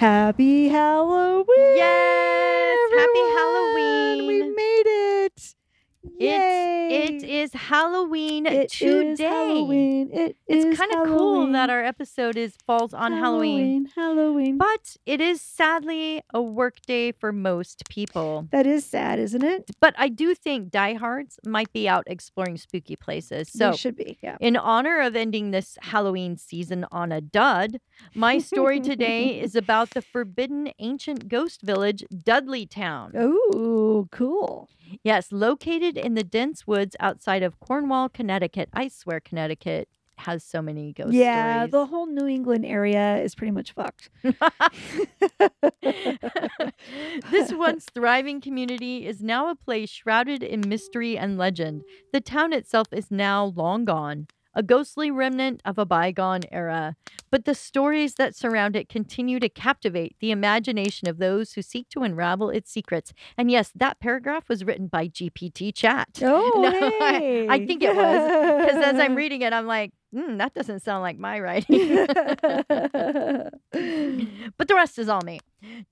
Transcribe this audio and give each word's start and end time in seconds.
Happy 0.00 0.66
Halloween! 0.68 1.44
Yes! 1.76 2.78
Happy 2.96 3.18
everyone! 3.18 3.36
Halloween! 3.36 4.26
We 4.26 4.42
made 4.48 4.86
it! 4.86 5.54
Yay! 6.18 7.50
It 7.70 7.74
is 7.74 7.78
Halloween 7.78 8.46
It 8.46 8.64
is 8.64 8.72
today. 8.72 9.24
Halloween. 9.28 10.10
It 10.12 10.36
It's 10.48 10.64
is 10.64 10.76
kind 10.78 10.90
of 10.92 11.06
cool 11.06 11.34
Halloween. 11.34 11.52
that 11.52 11.70
our 11.70 11.84
episode 11.84 12.36
is 12.36 12.56
falls 12.66 12.92
on 12.92 13.12
Halloween. 13.12 13.86
Halloween. 13.94 14.58
But 14.58 14.96
it 15.06 15.20
is 15.20 15.40
sadly 15.40 16.20
a 16.34 16.42
work 16.42 16.80
day 16.86 17.12
for 17.12 17.32
most 17.32 17.84
people. 17.88 18.48
that 18.50 18.66
is 18.66 18.84
sad, 18.84 19.20
isn't 19.20 19.44
it? 19.44 19.70
But 19.80 19.94
I 19.96 20.08
do 20.08 20.34
think 20.34 20.70
diehards 20.70 21.38
might 21.46 21.72
be 21.72 21.88
out 21.88 22.04
exploring 22.08 22.56
spooky 22.56 22.96
places. 22.96 23.50
they 23.52 23.58
So, 23.58 23.72
should 23.72 23.94
be. 23.96 24.18
Yeah. 24.20 24.36
in 24.40 24.56
honor 24.56 25.00
of 25.00 25.14
ending 25.14 25.52
this 25.52 25.78
Halloween 25.80 26.36
season 26.36 26.86
on 26.90 27.12
a 27.12 27.20
dud, 27.20 27.80
my 28.14 28.38
story 28.38 28.80
today 28.80 29.40
is 29.46 29.54
about 29.54 29.90
the 29.90 30.02
forbidden 30.02 30.72
ancient 30.80 31.28
ghost 31.28 31.62
village, 31.62 32.02
Dudley 32.24 32.66
Town. 32.66 33.12
Oh, 33.16 34.08
cool. 34.10 34.68
Yes, 35.02 35.32
located 35.32 35.96
in 35.96 36.14
the 36.14 36.24
dense 36.24 36.66
woods 36.66 36.96
outside 37.00 37.42
of 37.42 37.58
Cornwall, 37.60 38.08
Connecticut. 38.08 38.68
I 38.72 38.88
swear 38.88 39.20
Connecticut 39.20 39.88
has 40.20 40.44
so 40.44 40.60
many 40.60 40.92
ghost 40.92 41.14
yeah, 41.14 41.60
stories. 41.60 41.72
the 41.72 41.86
whole 41.86 42.06
New 42.06 42.26
England 42.26 42.66
area 42.66 43.22
is 43.22 43.34
pretty 43.34 43.50
much 43.50 43.72
fucked. 43.72 44.10
this 47.30 47.52
once 47.52 47.86
thriving 47.94 48.40
community 48.40 49.06
is 49.06 49.22
now 49.22 49.50
a 49.50 49.54
place 49.54 49.90
shrouded 49.90 50.42
in 50.42 50.68
mystery 50.68 51.16
and 51.16 51.38
legend. 51.38 51.82
The 52.12 52.20
town 52.20 52.52
itself 52.52 52.88
is 52.92 53.10
now 53.10 53.52
long 53.56 53.84
gone, 53.84 54.26
a 54.54 54.62
ghostly 54.62 55.10
remnant 55.10 55.60
of 55.64 55.78
a 55.78 55.86
bygone 55.86 56.40
era. 56.50 56.96
But 57.30 57.44
the 57.44 57.54
stories 57.54 58.14
that 58.16 58.34
surround 58.34 58.74
it 58.76 58.88
continue 58.88 59.38
to 59.40 59.48
captivate 59.48 60.16
the 60.20 60.30
imagination 60.32 61.06
of 61.08 61.18
those 61.18 61.52
who 61.52 61.62
seek 61.62 61.88
to 61.90 62.02
unravel 62.02 62.50
its 62.50 62.70
secrets. 62.70 63.12
And 63.38 63.50
yes, 63.50 63.70
that 63.76 64.00
paragraph 64.00 64.48
was 64.48 64.64
written 64.64 64.88
by 64.88 65.08
GPT 65.08 65.74
Chat. 65.74 66.08
Oh, 66.22 66.52
No, 66.62 66.70
I- 67.00 67.18
hey. 67.18 67.48
I 67.48 67.66
think 67.66 67.82
it 67.82 67.94
was, 67.94 68.66
Because 68.66 68.82
as 68.84 68.98
I'm 68.98 69.14
reading 69.22 69.42
it, 69.42 69.52
I'm 69.52 69.66
like, 69.66 69.92
hmm, 70.12 70.36
that 70.38 70.54
doesn't 70.54 70.80
sound 70.80 71.02
like 71.02 71.18
my 71.18 71.38
writing. 71.40 72.06
but 74.56 74.68
the 74.68 74.74
rest 74.74 74.98
is 74.98 75.08
all 75.08 75.22
me. 75.22 75.40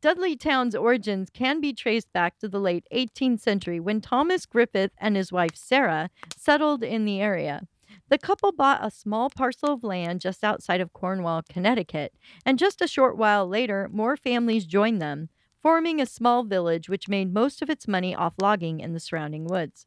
Dudley 0.00 0.36
Town's 0.36 0.74
origins 0.74 1.30
can 1.30 1.60
be 1.60 1.72
traced 1.72 2.12
back 2.12 2.38
to 2.38 2.48
the 2.48 2.58
late 2.60 2.86
18th 2.92 3.40
century 3.40 3.80
when 3.80 4.00
Thomas 4.00 4.46
Griffith 4.46 4.92
and 4.98 5.16
his 5.16 5.30
wife 5.32 5.54
Sarah 5.54 6.10
settled 6.36 6.82
in 6.82 7.04
the 7.04 7.20
area. 7.20 7.62
The 8.10 8.18
couple 8.18 8.52
bought 8.52 8.84
a 8.84 8.90
small 8.90 9.28
parcel 9.28 9.74
of 9.74 9.84
land 9.84 10.22
just 10.22 10.42
outside 10.42 10.80
of 10.80 10.94
Cornwall, 10.94 11.42
Connecticut, 11.48 12.14
and 12.46 12.58
just 12.58 12.80
a 12.80 12.88
short 12.88 13.18
while 13.18 13.46
later, 13.46 13.88
more 13.92 14.16
families 14.16 14.64
joined 14.64 15.02
them, 15.02 15.28
forming 15.60 16.00
a 16.00 16.06
small 16.06 16.44
village 16.44 16.88
which 16.88 17.08
made 17.08 17.34
most 17.34 17.60
of 17.60 17.68
its 17.68 17.86
money 17.86 18.14
off 18.14 18.34
logging 18.40 18.80
in 18.80 18.94
the 18.94 19.00
surrounding 19.00 19.44
woods. 19.44 19.86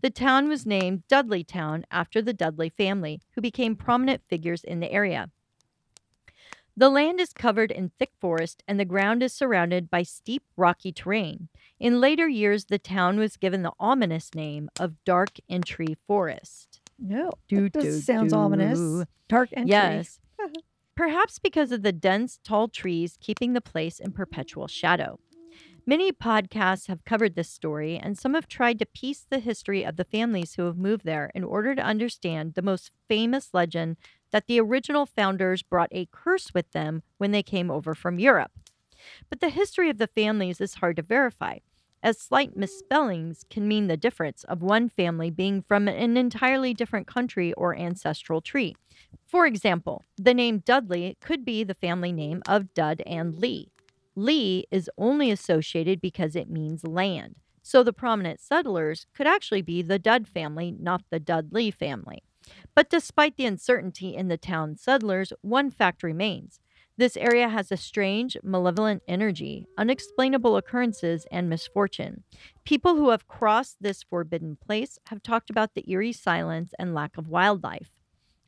The 0.00 0.10
town 0.10 0.48
was 0.48 0.64
named 0.64 1.02
Dudley 1.08 1.44
Town 1.44 1.84
after 1.90 2.22
the 2.22 2.32
Dudley 2.32 2.70
family, 2.70 3.20
who 3.32 3.42
became 3.42 3.76
prominent 3.76 4.22
figures 4.28 4.64
in 4.64 4.80
the 4.80 4.90
area. 4.90 5.30
The 6.76 6.88
land 6.88 7.20
is 7.20 7.32
covered 7.32 7.72
in 7.72 7.90
thick 7.98 8.12
forest 8.20 8.62
and 8.68 8.78
the 8.78 8.84
ground 8.84 9.22
is 9.22 9.32
surrounded 9.32 9.90
by 9.90 10.04
steep, 10.04 10.44
rocky 10.56 10.92
terrain. 10.92 11.48
In 11.80 12.00
later 12.00 12.28
years, 12.28 12.66
the 12.66 12.78
town 12.78 13.18
was 13.18 13.36
given 13.36 13.62
the 13.62 13.72
ominous 13.80 14.32
name 14.32 14.70
of 14.78 15.02
Dark 15.04 15.38
Entry 15.50 15.96
Forest. 16.06 16.80
No, 16.98 17.30
Do, 17.48 17.68
that 17.70 17.82
do, 17.82 18.00
sounds 18.00 18.32
do. 18.32 18.38
ominous. 18.38 19.06
Dark 19.28 19.50
entry. 19.52 19.70
Yes. 19.70 20.20
Uh-huh. 20.40 20.52
Perhaps 20.94 21.40
because 21.40 21.72
of 21.72 21.82
the 21.82 21.90
dense, 21.90 22.38
tall 22.44 22.68
trees 22.68 23.18
keeping 23.20 23.54
the 23.54 23.60
place 23.60 23.98
in 23.98 24.12
perpetual 24.12 24.68
shadow. 24.68 25.18
Many 25.84 26.12
podcasts 26.12 26.86
have 26.86 27.04
covered 27.04 27.34
this 27.34 27.48
story, 27.50 27.96
and 27.96 28.16
some 28.16 28.34
have 28.34 28.46
tried 28.46 28.78
to 28.78 28.86
piece 28.86 29.26
the 29.28 29.40
history 29.40 29.84
of 29.84 29.96
the 29.96 30.04
families 30.04 30.54
who 30.54 30.66
have 30.66 30.76
moved 30.76 31.04
there 31.04 31.32
in 31.34 31.42
order 31.42 31.74
to 31.74 31.82
understand 31.82 32.54
the 32.54 32.62
most 32.62 32.92
famous 33.08 33.50
legend 33.52 33.96
that 34.30 34.46
the 34.46 34.60
original 34.60 35.06
founders 35.06 35.62
brought 35.62 35.88
a 35.90 36.06
curse 36.12 36.52
with 36.54 36.70
them 36.70 37.02
when 37.16 37.32
they 37.32 37.42
came 37.42 37.70
over 37.70 37.94
from 37.96 38.18
Europe. 38.20 38.52
But 39.30 39.40
the 39.40 39.48
history 39.48 39.90
of 39.90 39.98
the 39.98 40.06
families 40.08 40.60
is 40.60 40.74
hard 40.74 40.96
to 40.96 41.02
verify, 41.02 41.58
as 42.02 42.20
slight 42.20 42.56
misspellings 42.56 43.44
can 43.50 43.66
mean 43.66 43.86
the 43.86 43.96
difference 43.96 44.44
of 44.44 44.62
one 44.62 44.88
family 44.88 45.30
being 45.30 45.62
from 45.62 45.88
an 45.88 46.16
entirely 46.16 46.74
different 46.74 47.06
country 47.06 47.52
or 47.54 47.76
ancestral 47.76 48.40
tree. 48.40 48.76
For 49.26 49.46
example, 49.46 50.04
the 50.16 50.34
name 50.34 50.62
Dudley 50.64 51.16
could 51.20 51.44
be 51.44 51.64
the 51.64 51.74
family 51.74 52.12
name 52.12 52.42
of 52.48 52.72
Dud 52.74 53.02
and 53.06 53.34
Lee. 53.34 53.70
Lee 54.14 54.64
is 54.70 54.90
only 54.98 55.30
associated 55.30 56.00
because 56.00 56.34
it 56.34 56.50
means 56.50 56.84
land. 56.84 57.36
So 57.62 57.82
the 57.82 57.92
prominent 57.92 58.40
settlers 58.40 59.06
could 59.14 59.26
actually 59.26 59.62
be 59.62 59.82
the 59.82 59.98
Dud 59.98 60.26
family, 60.26 60.74
not 60.78 61.02
the 61.10 61.20
Dudley 61.20 61.70
family. 61.70 62.22
But 62.74 62.88
despite 62.88 63.36
the 63.36 63.44
uncertainty 63.44 64.16
in 64.16 64.28
the 64.28 64.38
town 64.38 64.76
settlers, 64.76 65.32
one 65.42 65.70
fact 65.70 66.02
remains. 66.02 66.60
This 66.98 67.16
area 67.16 67.48
has 67.48 67.70
a 67.70 67.76
strange, 67.76 68.36
malevolent 68.42 69.04
energy, 69.06 69.68
unexplainable 69.78 70.56
occurrences, 70.56 71.28
and 71.30 71.48
misfortune. 71.48 72.24
People 72.64 72.96
who 72.96 73.10
have 73.10 73.28
crossed 73.28 73.76
this 73.80 74.02
forbidden 74.02 74.56
place 74.56 74.98
have 75.06 75.22
talked 75.22 75.48
about 75.48 75.74
the 75.74 75.88
eerie 75.88 76.12
silence 76.12 76.74
and 76.76 76.96
lack 76.96 77.16
of 77.16 77.28
wildlife. 77.28 77.92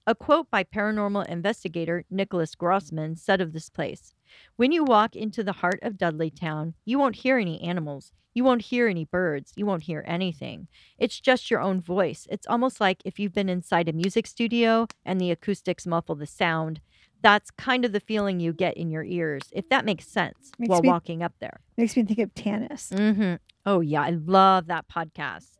A 0.05 0.17
quote 0.17 0.51
by 0.51 0.65
paranormal 0.65 1.29
investigator 1.29 2.05
Nicholas 2.11 2.57
Grossman 2.57 3.15
said 3.15 3.41
of 3.41 3.53
this 3.53 3.69
place 3.69 4.15
When 4.57 4.73
you 4.73 4.83
walk 4.83 5.15
into 5.15 5.45
the 5.45 5.53
heart 5.53 5.79
of 5.83 5.97
Dudley 5.97 6.31
Town, 6.31 6.75
you 6.85 6.99
won't 6.99 7.17
hear 7.17 7.39
any 7.39 7.63
animals. 7.63 8.11
You 8.35 8.43
won't 8.43 8.63
hear 8.63 8.89
any 8.89 9.05
birds. 9.05 9.53
You 9.55 9.67
won't 9.67 9.85
hear 9.85 10.05
anything. 10.09 10.67
It's 10.99 11.21
just 11.21 11.53
your 11.53 11.61
own 11.61 11.81
voice. 11.81 12.27
It's 12.31 12.49
almost 12.49 12.81
like 12.81 13.03
if 13.05 13.21
you've 13.21 13.33
been 13.33 13.49
inside 13.49 13.89
a 13.89 13.93
music 13.93 14.27
studio 14.27 14.89
and 15.05 15.21
the 15.21 15.31
acoustics 15.31 15.87
muffle 15.87 16.17
the 16.17 16.27
sound. 16.27 16.81
That's 17.23 17.51
kind 17.51 17.85
of 17.85 17.93
the 17.93 18.01
feeling 18.01 18.41
you 18.41 18.53
get 18.53 18.77
in 18.77 18.91
your 18.91 19.05
ears, 19.05 19.43
if 19.53 19.69
that 19.69 19.85
makes 19.85 20.07
sense, 20.07 20.53
Makes 20.59 20.71
while 20.71 20.83
me- 20.83 20.89
walking 20.89 21.23
up 21.23 21.35
there. 21.41 21.61
Makes 21.77 21.97
me 21.97 22.05
think 22.05 22.19
of 22.19 22.35
Tanis. 22.35 22.91
Mm-hmm. 22.93 23.35
Oh, 23.67 23.81
yeah. 23.81 24.03
I 24.03 24.11
love 24.11 24.67
that 24.67 24.89
podcast. 24.89 25.51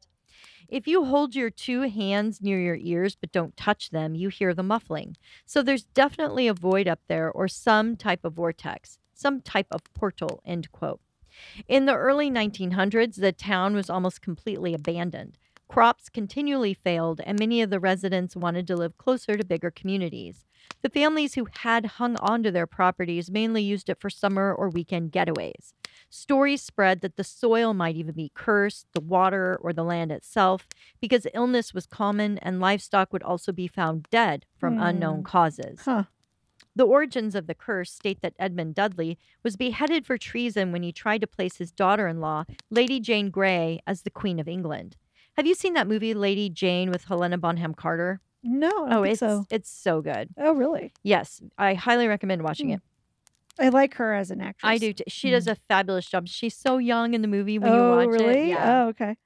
If 0.69 0.87
you 0.87 1.05
hold 1.05 1.35
your 1.35 1.51
two 1.51 1.83
hands 1.83 2.41
near 2.41 2.61
your 2.61 2.77
ears 2.77 3.17
but 3.17 3.33
don't 3.33 3.57
touch 3.57 3.91
them, 3.91 4.15
you 4.15 4.29
hear 4.29 4.55
the 4.55 4.63
muffling. 4.63 5.17
So 5.45 5.63
there's 5.63 5.83
definitely 5.85 6.47
a 6.47 6.55
void 6.55 6.87
up 6.87 7.01
there 7.09 7.31
or 7.31 7.49
some 7.49 7.97
type 7.97 8.25
of 8.25 8.35
vortex, 8.35 8.99
some 9.13 9.41
type 9.41 9.67
of 9.73 9.83
portal, 9.95 10.41
end 10.47 10.71
quote. 10.71 11.01
In 11.67 11.87
the 11.87 11.97
early 11.97 12.31
1900s, 12.31 13.17
the 13.17 13.33
town 13.33 13.75
was 13.75 13.91
almost 13.91 14.23
completely 14.23 14.73
abandoned. 14.73 15.39
Crops 15.69 16.09
continually 16.09 16.75
failed, 16.75 17.21
and 17.25 17.39
many 17.39 17.63
of 17.63 17.71
the 17.71 17.79
residents 17.81 18.35
wanted 18.35 18.67
to 18.67 18.77
live 18.77 18.97
closer 18.99 19.37
to 19.37 19.45
bigger 19.45 19.71
communities. 19.71 20.45
The 20.83 20.89
families 20.91 21.35
who 21.35 21.47
had 21.59 21.85
hung 21.87 22.17
onto 22.17 22.51
their 22.51 22.67
properties 22.67 23.31
mainly 23.31 23.63
used 23.63 23.91
it 23.91 24.01
for 24.01 24.09
summer 24.09 24.55
or 24.55 24.71
weekend 24.71 25.13
getaways. 25.13 25.73
Stories 26.09 26.63
spread 26.63 27.03
that 27.03 27.17
the 27.17 27.25
soil 27.25 27.75
might 27.75 27.97
even 27.97 28.15
be 28.15 28.33
cursed, 28.35 28.87
the 28.93 29.01
water 29.01 29.59
or 29.63 29.73
the 29.73 29.85
land 29.85 30.11
itself, 30.11 30.67
because 31.01 31.27
illness 31.35 31.75
was 31.75 31.87
common 31.87 32.39
and 32.39 32.61
livestock 32.61 33.13
would 33.13 33.23
also 33.23 33.53
be 33.53 33.69
found 33.69 34.05
dead 34.11 34.47
from 34.59 34.77
Hmm. 34.77 34.83
unknown 34.83 35.23
causes. 35.23 35.81
Huh. 35.85 36.05
The 36.75 36.87
origins 36.87 37.35
of 37.35 37.47
the 37.47 37.55
curse 37.55 37.93
state 37.93 38.23
that 38.23 38.35
Edmund 38.39 38.75
Dudley 38.75 39.19
was 39.43 39.57
beheaded 39.57 40.07
for 40.07 40.17
treason 40.17 40.73
when 40.73 40.83
he 40.83 40.93
tried 40.93 41.21
to 41.21 41.27
place 41.27 41.57
his 41.57 41.73
daughter 41.73 42.07
in 42.09 42.21
law, 42.21 42.45
Lady 42.71 43.01
Jane 43.01 43.31
Grey, 43.31 43.81
as 43.87 44.03
the 44.03 44.11
Queen 44.11 44.39
of 44.41 44.49
England. 44.49 44.97
Have 45.37 45.47
you 45.47 45.55
seen 45.55 45.75
that 45.75 45.89
movie, 45.89 46.15
Lady 46.15 46.49
Jane, 46.49 46.91
with 46.91 47.05
Helena 47.05 47.39
Bonham 47.39 47.75
Carter? 47.75 48.21
No, 48.43 48.87
I 48.87 48.97
Oh, 48.97 49.03
think 49.03 49.13
it's 49.13 49.21
so. 49.21 49.47
it's 49.51 49.71
so 49.71 50.01
good. 50.01 50.31
Oh, 50.39 50.53
really? 50.53 50.93
Yes, 51.03 51.43
I 51.59 51.75
highly 51.75 52.07
recommend 52.09 52.43
watching 52.43 52.69
Hmm. 52.69 52.75
it. 52.75 52.81
I 53.59 53.69
like 53.69 53.95
her 53.95 54.15
as 54.15 54.31
an 54.31 54.41
actress. 54.41 54.71
I 54.71 54.79
do. 54.79 54.95
She 55.09 55.31
does 55.31 55.47
a 55.47 55.55
fabulous 55.55 56.07
job. 56.07 56.27
She's 56.29 56.57
so 56.57 56.79
young 56.79 57.13
in 57.13 57.21
the 57.21 57.29
movie 57.29 57.59
when 57.59 57.73
oh, 57.73 57.75
you 57.75 58.07
watch 58.07 58.21
really? 58.21 58.41
it. 58.45 58.49
Yeah. 58.49 58.85
Oh, 58.85 58.89
okay. 58.89 59.17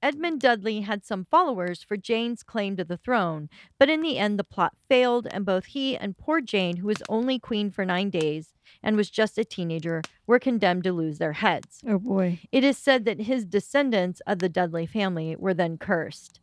Edmund 0.00 0.40
Dudley 0.40 0.82
had 0.82 1.04
some 1.04 1.26
followers 1.28 1.82
for 1.82 1.96
Jane's 1.96 2.44
claim 2.44 2.76
to 2.76 2.84
the 2.84 2.96
throne, 2.96 3.48
but 3.80 3.90
in 3.90 4.00
the 4.00 4.16
end, 4.16 4.38
the 4.38 4.44
plot 4.44 4.74
failed, 4.88 5.26
and 5.32 5.44
both 5.44 5.66
he 5.66 5.96
and 5.96 6.16
poor 6.16 6.40
Jane, 6.40 6.76
who 6.76 6.86
was 6.86 7.02
only 7.08 7.40
queen 7.40 7.68
for 7.72 7.84
nine 7.84 8.08
days 8.08 8.54
and 8.80 8.96
was 8.96 9.10
just 9.10 9.36
a 9.38 9.44
teenager, 9.44 10.00
were 10.24 10.38
condemned 10.38 10.84
to 10.84 10.92
lose 10.92 11.18
their 11.18 11.32
heads. 11.32 11.80
Oh 11.86 11.98
boy. 11.98 12.38
It 12.52 12.62
is 12.62 12.78
said 12.78 13.04
that 13.06 13.22
his 13.22 13.44
descendants 13.44 14.22
of 14.24 14.38
the 14.38 14.48
Dudley 14.48 14.86
family 14.86 15.34
were 15.36 15.52
then 15.52 15.76
cursed. 15.78 16.38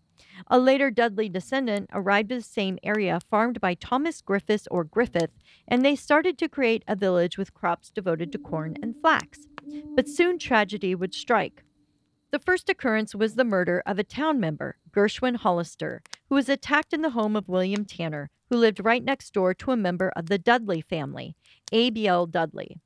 A 0.47 0.59
later 0.59 0.91
Dudley 0.91 1.29
descendant 1.29 1.89
arrived 1.93 2.31
at 2.31 2.37
the 2.39 2.43
same 2.43 2.77
area 2.83 3.19
farmed 3.29 3.59
by 3.59 3.73
Thomas 3.73 4.21
Griffiths 4.21 4.67
or 4.69 4.83
Griffith, 4.83 5.31
and 5.67 5.83
they 5.83 5.95
started 5.95 6.37
to 6.37 6.49
create 6.49 6.83
a 6.87 6.95
village 6.95 7.37
with 7.37 7.53
crops 7.53 7.89
devoted 7.89 8.31
to 8.31 8.37
corn 8.37 8.75
and 8.81 8.95
flax. 9.01 9.47
But 9.95 10.07
soon 10.07 10.37
tragedy 10.37 10.95
would 10.95 11.13
strike. 11.13 11.63
The 12.31 12.39
first 12.39 12.69
occurrence 12.69 13.15
was 13.15 13.35
the 13.35 13.43
murder 13.43 13.81
of 13.85 13.97
a 13.97 14.03
town 14.03 14.39
member, 14.39 14.77
Gershom 14.91 15.35
Hollister, 15.35 16.01
who 16.27 16.35
was 16.35 16.49
attacked 16.49 16.93
in 16.93 17.01
the 17.01 17.11
home 17.11 17.35
of 17.35 17.47
William 17.47 17.85
Tanner, 17.85 18.29
who 18.49 18.57
lived 18.57 18.83
right 18.83 19.03
next 19.03 19.33
door 19.33 19.53
to 19.53 19.71
a 19.71 19.77
member 19.77 20.11
of 20.15 20.27
the 20.27 20.37
Dudley 20.37 20.81
family, 20.81 21.35
A.B.L. 21.71 22.27
Dudley. 22.27 22.81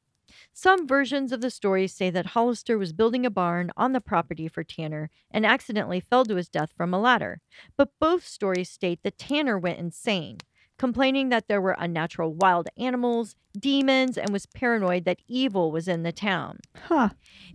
Some 0.62 0.90
versions 0.90 1.32
of 1.32 1.40
the 1.40 1.52
story 1.52 1.88
say 1.88 2.10
that 2.10 2.36
Hollister 2.36 2.78
was 2.78 2.92
building 2.92 3.26
a 3.26 3.30
barn 3.30 3.72
on 3.78 3.94
the 3.94 4.02
property 4.02 4.50
for 4.50 4.62
Tanner 4.62 5.10
and 5.32 5.46
accidentally 5.46 6.02
fell 6.02 6.26
to 6.26 6.36
his 6.36 6.50
death 6.50 6.72
from 6.76 6.94
a 6.94 7.00
ladder. 7.00 7.40
But 7.78 7.94
both 7.98 8.28
stories 8.28 8.70
state 8.70 9.00
that 9.04 9.18
Tanner 9.18 9.58
went 9.58 9.80
insane, 9.80 10.40
complaining 10.78 11.30
that 11.30 11.48
there 11.48 11.62
were 11.62 11.78
unnatural 11.80 12.34
wild 12.34 12.68
animals, 12.78 13.38
demons, 13.58 14.18
and 14.18 14.32
was 14.32 14.48
paranoid 14.48 15.06
that 15.06 15.22
evil 15.30 15.72
was 15.72 15.88
in 15.88 16.04
the 16.04 16.12
town. 16.12 16.58
Huh. 16.76 17.12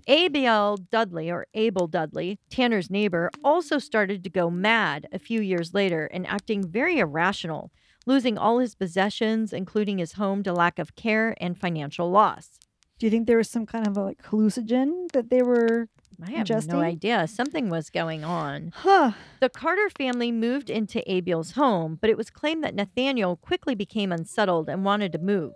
ABL 0.08 0.88
Dudley, 0.88 1.30
or 1.30 1.46
Abel 1.52 1.86
Dudley, 1.86 2.38
Tanner's 2.48 2.88
neighbor, 2.88 3.30
also 3.44 3.78
started 3.78 4.24
to 4.24 4.30
go 4.30 4.48
mad 4.48 5.08
a 5.12 5.18
few 5.18 5.42
years 5.42 5.74
later 5.74 6.06
and 6.06 6.26
acting 6.26 6.66
very 6.66 7.00
irrational, 7.00 7.70
losing 8.06 8.38
all 8.38 8.60
his 8.60 8.74
possessions, 8.74 9.52
including 9.52 9.98
his 9.98 10.14
home, 10.14 10.42
to 10.42 10.54
lack 10.54 10.78
of 10.78 10.96
care 10.96 11.34
and 11.38 11.60
financial 11.60 12.10
loss. 12.10 12.60
Do 12.98 13.06
you 13.06 13.10
think 13.10 13.26
there 13.26 13.36
was 13.36 13.50
some 13.50 13.66
kind 13.66 13.86
of 13.86 13.96
a 13.96 14.02
like 14.02 14.22
hallucinogen 14.22 15.10
that 15.12 15.30
they 15.30 15.42
were? 15.42 15.88
I 16.24 16.30
have 16.30 16.46
Ingesting? 16.46 16.68
no 16.68 16.80
idea. 16.80 17.26
Something 17.26 17.68
was 17.68 17.90
going 17.90 18.22
on. 18.22 18.72
Huh. 18.74 19.12
The 19.40 19.48
Carter 19.48 19.90
family 19.90 20.30
moved 20.30 20.70
into 20.70 21.02
Abiel's 21.10 21.52
home, 21.52 21.98
but 22.00 22.08
it 22.08 22.16
was 22.16 22.30
claimed 22.30 22.62
that 22.62 22.74
Nathaniel 22.74 23.34
quickly 23.36 23.74
became 23.74 24.12
unsettled 24.12 24.68
and 24.68 24.84
wanted 24.84 25.10
to 25.12 25.18
move. 25.18 25.54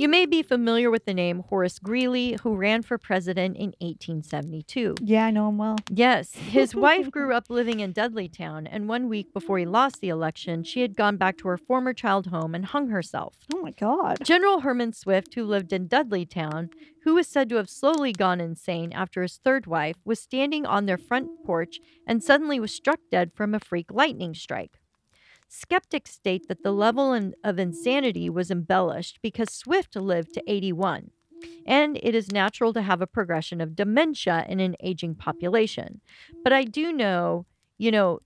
You 0.00 0.08
may 0.08 0.24
be 0.24 0.42
familiar 0.42 0.90
with 0.90 1.04
the 1.04 1.12
name 1.12 1.40
Horace 1.50 1.78
Greeley, 1.78 2.38
who 2.42 2.56
ran 2.56 2.80
for 2.80 2.96
president 2.96 3.58
in 3.58 3.74
1872. 3.80 4.94
Yeah, 5.02 5.26
I 5.26 5.30
know 5.30 5.50
him 5.50 5.58
well. 5.58 5.76
Yes, 5.90 6.32
his 6.32 6.74
wife 6.86 7.10
grew 7.10 7.34
up 7.34 7.50
living 7.50 7.80
in 7.80 7.92
Dudleytown, 7.92 8.66
and 8.70 8.88
one 8.88 9.10
week 9.10 9.30
before 9.34 9.58
he 9.58 9.66
lost 9.66 10.00
the 10.00 10.08
election, 10.08 10.64
she 10.64 10.80
had 10.80 10.96
gone 10.96 11.18
back 11.18 11.36
to 11.36 11.48
her 11.48 11.58
former 11.58 11.92
child 11.92 12.28
home 12.28 12.54
and 12.54 12.64
hung 12.64 12.88
herself. 12.88 13.34
Oh 13.54 13.60
my 13.60 13.72
God. 13.72 14.24
General 14.24 14.60
Herman 14.60 14.94
Swift, 14.94 15.34
who 15.34 15.44
lived 15.44 15.70
in 15.70 15.86
Dudleytown, 15.86 16.70
who 17.04 17.16
was 17.16 17.28
said 17.28 17.50
to 17.50 17.56
have 17.56 17.68
slowly 17.68 18.14
gone 18.14 18.40
insane 18.40 18.94
after 18.94 19.20
his 19.20 19.36
third 19.36 19.66
wife, 19.66 19.96
was 20.06 20.18
standing 20.18 20.64
on 20.64 20.86
their 20.86 20.96
front 20.96 21.28
porch 21.44 21.78
and 22.06 22.24
suddenly 22.24 22.58
was 22.58 22.72
struck 22.72 23.00
dead 23.10 23.32
from 23.34 23.54
a 23.54 23.60
freak 23.60 23.92
lightning 23.92 24.32
strike. 24.32 24.79
Skeptics 25.52 26.12
state 26.12 26.46
that 26.48 26.62
the 26.62 26.72
level 26.72 27.12
in- 27.12 27.34
of 27.42 27.58
insanity 27.58 28.30
was 28.30 28.50
embellished 28.52 29.18
because 29.20 29.50
Swift 29.50 29.96
lived 29.96 30.32
to 30.34 30.42
81, 30.46 31.10
and 31.66 31.98
it 32.02 32.14
is 32.14 32.30
natural 32.30 32.72
to 32.72 32.82
have 32.82 33.02
a 33.02 33.06
progression 33.06 33.60
of 33.60 33.74
dementia 33.74 34.46
in 34.48 34.60
an 34.60 34.76
aging 34.80 35.16
population. 35.16 36.00
But 36.44 36.52
I 36.52 36.62
do 36.62 36.92
know, 36.92 37.46
you 37.78 37.90
know, 37.90 38.20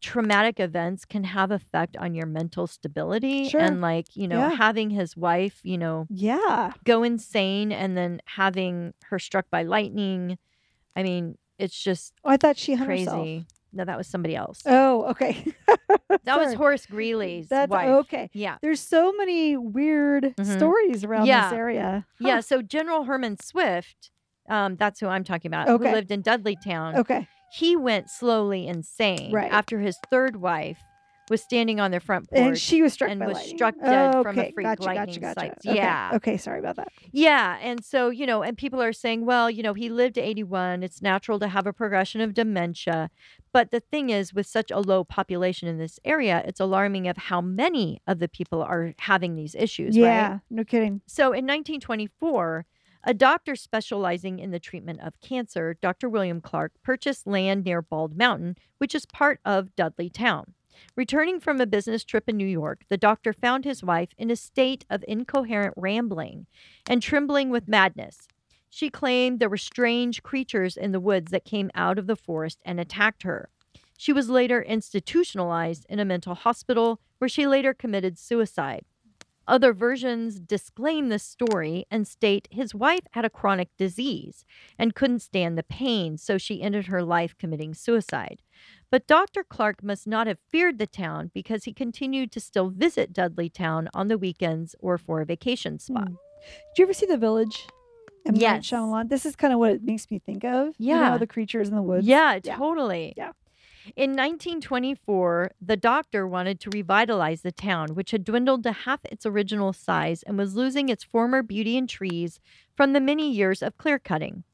traumatic 0.00 0.58
events 0.58 1.04
can 1.04 1.24
have 1.24 1.50
effect 1.50 1.96
on 1.98 2.14
your 2.14 2.26
mental 2.26 2.66
stability 2.66 3.48
Sure. 3.50 3.60
and 3.60 3.82
like 3.82 4.06
you 4.16 4.26
know 4.26 4.38
Yeah. 4.38 4.54
having 4.56 4.88
his 4.88 5.14
wife 5.14 5.60
you 5.62 5.76
know 5.76 6.06
Yeah. 6.08 6.72
go 6.84 7.02
insane 7.02 7.70
and 7.70 7.98
then 7.98 8.22
having 8.24 8.94
her 9.10 9.18
struck 9.18 9.50
by 9.50 9.62
lightning 9.62 10.38
i 10.96 11.02
mean 11.02 11.36
it's 11.58 11.78
just 11.78 12.14
Oh, 12.24 12.30
I 12.30 12.38
thought 12.38 12.56
she 12.56 12.76
hung 12.76 12.86
crazy 12.86 13.04
herself. 13.04 13.28
No 13.72 13.84
that 13.84 13.96
was 13.96 14.06
somebody 14.06 14.34
else 14.36 14.60
Oh, 14.66 15.04
okay. 15.10 15.44
that 16.24 16.38
was 16.38 16.54
horace 16.54 16.86
greeley's 16.86 17.48
That's 17.48 17.70
wife 17.70 17.88
okay. 17.88 18.30
yeah 18.32 18.56
There's 18.62 18.80
so 18.80 19.12
many 19.12 19.56
weird 19.56 20.34
Mhm. 20.38 20.56
stories 20.56 21.04
around 21.04 21.26
Yeah. 21.26 21.50
this 21.50 21.56
area. 21.58 22.06
Huh. 22.20 22.28
yeah 22.28 22.40
so 22.40 22.62
general 22.62 23.04
herman 23.04 23.36
swift 23.40 24.10
um, 24.48 24.76
that's 24.76 24.98
who 25.00 25.06
i'm 25.06 25.24
talking 25.24 25.48
about 25.48 25.68
Okay. 25.68 25.88
who 25.88 25.94
lived 25.94 26.10
in 26.10 26.22
dudleytown 26.22 26.96
Okay. 26.96 27.28
he 27.52 27.76
went 27.76 28.10
slowly 28.10 28.66
insane 28.66 29.32
Right. 29.32 29.50
after 29.52 29.78
his 29.80 29.96
third 30.10 30.36
wife 30.36 30.82
was 31.30 31.40
standing 31.40 31.80
on 31.80 31.92
their 31.92 32.00
front 32.00 32.28
porch 32.28 32.40
And 32.40 32.58
she 32.58 32.82
was 32.82 32.92
struck 32.92 33.08
and 33.08 33.20
by 33.20 33.28
was 33.28 33.36
lightning. 33.36 33.56
struck 33.56 33.74
dead 33.80 34.14
okay. 34.16 34.22
from 34.22 34.38
a 34.38 34.52
freak 34.52 34.66
gotcha, 34.66 34.82
lightning 34.82 35.20
gotcha, 35.20 35.40
gotcha. 35.40 35.70
Okay. 35.70 35.76
Yeah. 35.76 36.10
Okay. 36.14 36.36
Sorry 36.36 36.58
about 36.58 36.76
that. 36.76 36.88
Yeah. 37.12 37.56
And 37.62 37.84
so, 37.84 38.10
you 38.10 38.26
know, 38.26 38.42
and 38.42 38.58
people 38.58 38.82
are 38.82 38.92
saying, 38.92 39.24
well, 39.24 39.48
you 39.48 39.62
know, 39.62 39.72
he 39.72 39.88
lived 39.88 40.16
to 40.16 40.20
81. 40.20 40.82
It's 40.82 41.00
natural 41.00 41.38
to 41.38 41.48
have 41.48 41.66
a 41.66 41.72
progression 41.72 42.20
of 42.20 42.34
dementia. 42.34 43.10
But 43.52 43.70
the 43.70 43.80
thing 43.80 44.10
is, 44.10 44.34
with 44.34 44.46
such 44.46 44.70
a 44.72 44.80
low 44.80 45.04
population 45.04 45.68
in 45.68 45.78
this 45.78 46.00
area, 46.04 46.42
it's 46.44 46.60
alarming 46.60 47.06
of 47.06 47.16
how 47.16 47.40
many 47.40 48.02
of 48.06 48.18
the 48.18 48.28
people 48.28 48.60
are 48.60 48.92
having 48.98 49.36
these 49.36 49.54
issues, 49.54 49.96
yeah. 49.96 50.30
right? 50.32 50.40
No 50.50 50.64
kidding. 50.64 51.00
So 51.06 51.26
in 51.26 51.46
1924, 51.46 52.66
a 53.04 53.14
doctor 53.14 53.56
specializing 53.56 54.38
in 54.40 54.50
the 54.50 54.60
treatment 54.60 55.00
of 55.00 55.18
cancer, 55.20 55.76
Dr. 55.80 56.08
William 56.08 56.40
Clark, 56.40 56.72
purchased 56.82 57.26
land 57.26 57.64
near 57.64 57.80
Bald 57.80 58.16
Mountain, 58.16 58.56
which 58.78 58.94
is 58.94 59.06
part 59.06 59.40
of 59.44 59.74
Dudley 59.74 60.10
Town. 60.10 60.54
Returning 60.96 61.40
from 61.40 61.60
a 61.60 61.66
business 61.66 62.04
trip 62.04 62.28
in 62.28 62.36
New 62.36 62.46
York, 62.46 62.82
the 62.88 62.96
doctor 62.96 63.32
found 63.32 63.64
his 63.64 63.82
wife 63.82 64.10
in 64.18 64.30
a 64.30 64.36
state 64.36 64.84
of 64.90 65.04
incoherent 65.06 65.74
rambling 65.76 66.46
and 66.88 67.02
trembling 67.02 67.50
with 67.50 67.68
madness. 67.68 68.28
She 68.68 68.90
claimed 68.90 69.40
there 69.40 69.48
were 69.48 69.56
strange 69.56 70.22
creatures 70.22 70.76
in 70.76 70.92
the 70.92 71.00
woods 71.00 71.32
that 71.32 71.44
came 71.44 71.70
out 71.74 71.98
of 71.98 72.06
the 72.06 72.16
forest 72.16 72.58
and 72.64 72.78
attacked 72.78 73.24
her. 73.24 73.48
She 73.98 74.12
was 74.12 74.30
later 74.30 74.62
institutionalized 74.62 75.84
in 75.88 75.98
a 75.98 76.04
mental 76.04 76.34
hospital 76.34 77.00
where 77.18 77.28
she 77.28 77.46
later 77.46 77.74
committed 77.74 78.18
suicide. 78.18 78.84
Other 79.50 79.72
versions 79.72 80.38
disclaim 80.38 81.08
this 81.08 81.24
story 81.24 81.84
and 81.90 82.06
state 82.06 82.46
his 82.52 82.72
wife 82.72 83.00
had 83.14 83.24
a 83.24 83.28
chronic 83.30 83.68
disease 83.76 84.44
and 84.78 84.94
couldn't 84.94 85.18
stand 85.22 85.58
the 85.58 85.64
pain, 85.64 86.16
so 86.16 86.38
she 86.38 86.62
ended 86.62 86.86
her 86.86 87.02
life 87.02 87.36
committing 87.36 87.74
suicide. 87.74 88.42
But 88.92 89.08
Dr. 89.08 89.42
Clark 89.42 89.82
must 89.82 90.06
not 90.06 90.28
have 90.28 90.38
feared 90.48 90.78
the 90.78 90.86
town 90.86 91.32
because 91.34 91.64
he 91.64 91.72
continued 91.72 92.30
to 92.30 92.40
still 92.40 92.68
visit 92.70 93.12
Dudleytown 93.12 93.88
on 93.92 94.06
the 94.06 94.16
weekends 94.16 94.76
or 94.78 94.96
for 94.96 95.20
a 95.20 95.26
vacation 95.26 95.80
spot. 95.80 96.06
Hmm. 96.06 96.14
Did 96.76 96.78
you 96.78 96.84
ever 96.84 96.92
see 96.92 97.06
The 97.06 97.16
Village? 97.16 97.66
M. 98.26 98.34
Night 98.34 98.40
Yes. 98.40 98.66
Shyamalan. 98.66 99.08
This 99.08 99.26
is 99.26 99.34
kind 99.34 99.52
of 99.52 99.58
what 99.58 99.72
it 99.72 99.82
makes 99.82 100.08
me 100.12 100.20
think 100.20 100.44
of. 100.44 100.68
You 100.78 100.94
Yeah. 100.94 101.08
know, 101.10 101.18
the 101.18 101.26
creatures 101.26 101.68
in 101.68 101.74
the 101.74 101.82
woods. 101.82 102.06
Yeah, 102.06 102.38
Yeah. 102.44 102.54
totally. 102.56 103.14
Yeah. 103.16 103.32
In 103.96 104.10
1924, 104.10 105.50
the 105.60 105.76
doctor 105.76 106.26
wanted 106.26 106.60
to 106.60 106.70
revitalize 106.70 107.42
the 107.42 107.50
town, 107.50 107.94
which 107.94 108.12
had 108.12 108.24
dwindled 108.24 108.62
to 108.62 108.72
half 108.72 109.00
its 109.04 109.26
original 109.26 109.72
size 109.72 110.22
and 110.22 110.38
was 110.38 110.54
losing 110.54 110.88
its 110.88 111.02
former 111.02 111.42
beauty 111.42 111.76
and 111.76 111.88
trees 111.88 112.38
from 112.76 112.92
the 112.92 113.00
many 113.00 113.30
years 113.32 113.62
of 113.62 113.76
clear 113.78 113.98
cutting. 113.98 114.44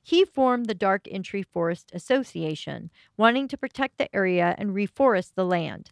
He 0.00 0.24
formed 0.24 0.66
the 0.66 0.74
Dark 0.74 1.08
Entry 1.10 1.42
Forest 1.42 1.90
Association, 1.92 2.90
wanting 3.16 3.48
to 3.48 3.58
protect 3.58 3.98
the 3.98 4.14
area 4.14 4.54
and 4.58 4.70
reforest 4.70 5.34
the 5.34 5.44
land. 5.44 5.90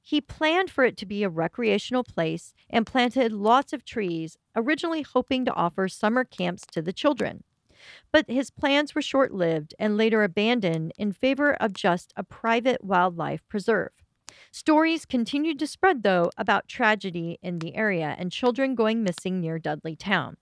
He 0.00 0.20
planned 0.20 0.70
for 0.70 0.84
it 0.84 0.96
to 0.98 1.06
be 1.06 1.22
a 1.22 1.28
recreational 1.28 2.04
place 2.04 2.54
and 2.68 2.86
planted 2.86 3.32
lots 3.32 3.72
of 3.72 3.84
trees, 3.84 4.36
originally 4.54 5.02
hoping 5.02 5.44
to 5.44 5.54
offer 5.54 5.88
summer 5.88 6.24
camps 6.24 6.64
to 6.72 6.82
the 6.82 6.92
children. 6.92 7.44
But 8.12 8.30
his 8.30 8.50
plans 8.50 8.94
were 8.94 9.02
short 9.02 9.32
lived 9.32 9.74
and 9.78 9.96
later 9.96 10.22
abandoned 10.22 10.92
in 10.98 11.12
favor 11.12 11.54
of 11.54 11.72
just 11.72 12.12
a 12.16 12.22
private 12.22 12.84
wildlife 12.84 13.46
preserve. 13.48 13.90
Stories 14.50 15.06
continued 15.06 15.58
to 15.58 15.66
spread, 15.66 16.02
though, 16.02 16.30
about 16.36 16.68
tragedy 16.68 17.38
in 17.42 17.58
the 17.58 17.74
area 17.74 18.14
and 18.18 18.32
children 18.32 18.74
going 18.74 19.02
missing 19.02 19.40
near 19.40 19.58
Dudley 19.58 19.96
Town. 19.96 20.36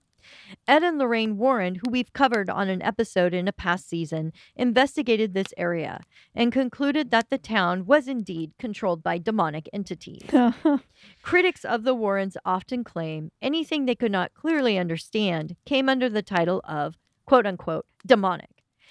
Ed 0.67 0.83
and 0.83 0.97
Lorraine 0.97 1.37
Warren, 1.37 1.75
who 1.75 1.89
we've 1.89 2.13
covered 2.13 2.49
on 2.49 2.69
an 2.69 2.81
episode 2.81 3.33
in 3.33 3.47
a 3.47 3.53
past 3.53 3.89
season, 3.89 4.31
investigated 4.55 5.33
this 5.33 5.53
area 5.57 6.01
and 6.35 6.51
concluded 6.51 7.11
that 7.11 7.29
the 7.29 7.37
town 7.37 7.85
was 7.85 8.07
indeed 8.07 8.51
controlled 8.59 9.03
by 9.03 9.17
demonic 9.17 9.67
entities. 9.73 10.21
Critics 11.21 11.65
of 11.65 11.83
the 11.83 11.95
Warrens 11.95 12.37
often 12.45 12.83
claim 12.83 13.31
anything 13.41 13.85
they 13.85 13.95
could 13.95 14.11
not 14.11 14.33
clearly 14.33 14.77
understand 14.77 15.55
came 15.65 15.89
under 15.89 16.09
the 16.09 16.21
title 16.21 16.61
of 16.65 16.97
quote 17.31 17.47
unquote 17.47 17.85
demonic. 18.05 18.49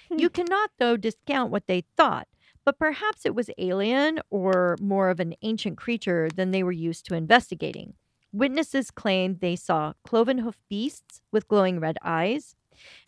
Hmm. 0.09 0.17
You 0.17 0.27
cannot, 0.31 0.71
though, 0.79 0.97
discount 0.97 1.51
what 1.51 1.67
they 1.67 1.83
thought, 1.95 2.27
but 2.65 2.79
perhaps 2.79 3.23
it 3.23 3.35
was 3.35 3.51
alien 3.59 4.19
or 4.31 4.77
more 4.81 5.11
of 5.11 5.19
an 5.19 5.35
ancient 5.43 5.77
creature 5.77 6.27
than 6.35 6.49
they 6.49 6.63
were 6.63 6.71
used 6.71 7.05
to 7.05 7.13
investigating. 7.13 7.93
Witnesses 8.33 8.89
claimed 8.89 9.41
they 9.41 9.55
saw 9.55 9.93
cloven 10.03 10.39
hoof 10.39 10.57
beasts 10.69 11.21
with 11.31 11.47
glowing 11.47 11.79
red 11.79 11.99
eyes, 12.01 12.55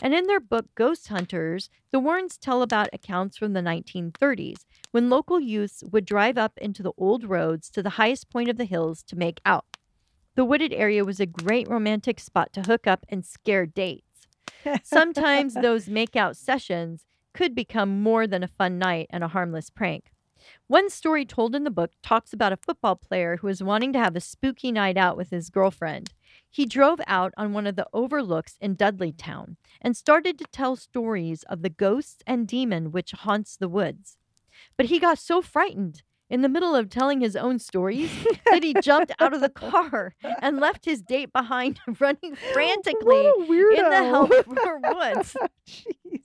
And 0.04 0.14
in 0.14 0.28
their 0.28 0.40
book 0.40 0.68
Ghost 0.76 1.08
Hunters, 1.08 1.68
the 1.92 2.00
Warrens 2.00 2.38
tell 2.38 2.62
about 2.62 2.90
accounts 2.94 3.36
from 3.38 3.54
the 3.54 3.62
1930s 3.62 4.66
when 4.92 5.10
local 5.10 5.40
youths 5.40 5.84
would 5.92 6.06
drive 6.06 6.38
up 6.38 6.60
into 6.60 6.84
the 6.84 6.94
old 6.96 7.24
roads 7.24 7.72
to 7.72 7.82
the 7.82 7.98
highest 8.02 8.30
point 8.30 8.50
of 8.50 8.58
the 8.58 8.66
hills 8.66 9.02
to 9.06 9.16
make 9.16 9.42
out. 9.48 9.78
The 10.36 10.46
wooded 10.46 10.74
area 10.74 11.04
was 11.04 11.20
a 11.20 11.26
great 11.26 11.68
romantic 11.68 12.20
spot 12.20 12.54
to 12.54 12.62
hook 12.62 12.86
up 12.86 13.08
and 13.10 13.26
scare 13.26 13.66
dates. 13.66 14.13
Sometimes 14.84 15.54
those 15.54 15.88
makeout 15.88 16.36
sessions 16.36 17.06
could 17.34 17.56
become 17.56 18.02
more 18.02 18.28
than 18.28 18.44
a 18.44 18.48
fun 18.48 18.78
night 18.78 19.08
and 19.10 19.24
a 19.24 19.28
harmless 19.30 19.70
prank. 19.70 20.12
One 20.68 20.90
story 20.90 21.26
told 21.26 21.56
in 21.56 21.64
the 21.64 21.72
book 21.72 21.92
talks 22.02 22.34
about 22.34 22.52
a 22.54 22.58
football 22.58 22.96
player 22.96 23.38
who 23.38 23.48
was 23.48 23.64
wanting 23.64 23.94
to 23.94 24.00
have 24.00 24.16
a 24.16 24.22
spooky 24.22 24.72
night 24.72 24.98
out 24.98 25.16
with 25.18 25.30
his 25.30 25.50
girlfriend. 25.50 26.14
He 26.50 26.66
drove 26.66 27.00
out 27.08 27.34
on 27.38 27.54
one 27.54 27.66
of 27.66 27.76
the 27.76 27.88
overlooks 27.94 28.58
in 28.60 28.76
Dudley 28.76 29.12
Town 29.12 29.58
and 29.82 29.96
started 29.96 30.38
to 30.40 30.46
tell 30.52 30.76
stories 30.76 31.44
of 31.44 31.62
the 31.62 31.70
ghosts 31.70 32.24
and 32.28 32.48
demon 32.48 32.92
which 32.92 33.12
haunts 33.12 33.56
the 33.56 33.70
woods. 33.70 34.18
But 34.78 34.88
he 34.88 35.00
got 35.00 35.18
so 35.18 35.42
frightened 35.42 36.04
in 36.34 36.42
the 36.42 36.50
middle 36.50 36.74
of 36.76 36.90
telling 36.90 37.22
his 37.22 37.36
own 37.36 37.60
stories 37.60 38.10
that 38.50 38.64
he 38.64 38.74
jumped 38.82 39.12
out 39.20 39.34
of 39.34 39.42
the 39.42 39.50
car 39.50 40.16
and 40.42 40.60
left 40.60 40.84
his 40.86 41.02
date 41.02 41.32
behind, 41.32 41.80
running 42.00 42.36
frantically 42.54 43.06
What 43.06 43.40
a 43.40 43.52
weirdo. 43.52 43.78
in 43.78 43.90
the 43.90 44.04
Helper 44.04 44.80
Woods. 44.84 45.38
Jeez. 45.70 46.22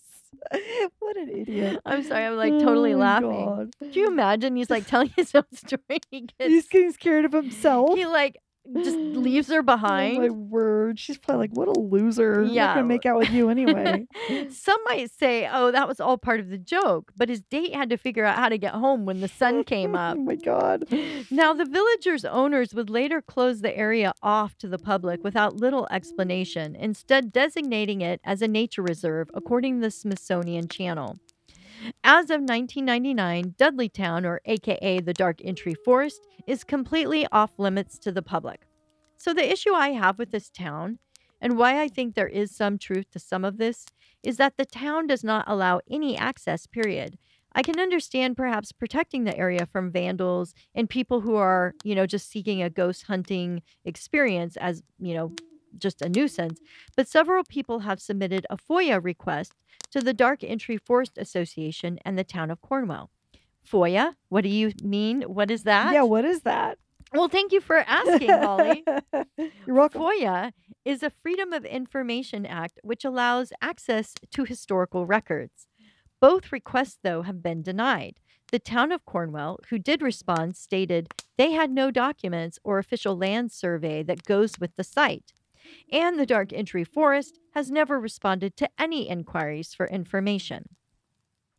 What 0.98 1.16
an 1.18 1.28
idiot. 1.28 1.80
I'm 1.84 2.02
sorry, 2.04 2.24
I'm 2.24 2.36
like 2.36 2.52
totally 2.52 2.94
Oh 2.94 2.98
laughing. 2.98 3.44
God. 3.44 3.70
Do 3.92 4.00
you 4.00 4.06
imagine 4.06 4.56
he's 4.56 4.70
like 4.70 4.86
telling 4.86 5.10
his 5.16 5.34
own 5.34 5.44
story? 5.52 6.00
He 6.10 6.20
gets 6.22 6.32
He's 6.38 6.68
getting 6.68 6.92
scared 6.92 7.24
of 7.26 7.32
himself. 7.32 7.96
he 7.98 8.06
like 8.06 8.38
just 8.82 8.96
leaves 8.98 9.48
her 9.48 9.62
Oh 9.68 9.76
my 9.76 10.28
word. 10.30 10.98
She's 10.98 11.18
probably 11.18 11.48
like, 11.48 11.56
what 11.56 11.68
a 11.68 11.78
loser. 11.78 12.42
Yeah. 12.42 12.48
I'm 12.48 12.52
Yeah. 12.54 12.74
gonna 12.74 12.86
make 12.86 13.06
out 13.06 13.18
with 13.18 13.30
you 13.30 13.48
anyway. 13.48 14.06
Some 14.50 14.78
might 14.86 15.10
say, 15.10 15.48
oh, 15.52 15.70
that 15.70 15.86
was 15.88 16.00
all 16.00 16.18
part 16.18 16.40
of 16.40 16.48
the 16.48 16.58
joke, 16.58 17.12
but 17.16 17.28
his 17.28 17.40
date 17.40 17.74
had 17.74 17.90
to 17.90 17.96
figure 17.96 18.24
out 18.24 18.36
how 18.36 18.48
to 18.48 18.58
get 18.58 18.74
home 18.74 19.04
when 19.04 19.20
the 19.20 19.28
sun 19.28 19.64
came 19.74 19.94
up. 19.94 20.16
oh 20.18 20.22
my 20.22 20.34
god. 20.36 20.84
Now, 21.30 21.52
the 21.52 21.64
villagers' 21.64 22.24
owners 22.24 22.74
would 22.74 22.90
later 22.90 23.20
close 23.22 23.60
the 23.60 23.76
area 23.76 24.12
off 24.22 24.56
to 24.58 24.68
the 24.68 24.78
public 24.78 25.22
without 25.24 25.56
little 25.56 25.86
explanation, 25.90 26.74
instead, 26.76 27.32
designating 27.32 28.00
it 28.00 28.20
as 28.24 28.42
a 28.42 28.48
nature 28.48 28.82
reserve 28.82 29.30
according 29.34 29.76
to 29.76 29.86
the 29.86 29.90
Smithsonian 29.90 30.68
Channel. 30.68 31.18
As 32.04 32.30
of 32.30 32.40
1999, 32.40 33.54
Dudleytown, 33.58 34.24
or 34.24 34.40
AKA 34.44 35.00
the 35.00 35.14
Dark 35.14 35.40
Entry 35.44 35.74
Forest, 35.84 36.20
is 36.46 36.64
completely 36.64 37.26
off 37.32 37.58
limits 37.58 37.98
to 38.00 38.12
the 38.12 38.22
public. 38.22 38.66
So, 39.16 39.34
the 39.34 39.50
issue 39.50 39.74
I 39.74 39.90
have 39.90 40.18
with 40.18 40.30
this 40.30 40.50
town, 40.50 40.98
and 41.40 41.58
why 41.58 41.80
I 41.80 41.88
think 41.88 42.14
there 42.14 42.28
is 42.28 42.54
some 42.54 42.78
truth 42.78 43.10
to 43.12 43.18
some 43.18 43.44
of 43.44 43.58
this, 43.58 43.86
is 44.22 44.36
that 44.36 44.56
the 44.56 44.64
town 44.64 45.06
does 45.06 45.22
not 45.22 45.44
allow 45.46 45.80
any 45.90 46.16
access, 46.16 46.66
period. 46.66 47.18
I 47.52 47.62
can 47.62 47.80
understand 47.80 48.36
perhaps 48.36 48.72
protecting 48.72 49.24
the 49.24 49.36
area 49.36 49.66
from 49.66 49.90
vandals 49.90 50.54
and 50.74 50.88
people 50.88 51.20
who 51.20 51.34
are, 51.36 51.74
you 51.82 51.94
know, 51.94 52.06
just 52.06 52.30
seeking 52.30 52.62
a 52.62 52.70
ghost 52.70 53.04
hunting 53.04 53.62
experience 53.84 54.56
as, 54.56 54.82
you 54.98 55.14
know, 55.14 55.32
just 55.76 56.02
a 56.02 56.08
nuisance. 56.08 56.60
But 56.96 57.08
several 57.08 57.44
people 57.44 57.80
have 57.80 58.00
submitted 58.00 58.46
a 58.48 58.56
FOIA 58.56 59.02
request 59.02 59.52
to 59.90 60.00
the 60.00 60.14
Dark 60.14 60.44
Entry 60.44 60.76
Forest 60.76 61.18
Association 61.18 61.98
and 62.04 62.18
the 62.18 62.24
town 62.24 62.50
of 62.50 62.60
Cornwall. 62.60 63.10
FOIA? 63.70 64.14
What 64.28 64.42
do 64.42 64.48
you 64.48 64.72
mean? 64.82 65.22
What 65.22 65.50
is 65.50 65.64
that? 65.64 65.92
Yeah, 65.92 66.02
what 66.02 66.24
is 66.24 66.42
that? 66.42 66.78
Well, 67.12 67.28
thank 67.28 67.52
you 67.52 67.60
for 67.60 67.76
asking, 67.76 68.28
Holly. 68.28 68.84
You're 69.66 69.76
welcome. 69.76 70.02
FOIA 70.02 70.52
is 70.84 71.02
a 71.02 71.10
Freedom 71.10 71.52
of 71.52 71.64
Information 71.64 72.44
Act 72.44 72.78
which 72.82 73.04
allows 73.04 73.52
access 73.62 74.14
to 74.32 74.44
historical 74.44 75.06
records. 75.06 75.66
Both 76.20 76.52
requests, 76.52 76.98
though, 77.02 77.22
have 77.22 77.42
been 77.42 77.62
denied. 77.62 78.20
The 78.50 78.58
town 78.58 78.92
of 78.92 79.04
Cornwall, 79.04 79.60
who 79.68 79.78
did 79.78 80.02
respond, 80.02 80.56
stated 80.56 81.08
they 81.36 81.52
had 81.52 81.70
no 81.70 81.90
documents 81.90 82.58
or 82.64 82.78
official 82.78 83.16
land 83.16 83.52
survey 83.52 84.02
that 84.02 84.24
goes 84.24 84.58
with 84.58 84.74
the 84.76 84.84
site. 84.84 85.32
And 85.92 86.18
the 86.18 86.26
Dark 86.26 86.52
Entry 86.52 86.84
Forest 86.84 87.38
has 87.54 87.70
never 87.70 87.98
responded 87.98 88.56
to 88.56 88.68
any 88.78 89.08
inquiries 89.08 89.74
for 89.74 89.86
information. 89.86 90.76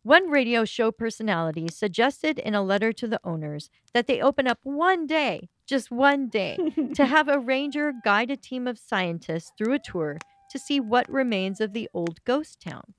One 0.04 0.30
radio 0.30 0.64
show 0.64 0.92
personality 0.92 1.68
suggested 1.68 2.40
in 2.40 2.56
a 2.56 2.64
letter 2.64 2.94
to 2.94 3.08
the 3.08 3.20
owners 3.24 3.70
that 3.94 4.08
they 4.08 4.22
open 4.22 4.48
up 4.48 4.60
one 4.64 5.06
day, 5.06 5.50
just 5.66 5.92
one 5.92 6.30
day, 6.30 6.58
to 6.96 7.06
have 7.06 7.28
a 7.28 7.40
ranger 7.40 7.94
guide 8.04 8.32
a 8.32 8.38
team 8.38 8.66
of 8.68 8.80
scientists 8.80 9.52
through 9.58 9.74
a 9.74 9.80
tour 9.80 10.18
to 10.52 10.58
see 10.58 10.80
what 10.80 11.10
remains 11.10 11.60
of 11.60 11.74
the 11.74 11.90
old 11.94 12.24
ghost 12.24 12.62
town. 12.62 12.94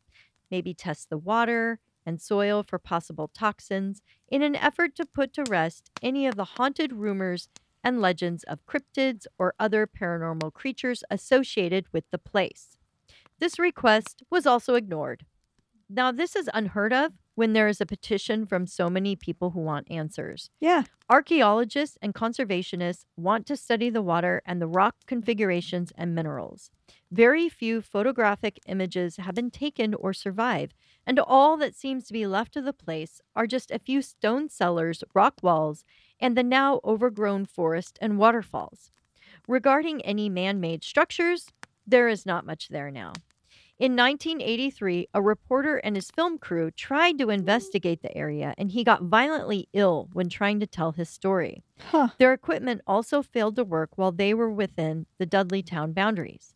Maybe 0.51 0.75
test 0.75 1.09
the 1.09 1.19
water 1.19 1.81
and 2.05 2.21
soil 2.21 2.63
for 2.63 2.79
possible 2.79 3.31
toxins 3.33 4.03
in 4.29 4.43
an 4.43 4.57
effort 4.57 4.95
to 4.97 5.07
put 5.07 5.33
to 5.35 5.45
rest 5.49 5.91
any 6.03 6.27
of 6.27 6.35
the 6.37 6.45
haunted 6.45 6.93
rumors 6.93 7.49
and 7.83 8.01
legends 8.01 8.45
of 8.45 8.67
cryptids 8.67 9.27
or 9.39 9.55
other 9.59 9.87
paranormal 9.87 10.53
creatures 10.53 11.03
associated 11.11 11.87
with 11.93 12.05
the 12.11 12.19
place. 12.19 12.77
This 13.39 13.59
request 13.59 14.23
was 14.31 14.47
also 14.47 14.75
ignored. 14.75 15.25
Now, 15.89 16.13
this 16.13 16.37
is 16.37 16.49
unheard 16.55 16.93
of 16.93 17.13
when 17.35 17.53
there 17.53 17.67
is 17.67 17.81
a 17.81 17.87
petition 17.87 18.47
from 18.47 18.67
so 18.67 18.89
many 18.89 19.17
people 19.17 19.51
who 19.51 19.61
want 19.61 19.91
answers. 19.91 20.51
yeah. 20.61 20.85
Archaeologists 21.09 21.99
and 22.01 22.15
conservationists 22.15 23.05
want 23.17 23.45
to 23.47 23.57
study 23.57 23.91
the 23.91 24.03
water 24.03 24.41
and 24.47 24.63
the 24.63 24.69
rock 24.69 24.95
configurations 25.07 25.91
and 25.97 26.15
minerals. 26.15 26.71
Very 27.11 27.49
few 27.49 27.81
photographic 27.83 28.61
images 28.67 29.17
have 29.17 29.35
been 29.35 29.51
taken 29.51 29.95
or 29.95 30.13
survive, 30.13 30.71
and 31.05 31.19
all 31.19 31.57
that 31.57 31.75
seems 31.75 32.07
to 32.07 32.13
be 32.13 32.27
left 32.27 32.57
of 32.57 32.65
the 32.65 32.73
place 32.73 33.21
are 33.35 33.49
just 33.49 33.73
a 33.73 33.81
few 33.81 34.03
stone 34.03 34.49
cellars, 34.49 35.03
rock 35.15 35.41
walls, 35.43 35.85
and 36.21 36.37
the 36.37 36.43
now 36.43 36.81
overgrown 36.85 37.47
forest 37.47 37.99
and 38.01 38.19
waterfalls. 38.19 38.91
Regarding 39.49 40.03
any 40.03 40.29
man 40.29 40.61
made 40.61 40.85
structures, 40.85 41.49
there 41.87 42.09
is 42.09 42.27
not 42.27 42.47
much 42.47 42.69
there 42.69 42.91
now. 42.91 43.13
In 43.81 43.97
1983, 43.97 45.09
a 45.15 45.23
reporter 45.23 45.79
and 45.79 45.97
his 45.97 46.11
film 46.11 46.37
crew 46.37 46.71
tried 46.71 47.17
to 47.19 47.31
investigate 47.31 48.03
the 48.03 48.15
area, 48.15 48.55
and 48.59 48.71
he 48.71 48.85
got 48.85 49.05
violently 49.05 49.71
ill 49.73 50.11
when 50.13 50.29
trying 50.29 50.61
to 50.61 50.67
tell 50.67 50.93
his 50.93 51.09
story. 51.09 51.63
Huh. 51.79 52.09
Their 52.19 52.35
equipment 52.35 52.83
also 52.87 53.23
failed 53.23 53.57
to 53.57 53.65
work 53.65 53.97
while 53.97 54.13
they 54.13 54.35
were 54.35 54.51
within 54.51 55.07
the 55.19 55.25
Dudley 55.25 55.63
town 55.63 55.95
boundaries. 55.95 56.55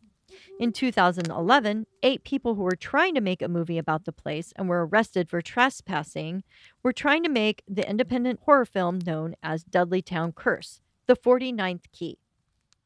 In 0.59 0.71
2011, 0.71 1.85
eight 2.03 2.23
people 2.23 2.55
who 2.55 2.63
were 2.63 2.75
trying 2.75 3.15
to 3.15 3.21
make 3.21 3.41
a 3.41 3.47
movie 3.47 3.77
about 3.77 4.05
the 4.05 4.11
place 4.11 4.53
and 4.55 4.69
were 4.69 4.85
arrested 4.85 5.29
for 5.29 5.41
trespassing 5.41 6.43
were 6.83 6.93
trying 6.93 7.23
to 7.23 7.29
make 7.29 7.63
the 7.67 7.87
independent 7.89 8.39
horror 8.43 8.65
film 8.65 8.99
known 9.05 9.35
as 9.43 9.63
Dudley 9.63 10.01
Town 10.01 10.31
Curse, 10.31 10.81
The 11.07 11.15
49th 11.15 11.91
Key. 11.91 12.17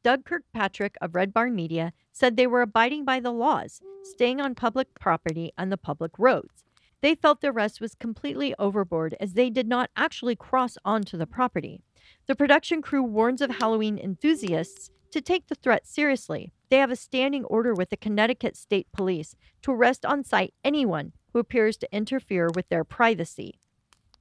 Doug 0.02 0.24
Kirkpatrick 0.24 0.96
of 1.00 1.14
Red 1.14 1.32
Barn 1.34 1.54
Media 1.54 1.92
said 2.12 2.36
they 2.36 2.46
were 2.46 2.62
abiding 2.62 3.04
by 3.04 3.20
the 3.20 3.30
laws, 3.30 3.82
staying 4.02 4.40
on 4.40 4.54
public 4.54 4.98
property 4.98 5.52
and 5.58 5.70
the 5.70 5.76
public 5.76 6.18
roads. 6.18 6.64
They 7.02 7.14
felt 7.14 7.40
the 7.40 7.48
arrest 7.48 7.80
was 7.80 7.94
completely 7.94 8.54
overboard 8.58 9.16
as 9.20 9.34
they 9.34 9.50
did 9.50 9.68
not 9.68 9.90
actually 9.96 10.36
cross 10.36 10.76
onto 10.84 11.16
the 11.16 11.26
property. 11.26 11.80
The 12.26 12.34
production 12.34 12.82
crew 12.82 13.02
warns 13.02 13.40
of 13.40 13.50
Halloween 13.50 13.98
enthusiasts 13.98 14.90
to 15.10 15.20
take 15.20 15.48
the 15.48 15.54
threat 15.54 15.86
seriously. 15.86 16.52
They 16.68 16.78
have 16.78 16.90
a 16.90 16.96
standing 16.96 17.44
order 17.44 17.74
with 17.74 17.90
the 17.90 17.96
Connecticut 17.96 18.56
State 18.56 18.86
Police 18.92 19.34
to 19.62 19.72
arrest 19.72 20.06
on 20.06 20.24
site 20.24 20.54
anyone 20.64 21.12
who 21.32 21.38
appears 21.38 21.76
to 21.78 21.92
interfere 21.92 22.48
with 22.54 22.68
their 22.68 22.84
privacy. 22.84 23.58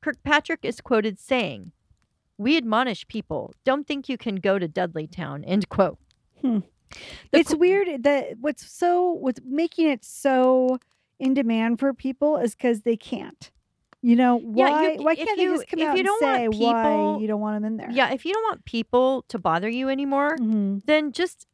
Kirkpatrick 0.01 0.59
is 0.63 0.81
quoted 0.81 1.19
saying, 1.19 1.71
We 2.37 2.57
admonish 2.57 3.07
people, 3.07 3.53
don't 3.63 3.87
think 3.87 4.09
you 4.09 4.17
can 4.17 4.35
go 4.35 4.57
to 4.57 4.67
Dudleytown, 4.67 5.43
end 5.45 5.69
quote. 5.69 5.97
Hmm. 6.41 6.59
It's 7.31 7.51
qu- 7.53 7.59
weird 7.59 8.03
that 8.03 8.37
what's 8.39 8.69
so 8.71 9.11
what's 9.11 9.39
making 9.45 9.89
it 9.89 10.03
so 10.03 10.79
in 11.19 11.33
demand 11.33 11.79
for 11.79 11.93
people 11.93 12.37
is 12.37 12.55
because 12.55 12.81
they 12.81 12.97
can't. 12.97 13.51
You 14.01 14.15
know 14.15 14.39
Yeah, 14.39 14.69
why? 14.69 14.91
you- 14.93 15.03
why 15.03 15.15
can't 15.15 15.29
you- 15.37 15.51
they 15.51 15.57
just 15.57 15.67
come 15.69 15.79
if 15.81 15.87
out 15.87 15.93
you 15.95 15.99
and 15.99 16.05
don't 16.05 16.19
say 16.21 16.47
want 16.47 16.57
why 16.59 16.83
people- 16.83 17.21
you 17.21 17.27
don't 17.27 17.41
want 17.41 17.55
them 17.57 17.65
in 17.65 17.77
there? 17.77 17.91
Yeah, 17.91 18.11
if 18.13 18.25
you 18.25 18.33
don't 18.33 18.43
want 18.43 18.65
people 18.65 19.23
to 19.27 19.37
bother 19.39 19.67
you 19.69 19.89
anymore, 19.89 20.37
Mhm. 20.37 20.83
then 20.85 21.11
just 21.11 21.45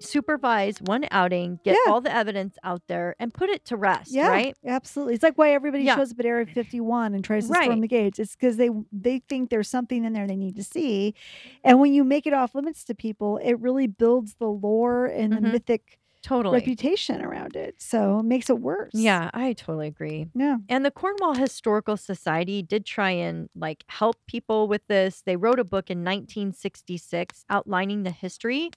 supervise 0.00 0.78
one 0.82 1.04
outing, 1.12 1.60
get 1.64 1.76
Yeah. 1.86 1.92
all 1.92 2.00
the 2.00 2.12
evidence 2.12 2.56
out 2.64 2.82
there, 2.88 3.14
and 3.20 3.32
put 3.32 3.48
it 3.48 3.64
to 3.66 3.76
rest, 3.76 4.12
Yeah, 4.12 4.26
right? 4.28 4.56
absolutely. 4.66 5.14
It's 5.14 5.22
like 5.22 5.38
why 5.38 5.52
everybody 5.52 5.84
Yeah. 5.84 5.94
shows 5.94 6.10
up 6.10 6.18
at 6.18 6.26
Area 6.26 6.44
51 6.46 7.14
and 7.14 7.22
tries 7.22 7.46
to 7.46 7.52
Right. 7.52 7.64
storm 7.64 7.80
the 7.80 7.86
gates. 7.86 8.18
It's 8.18 8.34
because 8.34 8.56
they 8.56 8.70
they 8.90 9.20
think 9.20 9.50
there's 9.50 9.68
something 9.68 10.04
in 10.04 10.12
there 10.12 10.26
they 10.26 10.34
need 10.36 10.56
to 10.56 10.64
see, 10.64 11.14
and 11.62 11.78
when 11.78 11.92
you 11.94 12.02
make 12.02 12.26
it 12.26 12.32
off 12.32 12.56
limits 12.56 12.82
to 12.86 12.96
people, 12.96 13.36
it 13.38 13.54
really 13.60 13.86
builds 13.86 14.34
the 14.34 14.48
lore 14.48 15.06
and 15.06 15.32
Mhm. 15.34 15.36
the 15.42 15.48
mythic 15.52 16.00
Totally. 16.22 16.58
reputation 16.58 17.20
around 17.22 17.56
it. 17.56 17.74
So 17.78 18.20
it 18.20 18.24
makes 18.24 18.48
it 18.48 18.60
worse. 18.60 18.92
Yeah, 18.94 19.30
I 19.34 19.52
totally 19.54 19.88
agree. 19.88 20.28
Yeah. 20.34 20.58
And 20.68 20.84
the 20.84 20.90
Cornwall 20.90 21.34
Historical 21.34 21.96
Society 21.96 22.62
did 22.62 22.86
try 22.86 23.10
and 23.10 23.48
like 23.56 23.84
help 23.88 24.16
people 24.26 24.68
with 24.68 24.86
this. 24.86 25.22
They 25.24 25.36
wrote 25.36 25.58
a 25.58 25.64
book 25.64 25.90
in 25.90 25.98
1966 25.98 27.44
outlining 27.50 28.04
the 28.04 28.10
history 28.10 28.70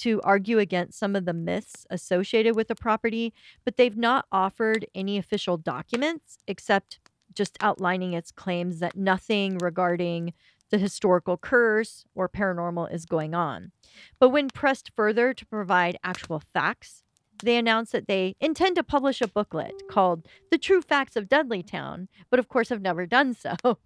to 0.00 0.20
argue 0.22 0.58
against 0.58 0.98
some 0.98 1.14
of 1.14 1.26
the 1.26 1.34
myths 1.34 1.86
associated 1.90 2.56
with 2.56 2.68
the 2.68 2.74
property, 2.74 3.34
but 3.64 3.76
they've 3.76 3.98
not 3.98 4.24
offered 4.32 4.86
any 4.94 5.18
official 5.18 5.58
documents 5.58 6.38
except 6.48 6.98
just 7.34 7.56
outlining 7.60 8.14
its 8.14 8.32
claims 8.32 8.80
that 8.80 8.96
nothing 8.96 9.58
regarding 9.58 10.32
the 10.70 10.78
historical 10.78 11.36
curse 11.36 12.04
or 12.14 12.28
paranormal 12.28 12.92
is 12.92 13.06
going 13.06 13.34
on. 13.34 13.72
But 14.18 14.30
when 14.30 14.48
pressed 14.48 14.92
further 14.94 15.34
to 15.34 15.46
provide 15.46 15.98
actual 16.02 16.42
facts, 16.52 17.02
they 17.42 17.56
announced 17.56 17.92
that 17.92 18.06
they 18.06 18.36
intend 18.40 18.76
to 18.76 18.82
publish 18.82 19.20
a 19.20 19.28
booklet 19.28 19.72
called 19.88 20.26
The 20.50 20.58
True 20.58 20.82
Facts 20.82 21.16
of 21.16 21.28
Dudleytown, 21.28 22.08
but 22.30 22.38
of 22.38 22.48
course 22.48 22.68
have 22.68 22.82
never 22.82 23.06
done 23.06 23.34
so. 23.34 23.54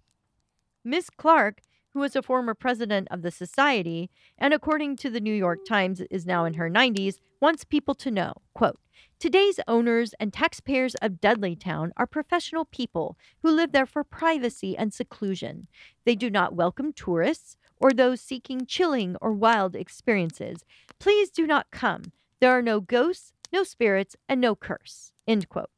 Miss 0.83 1.09
Clark, 1.09 1.61
who 1.95 2.01
was 2.01 2.15
a 2.15 2.21
former 2.21 2.53
president 2.53 3.07
of 3.09 3.21
the 3.21 3.31
society 3.31 4.11
and 4.37 4.53
according 4.53 4.97
to 4.97 5.09
the 5.09 5.21
New 5.21 5.33
York 5.33 5.59
Times 5.65 6.01
is 6.11 6.25
now 6.25 6.43
in 6.43 6.55
her 6.55 6.69
90s, 6.69 7.19
wants 7.39 7.63
people 7.63 7.95
to 7.95 8.11
know, 8.11 8.33
quote, 8.53 8.77
Today's 9.17 9.61
owners 9.65 10.13
and 10.19 10.33
taxpayers 10.33 10.95
of 10.95 11.21
Dudleytown 11.21 11.91
are 11.95 12.05
professional 12.05 12.65
people 12.65 13.17
who 13.41 13.49
live 13.49 13.71
there 13.71 13.85
for 13.85 14.03
privacy 14.03 14.77
and 14.77 14.93
seclusion. 14.93 15.67
They 16.03 16.15
do 16.15 16.29
not 16.29 16.53
welcome 16.53 16.91
tourists 16.91 17.55
or 17.77 17.93
those 17.93 18.19
seeking 18.19 18.65
chilling 18.65 19.15
or 19.21 19.31
wild 19.31 19.73
experiences. 19.73 20.65
Please 20.99 21.29
do 21.29 21.47
not 21.47 21.71
come. 21.71 22.11
There 22.41 22.51
are 22.51 22.61
no 22.61 22.81
ghosts, 22.81 23.31
no 23.53 23.63
spirits, 23.63 24.17
and 24.27 24.41
no 24.41 24.53
curse. 24.53 25.13
End 25.25 25.47
quote. 25.47 25.69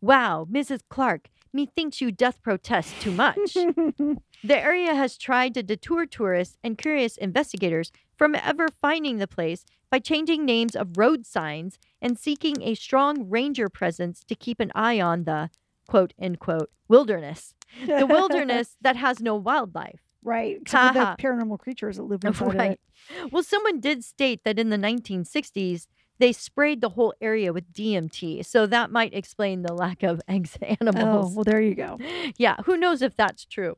Wow, 0.00 0.46
Mrs. 0.50 0.80
Clark, 0.88 1.28
methinks 1.52 2.00
you 2.00 2.10
doth 2.12 2.42
protest 2.42 3.00
too 3.00 3.10
much. 3.12 3.54
the 3.54 4.18
area 4.58 4.94
has 4.94 5.16
tried 5.18 5.54
to 5.54 5.62
detour 5.62 6.06
tourists 6.06 6.56
and 6.62 6.78
curious 6.78 7.16
investigators 7.16 7.92
from 8.16 8.34
ever 8.34 8.68
finding 8.80 9.18
the 9.18 9.26
place 9.26 9.64
by 9.90 9.98
changing 9.98 10.44
names 10.44 10.76
of 10.76 10.96
road 10.96 11.26
signs 11.26 11.78
and 12.00 12.18
seeking 12.18 12.62
a 12.62 12.74
strong 12.74 13.28
ranger 13.28 13.68
presence 13.68 14.22
to 14.24 14.34
keep 14.34 14.60
an 14.60 14.70
eye 14.74 15.00
on 15.00 15.24
the 15.24 15.50
quote 15.88 16.12
unquote 16.20 16.70
wilderness. 16.88 17.54
The 17.86 18.06
wilderness 18.08 18.76
that 18.80 18.96
has 18.96 19.20
no 19.20 19.34
wildlife. 19.36 20.00
right. 20.22 20.58
Except 20.60 20.94
for 20.94 21.00
the 21.00 21.16
paranormal 21.18 21.58
creatures 21.58 21.96
that 21.96 22.04
live 22.04 22.24
inside 22.24 22.54
Right. 22.58 22.70
it. 22.72 23.32
Well, 23.32 23.42
someone 23.42 23.80
did 23.80 24.04
state 24.04 24.44
that 24.44 24.58
in 24.58 24.70
the 24.70 24.76
1960s, 24.76 25.86
they 26.20 26.32
sprayed 26.32 26.80
the 26.80 26.90
whole 26.90 27.12
area 27.20 27.52
with 27.52 27.72
DDT. 27.72 28.44
So 28.46 28.66
that 28.66 28.92
might 28.92 29.12
explain 29.14 29.62
the 29.62 29.74
lack 29.74 30.02
of 30.04 30.20
eggs 30.28 30.56
Oh, 30.62 30.76
animals. 30.80 31.34
well, 31.34 31.44
there 31.44 31.60
you 31.60 31.74
go. 31.74 31.98
yeah, 32.36 32.56
who 32.64 32.76
knows 32.76 33.02
if 33.02 33.16
that's 33.16 33.44
true? 33.44 33.76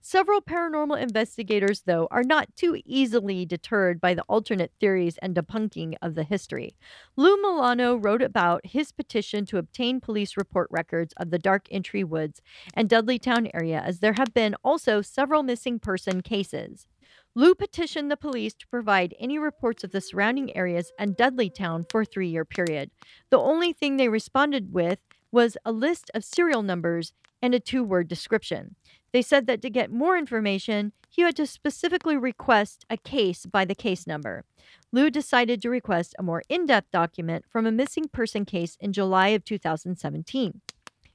Several 0.00 0.40
paranormal 0.40 1.00
investigators, 1.02 1.82
though, 1.86 2.06
are 2.12 2.22
not 2.22 2.54
too 2.54 2.80
easily 2.84 3.44
deterred 3.44 4.00
by 4.00 4.14
the 4.14 4.22
alternate 4.22 4.70
theories 4.78 5.18
and 5.20 5.34
debunking 5.34 5.94
of 6.00 6.14
the 6.14 6.22
history. 6.22 6.76
Lou 7.16 7.36
Milano 7.42 7.96
wrote 7.96 8.22
about 8.22 8.64
his 8.64 8.92
petition 8.92 9.44
to 9.46 9.58
obtain 9.58 10.00
police 10.00 10.36
report 10.36 10.68
records 10.70 11.12
of 11.16 11.30
the 11.30 11.38
Dark 11.38 11.66
Entry 11.70 12.04
Woods 12.04 12.40
and 12.74 12.88
Dudleytown 12.88 13.50
area, 13.54 13.82
as 13.84 13.98
there 13.98 14.12
have 14.12 14.32
been 14.32 14.54
also 14.62 15.02
several 15.02 15.42
missing 15.42 15.80
person 15.80 16.20
cases. 16.20 16.86
Lou 17.34 17.54
petitioned 17.54 18.10
the 18.10 18.16
police 18.16 18.52
to 18.52 18.68
provide 18.68 19.14
any 19.18 19.38
reports 19.38 19.82
of 19.82 19.90
the 19.90 20.02
surrounding 20.02 20.54
areas 20.54 20.92
and 20.98 21.16
Dudley 21.16 21.48
Town 21.48 21.86
for 21.88 22.02
a 22.02 22.04
three 22.04 22.28
year 22.28 22.44
period. 22.44 22.90
The 23.30 23.38
only 23.38 23.72
thing 23.72 23.96
they 23.96 24.08
responded 24.08 24.72
with 24.74 24.98
was 25.30 25.56
a 25.64 25.72
list 25.72 26.10
of 26.14 26.24
serial 26.24 26.62
numbers 26.62 27.14
and 27.40 27.54
a 27.54 27.60
two 27.60 27.82
word 27.82 28.06
description. 28.06 28.76
They 29.12 29.22
said 29.22 29.46
that 29.46 29.62
to 29.62 29.70
get 29.70 29.90
more 29.90 30.18
information, 30.18 30.92
he 31.08 31.22
had 31.22 31.36
to 31.36 31.46
specifically 31.46 32.18
request 32.18 32.84
a 32.90 32.98
case 32.98 33.46
by 33.46 33.64
the 33.64 33.74
case 33.74 34.06
number. 34.06 34.44
Lou 34.92 35.08
decided 35.08 35.62
to 35.62 35.70
request 35.70 36.14
a 36.18 36.22
more 36.22 36.42
in 36.50 36.66
depth 36.66 36.90
document 36.90 37.46
from 37.48 37.66
a 37.66 37.72
missing 37.72 38.08
person 38.08 38.44
case 38.44 38.76
in 38.78 38.92
July 38.92 39.28
of 39.28 39.44
2017. 39.44 40.60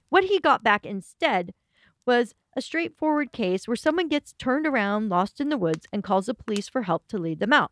What 0.09 0.23
he 0.23 0.39
got 0.39 0.63
back 0.63 0.83
instead 0.83 1.53
was 2.07 2.33
a 2.55 2.61
straightforward 2.61 3.31
case 3.31 3.67
where 3.67 3.75
someone 3.75 4.07
gets 4.07 4.33
turned 4.33 4.65
around, 4.65 5.09
lost 5.09 5.39
in 5.39 5.49
the 5.49 5.57
woods, 5.57 5.85
and 5.93 6.03
calls 6.03 6.25
the 6.25 6.33
police 6.33 6.67
for 6.67 6.83
help 6.83 7.07
to 7.09 7.17
lead 7.19 7.39
them 7.39 7.53
out. 7.53 7.71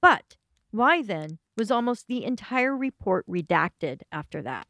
But 0.00 0.36
why 0.70 1.02
then 1.02 1.38
was 1.56 1.70
almost 1.70 2.06
the 2.06 2.24
entire 2.24 2.74
report 2.76 3.26
redacted 3.28 4.02
after 4.10 4.40
that? 4.42 4.66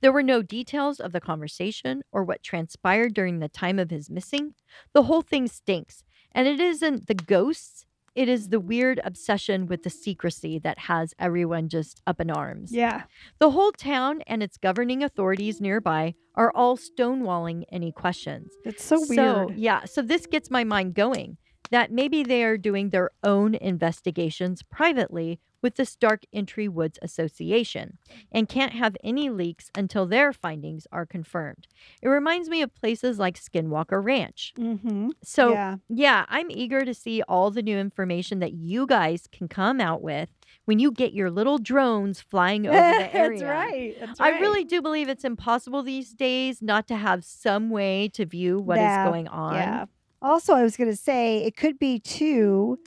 There 0.00 0.12
were 0.12 0.22
no 0.22 0.42
details 0.42 1.00
of 1.00 1.12
the 1.12 1.20
conversation 1.20 2.02
or 2.12 2.24
what 2.24 2.42
transpired 2.42 3.14
during 3.14 3.38
the 3.38 3.48
time 3.48 3.78
of 3.78 3.90
his 3.90 4.10
missing. 4.10 4.54
The 4.92 5.04
whole 5.04 5.22
thing 5.22 5.46
stinks. 5.48 6.04
And 6.32 6.46
it 6.46 6.60
isn't 6.60 7.06
the 7.06 7.14
ghosts, 7.14 7.86
it 8.14 8.28
is 8.28 8.48
the 8.48 8.60
weird 8.60 9.00
obsession 9.04 9.66
with 9.66 9.82
the 9.82 9.90
secrecy 9.90 10.58
that 10.58 10.78
has 10.78 11.14
everyone 11.18 11.68
just 11.68 12.02
up 12.06 12.20
in 12.20 12.30
arms. 12.30 12.72
Yeah. 12.72 13.04
The 13.38 13.50
whole 13.50 13.72
town 13.72 14.22
and 14.26 14.42
its 14.42 14.56
governing 14.56 15.02
authorities 15.02 15.60
nearby 15.60 16.14
are 16.34 16.52
all 16.54 16.76
stonewalling 16.76 17.64
any 17.70 17.92
questions. 17.92 18.50
It's 18.64 18.84
so 18.84 19.04
weird. 19.08 19.56
yeah, 19.56 19.84
so 19.84 20.02
this 20.02 20.26
gets 20.26 20.50
my 20.50 20.64
mind 20.64 20.94
going 20.94 21.36
that 21.70 21.92
maybe 21.92 22.22
they 22.22 22.42
are 22.42 22.58
doing 22.58 22.90
their 22.90 23.10
own 23.22 23.54
investigations 23.54 24.62
privately 24.62 25.38
with 25.62 25.76
this 25.76 25.96
Dark 25.96 26.22
Entry 26.32 26.68
Woods 26.68 26.98
Association 27.02 27.98
and 28.32 28.48
can't 28.48 28.72
have 28.72 28.96
any 29.02 29.30
leaks 29.30 29.70
until 29.76 30.06
their 30.06 30.32
findings 30.32 30.86
are 30.92 31.06
confirmed. 31.06 31.66
It 32.02 32.08
reminds 32.08 32.48
me 32.48 32.62
of 32.62 32.74
places 32.74 33.18
like 33.18 33.38
Skinwalker 33.38 34.02
Ranch. 34.02 34.52
mm-hmm. 34.58 35.10
So, 35.22 35.52
yeah. 35.52 35.76
yeah, 35.88 36.24
I'm 36.28 36.50
eager 36.50 36.84
to 36.84 36.94
see 36.94 37.22
all 37.22 37.50
the 37.50 37.62
new 37.62 37.78
information 37.78 38.38
that 38.40 38.52
you 38.52 38.86
guys 38.86 39.28
can 39.30 39.48
come 39.48 39.80
out 39.80 40.02
with 40.02 40.28
when 40.64 40.78
you 40.78 40.92
get 40.92 41.12
your 41.12 41.30
little 41.30 41.58
drones 41.58 42.20
flying 42.20 42.66
over 42.66 42.76
the 42.76 43.14
area. 43.14 43.40
That's 43.40 43.42
right. 43.42 43.96
That's 44.00 44.20
I 44.20 44.38
really 44.38 44.64
do 44.64 44.80
believe 44.82 45.08
it's 45.08 45.24
impossible 45.24 45.82
these 45.82 46.12
days 46.12 46.62
not 46.62 46.86
to 46.88 46.96
have 46.96 47.24
some 47.24 47.70
way 47.70 48.08
to 48.14 48.24
view 48.26 48.60
what 48.60 48.78
is 48.78 48.82
Yeah, 48.82 49.06
going 49.06 49.28
on. 49.28 49.54
Yeah. 49.54 49.84
Also, 50.22 50.54
I 50.54 50.62
was 50.62 50.76
going 50.76 50.90
to 50.90 50.96
say 50.96 51.38
it 51.44 51.56
could 51.56 51.78
be 51.78 51.98
too. 51.98 52.78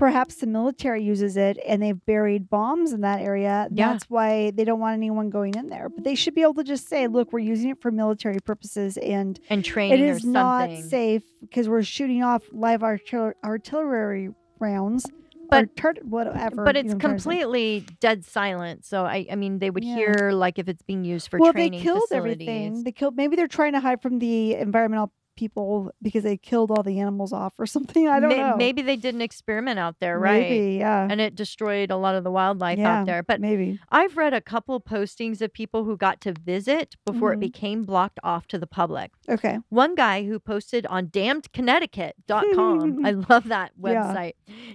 Perhaps 0.00 0.36
the 0.36 0.46
military 0.46 1.02
uses 1.04 1.36
it 1.36 1.58
and 1.66 1.82
they've 1.82 2.04
buried 2.06 2.48
bombs 2.48 2.92
in 2.92 3.02
that 3.02 3.20
area. 3.20 3.68
Yeah. 3.70 3.92
That's 3.92 4.04
why 4.08 4.50
they 4.50 4.64
don't 4.64 4.80
want 4.80 4.94
anyone 4.94 5.28
going 5.30 5.54
in 5.54 5.68
there. 5.68 5.88
But 5.90 6.04
they 6.04 6.14
should 6.14 6.34
be 6.34 6.40
able 6.42 6.54
to 6.54 6.64
just 6.64 6.88
say, 6.88 7.06
look, 7.06 7.32
we're 7.32 7.40
using 7.40 7.68
it 7.70 7.80
for 7.82 7.90
military 7.90 8.40
purposes 8.40 8.96
and 8.96 9.38
And 9.50 9.62
training 9.62 10.00
It 10.00 10.08
is 10.08 10.24
not 10.24 10.70
safe 10.78 11.22
because 11.42 11.68
we're 11.68 11.82
shooting 11.82 12.22
off 12.22 12.42
live 12.50 12.80
artil- 12.80 13.34
artillery 13.44 14.30
rounds. 14.58 15.06
But- 15.50 15.74
tur- 15.76 15.94
whatever. 16.04 16.64
But 16.64 16.76
you 16.76 16.80
it's 16.82 16.88
know 16.90 16.94
what 16.94 16.94
I'm 16.94 17.00
trying 17.00 17.16
to 17.16 17.22
say. 17.22 17.28
completely 17.30 17.86
dead 18.00 18.24
silent. 18.24 18.84
So 18.86 19.04
I, 19.04 19.26
I 19.30 19.34
mean, 19.34 19.58
they 19.58 19.68
would 19.68 19.84
Yeah. 19.84 19.96
hear 19.96 20.30
like 20.32 20.58
if 20.58 20.68
it's 20.68 20.82
being 20.82 21.04
used 21.04 21.28
for 21.28 21.38
training. 21.38 21.72
well, 21.72 21.78
they 21.78 21.84
killed 21.84 22.02
facilities. 22.08 22.34
everything. 22.48 22.84
They 22.84 22.92
killed. 22.92 23.16
Maybe 23.16 23.36
they're 23.36 23.48
trying 23.48 23.72
to 23.74 23.80
hide 23.80 24.00
from 24.00 24.18
the 24.20 24.54
environmental 24.54 25.12
people 25.40 25.90
because 26.02 26.22
they 26.22 26.36
killed 26.36 26.70
all 26.70 26.82
the 26.82 27.00
animals 27.00 27.32
off 27.32 27.54
or 27.58 27.66
something. 27.76 28.06
I 28.08 28.20
don't 28.20 28.28
May- 28.30 28.36
know. 28.36 28.56
Maybe 28.56 28.82
they 28.82 28.96
did 28.96 29.14
an 29.14 29.22
experiment 29.22 29.78
out 29.78 29.96
there, 30.00 30.18
right? 30.18 30.42
Maybe, 30.50 30.76
yeah. 30.76 31.06
And 31.10 31.20
it 31.20 31.34
destroyed 31.34 31.90
a 31.90 31.96
lot 31.96 32.14
of 32.14 32.22
the 32.24 32.30
wildlife 32.30 32.78
Yeah, 32.78 33.00
out 33.00 33.06
there. 33.06 33.22
But 33.22 33.40
maybe. 33.40 33.80
I've 33.90 34.16
read 34.16 34.34
a 34.34 34.40
couple 34.40 34.78
postings 34.80 35.40
of 35.40 35.52
people 35.52 35.84
who 35.84 35.96
got 35.96 36.20
to 36.22 36.32
visit 36.32 36.96
before 37.06 37.30
Mhm. 37.30 37.34
it 37.34 37.40
became 37.40 37.82
blocked 37.84 38.20
off 38.22 38.46
to 38.48 38.58
the 38.58 38.66
public. 38.66 39.12
Okay. 39.28 39.58
One 39.70 39.94
guy 39.94 40.24
who 40.24 40.38
posted 40.38 40.84
on 40.86 41.06
damnedconnecticut.com, 41.08 43.04
I 43.06 43.10
love 43.12 43.48
that 43.48 43.72
Yeah. 43.82 43.92
website, 44.12 44.32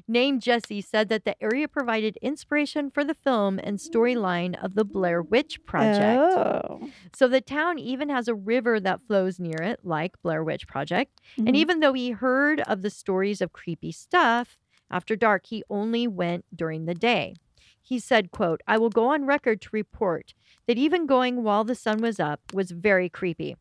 named 0.07 0.41
Jesse, 0.41 0.81
said 0.81 1.09
that 1.09 1.25
the 1.25 1.35
area 1.43 1.67
provided 1.67 2.17
inspiration 2.21 2.89
for 2.89 3.03
the 3.03 3.13
film 3.13 3.59
and 3.63 3.77
storyline 3.77 4.55
of 4.63 4.75
the 4.75 4.85
Blair 4.85 5.21
Witch 5.21 5.63
Project. 5.65 6.21
Oh. 6.21 6.89
So 7.13 7.27
the 7.27 7.41
town 7.41 7.77
even 7.79 8.09
has 8.09 8.27
a 8.27 8.35
river 8.35 8.79
that 8.79 9.01
flows 9.07 9.39
near 9.39 9.61
it, 9.61 9.79
like 9.83 10.13
Blair 10.23 10.43
Witch 10.43 10.54
Project. 10.63 11.19
And 11.37 11.49
Mhm. 11.49 11.55
even 11.55 11.79
though 11.79 11.93
he 11.93 12.11
heard 12.11 12.61
of 12.61 12.81
the 12.81 12.89
stories 12.89 13.41
of 13.41 13.51
creepy 13.51 13.91
stuff 13.91 14.57
after 14.89 15.15
dark, 15.15 15.47
he 15.47 15.63
only 15.69 16.07
went 16.07 16.45
during 16.55 16.85
the 16.85 16.95
day. 16.95 17.35
He 17.81 17.99
said, 17.99 18.31
quote, 18.31 18.61
I 18.67 18.77
will 18.77 18.89
go 18.89 19.07
on 19.09 19.25
record 19.25 19.61
to 19.61 19.69
report 19.71 20.33
that 20.67 20.77
even 20.77 21.05
going 21.05 21.43
while 21.43 21.63
the 21.63 21.75
sun 21.75 22.01
was 22.01 22.19
up 22.19 22.41
was 22.51 22.71
very 22.71 23.09
creepy. 23.09 23.57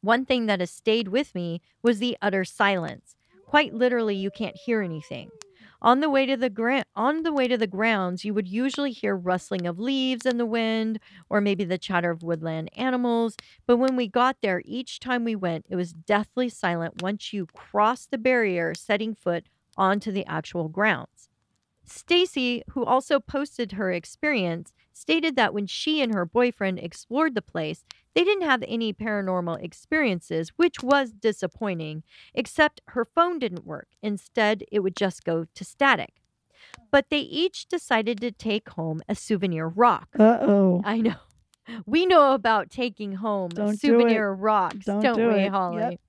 One 0.00 0.24
thing 0.24 0.46
that 0.46 0.60
has 0.60 0.70
stayed 0.70 1.08
with 1.08 1.34
me 1.34 1.60
was 1.82 1.98
the 1.98 2.16
utter 2.22 2.44
silence. 2.44 3.16
Quite 3.44 3.74
literally, 3.74 4.14
you 4.14 4.30
can't 4.30 4.56
hear 4.56 4.80
anything. 4.80 5.30
On 5.80 5.98
the 6.00 6.08
way 6.10 6.24
to 6.26 6.36
the 6.36 6.50
gra- 6.50 6.84
on 6.96 7.22
the 7.24 7.32
way 7.32 7.48
to 7.48 7.56
the 7.58 7.66
grounds, 7.66 8.24
you 8.24 8.32
would 8.34 8.46
usually 8.48 8.92
hear 8.92 9.16
rustling 9.16 9.66
of 9.66 9.78
leaves 9.78 10.24
in 10.26 10.36
the 10.38 10.46
wind 10.46 10.98
or 11.28 11.40
maybe 11.40 11.64
the 11.64 11.78
chatter 11.78 12.10
of 12.10 12.22
woodland 12.22 12.70
animals, 12.76 13.36
but 13.66 13.76
when 13.78 13.96
we 13.96 14.06
got 14.08 14.36
there 14.40 14.62
each 14.64 15.00
time 15.00 15.24
we 15.24 15.34
went, 15.36 15.66
it 15.68 15.76
was 15.76 15.92
deathly 15.92 16.48
silent 16.48 17.02
once 17.02 17.32
you 17.32 17.46
crossed 17.46 18.10
the 18.12 18.18
barrier 18.18 18.74
setting 18.74 19.14
foot 19.14 19.46
onto 19.76 20.10
the 20.12 20.26
actual 20.26 20.68
grounds. 20.68 21.27
Stacy, 21.88 22.62
who 22.70 22.84
also 22.84 23.18
posted 23.20 23.72
her 23.72 23.90
experience, 23.90 24.72
stated 24.92 25.36
that 25.36 25.54
when 25.54 25.66
she 25.66 26.02
and 26.02 26.14
her 26.14 26.24
boyfriend 26.26 26.78
explored 26.78 27.34
the 27.34 27.42
place, 27.42 27.84
they 28.14 28.24
didn't 28.24 28.46
have 28.48 28.64
any 28.66 28.92
paranormal 28.92 29.62
experiences, 29.62 30.50
which 30.56 30.82
was 30.82 31.12
disappointing, 31.12 32.02
except 32.34 32.80
her 32.88 33.04
phone 33.04 33.38
didn't 33.38 33.66
work. 33.66 33.88
Instead, 34.02 34.64
it 34.72 34.80
would 34.80 34.96
just 34.96 35.24
go 35.24 35.46
to 35.54 35.64
static. 35.64 36.14
but 36.90 37.08
they 37.10 37.20
each 37.20 37.66
decided 37.68 38.20
to 38.20 38.30
take 38.32 38.68
home 38.70 39.00
a 39.08 39.14
souvenir 39.14 39.68
rock. 39.68 40.08
Uh 40.18 40.38
oh. 40.42 40.82
I 40.84 41.00
know. 41.00 41.14
We 41.86 42.06
know 42.06 42.32
about 42.32 42.70
taking 42.70 43.12
home 43.16 43.50
Don't 43.50 43.72
do 43.78 43.88
souvenir 43.88 44.32
rocks, 44.32 44.86
Don't 44.86 45.02
don't, 45.02 45.16
do 45.16 45.28
we, 45.28 45.34
it. 45.40 45.50
Holly? 45.50 45.82
Yep. 45.82 46.00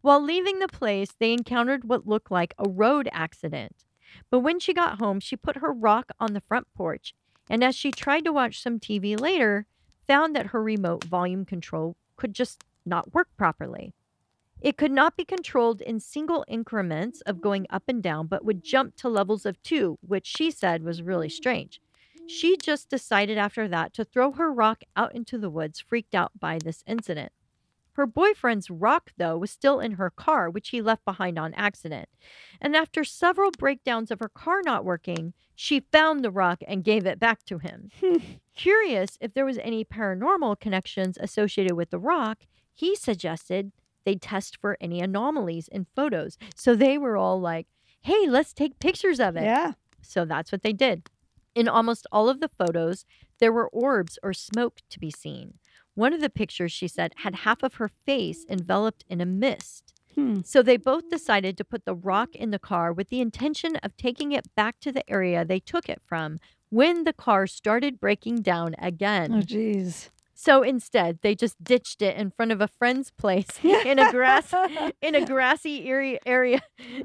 While 0.00 0.22
leaving 0.22 0.60
the 0.60 0.68
place, 0.68 1.08
they 1.18 1.32
encountered 1.32 1.82
what 1.84 2.06
looked 2.06 2.30
like 2.30 2.54
a 2.56 2.68
road 2.68 3.08
accident. 3.12 3.84
But 4.30 4.40
when 4.40 4.60
she 4.60 4.74
got 4.74 4.98
home, 4.98 5.20
she 5.20 5.36
put 5.36 5.56
her 5.56 5.72
rock 5.72 6.10
on 6.18 6.32
the 6.32 6.40
front 6.40 6.66
porch, 6.74 7.14
and 7.48 7.64
as 7.64 7.74
she 7.74 7.90
tried 7.90 8.24
to 8.24 8.32
watch 8.32 8.62
some 8.62 8.78
TV 8.78 9.18
later, 9.18 9.66
found 10.06 10.34
that 10.34 10.46
her 10.46 10.62
remote 10.62 11.04
volume 11.04 11.44
control 11.44 11.96
could 12.16 12.34
just 12.34 12.64
not 12.84 13.14
work 13.14 13.28
properly. 13.36 13.94
It 14.60 14.76
could 14.76 14.92
not 14.92 15.16
be 15.16 15.24
controlled 15.24 15.80
in 15.80 16.00
single 16.00 16.44
increments 16.46 17.22
of 17.22 17.40
going 17.40 17.66
up 17.70 17.84
and 17.88 18.02
down, 18.02 18.26
but 18.26 18.44
would 18.44 18.62
jump 18.62 18.96
to 18.96 19.08
levels 19.08 19.46
of 19.46 19.62
two, 19.62 19.98
which 20.06 20.26
she 20.26 20.50
said 20.50 20.82
was 20.82 21.02
really 21.02 21.30
strange. 21.30 21.80
She 22.26 22.56
just 22.56 22.90
decided 22.90 23.38
after 23.38 23.66
that 23.68 23.94
to 23.94 24.04
throw 24.04 24.32
her 24.32 24.52
rock 24.52 24.84
out 24.96 25.14
into 25.14 25.38
the 25.38 25.50
woods, 25.50 25.80
freaked 25.80 26.14
out 26.14 26.32
by 26.38 26.58
this 26.62 26.84
incident. 26.86 27.32
Her 28.00 28.06
boyfriend's 28.06 28.70
rock, 28.70 29.12
though, 29.18 29.36
was 29.36 29.50
still 29.50 29.78
in 29.78 29.92
her 29.92 30.08
car, 30.08 30.48
which 30.48 30.70
he 30.70 30.80
left 30.80 31.04
behind 31.04 31.38
on 31.38 31.52
accident. 31.52 32.08
And 32.58 32.74
after 32.74 33.04
several 33.04 33.50
breakdowns 33.50 34.10
of 34.10 34.20
her 34.20 34.30
car 34.30 34.62
not 34.64 34.86
working, 34.86 35.34
she 35.54 35.80
found 35.92 36.24
the 36.24 36.30
rock 36.30 36.62
and 36.66 36.82
gave 36.82 37.04
it 37.04 37.20
back 37.20 37.44
to 37.44 37.58
him. 37.58 37.90
Curious 38.56 39.18
if 39.20 39.34
there 39.34 39.44
was 39.44 39.58
any 39.58 39.84
paranormal 39.84 40.60
connections 40.60 41.18
associated 41.20 41.74
with 41.74 41.90
the 41.90 41.98
rock, 41.98 42.46
he 42.72 42.96
suggested 42.96 43.70
they 44.06 44.14
test 44.14 44.56
for 44.56 44.78
any 44.80 45.02
anomalies 45.02 45.68
in 45.68 45.86
photos. 45.94 46.38
So 46.56 46.74
they 46.74 46.96
were 46.96 47.18
all 47.18 47.38
like, 47.38 47.66
hey, 48.00 48.26
let's 48.26 48.54
take 48.54 48.78
pictures 48.78 49.20
of 49.20 49.36
it. 49.36 49.44
Yeah. 49.44 49.72
So 50.00 50.24
that's 50.24 50.50
what 50.50 50.62
they 50.62 50.72
did. 50.72 51.10
In 51.54 51.68
almost 51.68 52.06
all 52.10 52.30
of 52.30 52.40
the 52.40 52.48
photos, 52.48 53.04
there 53.40 53.52
were 53.52 53.68
orbs 53.68 54.18
or 54.22 54.32
smoke 54.32 54.80
to 54.88 54.98
be 54.98 55.10
seen. 55.10 55.58
One 56.00 56.14
of 56.14 56.22
the 56.22 56.30
pictures, 56.30 56.72
she 56.72 56.88
said, 56.88 57.12
had 57.16 57.34
half 57.34 57.62
of 57.62 57.74
her 57.74 57.90
face 58.06 58.46
enveloped 58.48 59.04
in 59.10 59.20
a 59.20 59.26
mist. 59.26 59.92
Hmm. 60.14 60.40
So 60.46 60.62
they 60.62 60.78
both 60.78 61.10
decided 61.10 61.58
to 61.58 61.64
put 61.64 61.84
the 61.84 61.94
rock 61.94 62.34
in 62.34 62.52
the 62.52 62.58
car 62.58 62.90
with 62.90 63.10
the 63.10 63.20
intention 63.20 63.76
of 63.82 63.94
taking 63.98 64.32
it 64.32 64.54
back 64.54 64.80
to 64.80 64.92
the 64.92 65.08
area 65.10 65.44
they 65.44 65.60
took 65.60 65.90
it 65.90 66.00
from 66.06 66.40
when 66.70 67.04
the 67.04 67.12
car 67.12 67.46
started 67.46 68.00
breaking 68.00 68.36
down 68.36 68.76
again. 68.78 69.30
Oh, 69.30 69.42
jeez. 69.42 70.08
So 70.42 70.62
instead, 70.62 71.18
they 71.20 71.34
just 71.34 71.62
ditched 71.62 72.00
it 72.00 72.16
in 72.16 72.30
front 72.30 72.50
of 72.50 72.62
a 72.62 72.66
friend's 72.66 73.10
place 73.10 73.46
in 73.62 73.98
a 73.98 74.10
grass 74.10 74.54
in 75.02 75.14
a 75.14 75.26
grassy 75.26 75.86
area 75.86 76.18
area. 76.24 76.62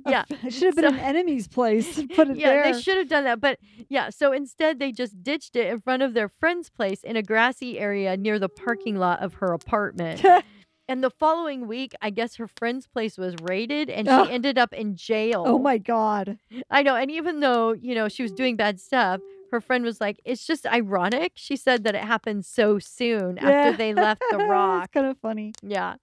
Yeah. 0.07 0.23
It 0.29 0.51
should 0.53 0.67
have 0.67 0.75
been 0.77 0.85
So- 0.89 0.93
an 0.93 0.99
enemy's 0.99 1.49
place. 1.49 2.01
Put 2.15 2.29
it 2.29 2.37
Yeah, 2.37 2.47
there. 2.51 2.71
they 2.71 2.79
should 2.79 2.95
have 2.95 3.09
done 3.09 3.25
that. 3.25 3.41
But 3.41 3.59
yeah, 3.89 4.09
so 4.09 4.31
instead 4.31 4.79
they 4.79 4.93
just 4.93 5.21
ditched 5.21 5.57
it 5.57 5.67
in 5.67 5.81
front 5.81 6.01
of 6.01 6.13
their 6.13 6.29
friend's 6.29 6.69
place 6.69 7.03
in 7.03 7.17
a 7.17 7.21
grassy 7.21 7.77
area 7.77 8.15
near 8.15 8.39
the 8.39 8.47
parking 8.47 8.95
lot 8.97 9.21
of 9.21 9.33
her 9.35 9.51
apartment. 9.51 10.23
and 10.87 11.03
the 11.03 11.09
following 11.09 11.67
week, 11.67 11.93
I 12.01 12.09
guess 12.09 12.35
her 12.35 12.47
friend's 12.47 12.87
place 12.87 13.17
was 13.17 13.35
raided 13.41 13.89
and 13.89 14.07
she 14.07 14.11
Ugh. 14.13 14.27
ended 14.31 14.57
up 14.57 14.73
in 14.73 14.95
jail. 14.95 15.43
oh 15.45 15.57
my 15.59 15.77
God. 15.77 16.37
I 16.69 16.83
know. 16.83 16.95
And 16.95 17.09
even 17.11 17.39
though, 17.39 17.73
you 17.73 17.95
know, 17.95 18.07
she 18.09 18.23
was 18.23 18.31
doing 18.31 18.55
bad 18.55 18.79
stuff, 18.79 19.19
her 19.51 19.61
friend 19.61 19.83
was 19.83 20.01
like, 20.01 20.19
it's 20.25 20.45
just 20.45 20.65
ironic. 20.65 21.31
She 21.35 21.55
said 21.55 21.83
that 21.85 21.95
it 21.95 22.03
happened 22.03 22.45
so 22.45 22.77
soon 22.79 23.37
Yeah. 23.41 23.49
after 23.49 23.77
they 23.77 23.93
left 24.07 24.21
the 24.31 24.37
rock. 24.37 24.85
it's 24.85 24.93
kind 24.93 25.05
of 25.07 25.17
funny. 25.19 25.53
Yeah. 25.61 25.95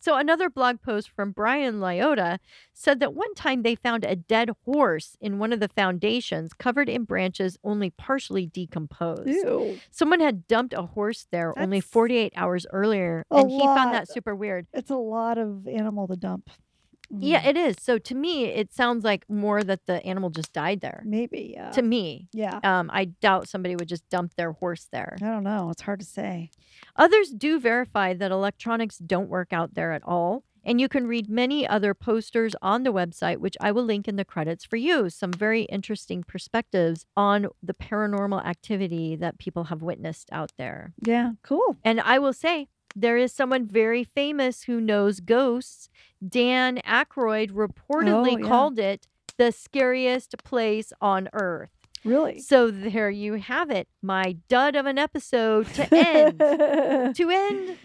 So 0.00 0.16
another 0.16 0.48
blog 0.50 0.80
post 0.82 1.10
from 1.10 1.32
Brian 1.32 1.76
Lyota 1.76 2.38
said 2.72 3.00
that 3.00 3.14
one 3.14 3.34
time 3.34 3.62
they 3.62 3.74
found 3.74 4.04
a 4.04 4.16
dead 4.16 4.50
horse 4.64 5.16
in 5.20 5.38
one 5.38 5.52
of 5.52 5.60
the 5.60 5.68
foundations 5.68 6.52
covered 6.52 6.88
in 6.88 7.04
branches 7.04 7.58
only 7.64 7.90
partially 7.90 8.46
decomposed. 8.46 9.28
Ew. 9.28 9.78
Someone 9.90 10.20
had 10.20 10.46
dumped 10.46 10.74
a 10.74 10.82
horse 10.82 11.26
there 11.30 11.58
only 11.58 11.80
48 11.80 12.32
hours 12.36 12.66
earlier 12.72 13.24
and 13.30 13.50
he 13.50 13.60
found 13.60 13.94
that 13.94 14.08
super 14.08 14.34
weird. 14.34 14.66
It's 14.72 14.90
a 14.90 14.96
lot 14.96 15.38
of 15.38 15.66
animal 15.66 16.06
to 16.08 16.16
dump. 16.16 16.50
Yeah, 17.10 17.42
Mm, 17.42 17.46
it 17.48 17.56
is. 17.56 17.76
So 17.80 17.98
to 17.98 18.14
me 18.14 18.44
it 18.46 18.72
sounds 18.72 19.04
like 19.04 19.24
more 19.28 19.62
that 19.62 19.86
the 19.86 20.04
animal 20.04 20.30
just 20.30 20.52
died 20.52 20.80
there. 20.80 21.02
maybe. 21.04 21.52
Yeah. 21.56 21.70
To 21.70 21.82
me, 21.82 22.28
yeah. 22.32 22.60
um 22.64 22.90
I 22.92 23.06
doubt 23.06 23.48
somebody 23.48 23.76
would 23.76 23.88
just 23.88 24.08
dump 24.08 24.34
their 24.36 24.52
horse 24.52 24.88
there. 24.92 25.16
I 25.22 25.26
don't 25.26 25.44
know. 25.44 25.70
It's 25.70 25.82
hard 25.82 26.00
to 26.00 26.06
say. 26.06 26.50
Others 26.96 27.30
do 27.30 27.58
verify 27.60 28.14
that 28.14 28.30
electronics 28.30 28.98
don't 28.98 29.28
work 29.28 29.52
out 29.52 29.74
there 29.74 29.92
at 29.92 30.02
all. 30.04 30.44
And 30.68 30.80
you 30.80 30.88
can 30.88 31.06
read 31.06 31.28
many 31.30 31.64
other 31.64 31.94
posters 31.94 32.56
on 32.60 32.82
the 32.82 32.92
website, 32.92 33.36
which 33.38 33.56
I 33.60 33.70
will 33.70 33.84
link 33.84 34.08
in 34.08 34.16
the 34.16 34.24
credits 34.24 34.64
for 34.64 34.74
you. 34.74 35.08
Some 35.10 35.30
very 35.30 35.62
interesting 35.62 36.24
perspectives 36.24 37.06
on 37.16 37.46
the 37.62 37.72
paranormal 37.72 38.44
activity 38.44 39.14
that 39.14 39.38
people 39.38 39.64
have 39.70 39.80
witnessed 39.80 40.28
out 40.32 40.50
there. 40.58 40.92
Yeah. 41.06 41.34
Cool. 41.44 41.76
And 41.84 42.00
I 42.00 42.18
will 42.18 42.32
say, 42.32 42.66
there 42.96 43.16
is 43.18 43.32
someone 43.32 43.66
very 43.66 44.02
famous 44.02 44.62
who 44.64 44.80
knows 44.80 45.20
ghosts. 45.20 45.88
Dan 46.26 46.78
Aykroyd 46.78 47.50
reportedly 47.52 48.34
Oh, 48.34 48.38
yeah. 48.38 48.48
called 48.48 48.78
it 48.78 49.06
the 49.36 49.52
scariest 49.52 50.42
place 50.44 50.92
on 51.00 51.28
earth. 51.34 51.70
Really. 52.04 52.38
So 52.40 52.70
there 52.70 53.10
you 53.10 53.34
have 53.34 53.70
it, 53.70 53.86
my 54.00 54.36
dud 54.48 54.76
of 54.76 54.86
an 54.86 54.96
episode 54.98 55.66
to 55.74 55.86
end. 55.94 56.38
to 57.16 57.30
end 57.30 57.76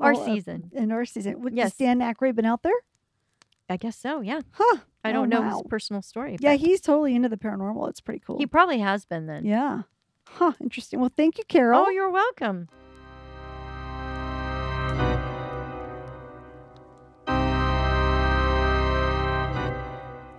our 0.00 0.14
Well, 0.14 0.22
uh, 0.22 0.24
season. 0.26 0.70
in 0.74 0.90
our 0.90 1.04
season. 1.04 1.40
Would 1.42 1.54
Yes. 1.56 1.76
Dan 1.76 2.00
Aykroyd 2.00 2.34
been 2.34 2.44
out 2.44 2.62
there? 2.62 2.72
I 3.68 3.76
guess 3.76 3.96
so, 3.96 4.20
yeah. 4.20 4.40
Huh. 4.52 4.78
I 5.04 5.10
Oh, 5.10 5.12
don't 5.12 5.28
know 5.28 5.40
wow. 5.42 5.50
his 5.50 5.62
personal 5.68 6.02
story. 6.02 6.36
Yeah, 6.40 6.54
he's 6.54 6.80
totally 6.80 7.14
into 7.14 7.28
the 7.28 7.36
paranormal. 7.36 7.88
It's 7.90 8.00
pretty 8.00 8.20
cool. 8.26 8.38
he 8.38 8.46
probably 8.46 8.78
has 8.80 9.04
been 9.04 9.26
then. 9.26 9.44
yeah. 9.44 9.82
Huh. 10.28 10.52
Interesting. 10.60 10.98
Well, 10.98 11.12
thank 11.16 11.38
you, 11.38 11.44
Carol. 11.44 11.84
Oh, 11.86 11.88
you're 11.90 12.10
welcome. 12.10 12.68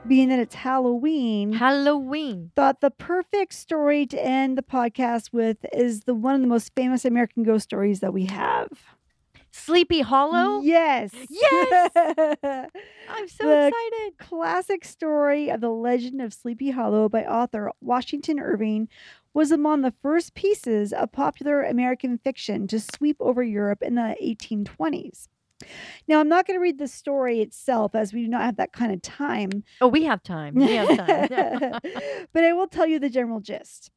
Being 0.07 0.29
that 0.29 0.39
it's 0.39 0.55
Halloween, 0.55 1.51
Halloween. 1.51 2.51
thought 2.55 2.79
the 2.79 2.91
perfect 2.91 3.53
story 3.53 4.05
to 4.05 4.25
end 4.25 4.57
the 4.57 4.61
podcast 4.63 5.33
with 5.33 5.57
is 5.73 6.03
the 6.03 6.13
one 6.13 6.33
of 6.35 6.39
the 6.41 6.47
most 6.47 6.71
famous 6.75 7.03
American 7.03 7.43
ghost 7.43 7.65
stories 7.65 7.99
that 7.99 8.13
we 8.13 8.25
have. 8.25 8.69
Sleepy 9.51 9.99
Hollow. 10.01 10.61
Yes. 10.61 11.11
Yes! 11.29 11.91
I'm 13.09 13.27
so 13.27 13.47
The- 13.47 13.67
excited. 13.67 14.17
classic 14.17 14.85
story 14.85 15.49
of 15.49 15.59
the 15.59 15.69
legend 15.71 16.21
of 16.21 16.33
Sleepy 16.33 16.71
Hollow 16.71 17.09
by 17.09 17.25
author 17.25 17.71
Washington 17.81 18.39
Irving 18.39 18.87
was 19.33 19.51
among 19.51 19.81
the 19.81 19.93
first 20.01 20.33
pieces 20.35 20.93
of 20.93 21.11
popular 21.11 21.63
American 21.63 22.17
fiction 22.17 22.65
to 22.67 22.79
sweep 22.79 23.17
over 23.19 23.43
Europe 23.43 23.81
in 23.81 23.95
the 23.95 24.15
1820s. 24.23 25.27
Now, 26.07 26.19
I'm 26.19 26.29
not 26.29 26.45
going 26.45 26.57
to 26.57 26.61
read 26.61 26.77
the 26.77 26.87
story 26.87 27.41
itself 27.41 27.95
as 27.95 28.13
we 28.13 28.21
do 28.21 28.27
not 28.27 28.41
have 28.43 28.57
that 28.57 28.73
kind 28.73 28.91
of 28.91 29.01
time, 29.01 29.63
Oh, 29.81 29.87
we 29.87 30.03
have 30.03 30.23
time. 30.23 30.55
We 30.55 30.75
have 30.75 30.87
time. 30.97 31.79
but 32.33 32.43
I 32.43 32.53
will 32.53 32.67
tell 32.67 32.87
you 32.87 32.99
the 32.99 33.09
general 33.09 33.39
gist. 33.39 33.91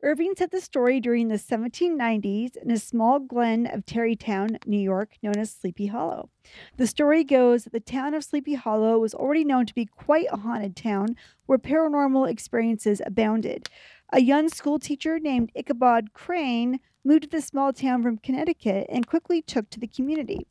Irving 0.00 0.34
set 0.36 0.52
the 0.52 0.60
story 0.60 1.00
during 1.00 1.26
the 1.26 1.34
1790s 1.34 2.56
in 2.56 2.70
a 2.70 2.78
small 2.78 3.18
glen 3.18 3.66
of 3.66 3.84
Tarrytown, 3.84 4.58
New 4.64 4.78
York, 4.78 5.16
known 5.24 5.36
as 5.36 5.50
Sleepy 5.50 5.86
Hollow. 5.86 6.30
The 6.76 6.86
story 6.86 7.24
goes 7.24 7.64
that 7.64 7.72
the 7.72 7.80
town 7.80 8.14
of 8.14 8.22
Sleepy 8.22 8.54
Hollow 8.54 9.00
was 9.00 9.12
already 9.12 9.42
known 9.42 9.66
to 9.66 9.74
be 9.74 9.86
quite 9.86 10.28
a 10.30 10.36
haunted 10.36 10.76
town 10.76 11.16
where 11.46 11.58
paranormal 11.58 12.30
experiences 12.30 13.02
abounded. 13.04 13.68
A 14.12 14.20
young 14.20 14.48
school 14.48 14.78
teacher 14.78 15.18
named 15.18 15.50
Ichabod 15.56 16.12
Crane 16.12 16.78
moved 17.04 17.24
to 17.24 17.28
the 17.28 17.42
small 17.42 17.72
town 17.72 18.00
from 18.02 18.18
Connecticut 18.18 18.86
and 18.88 19.04
quickly 19.04 19.42
took 19.42 19.68
to 19.70 19.80
the 19.80 19.88
community. 19.88 20.46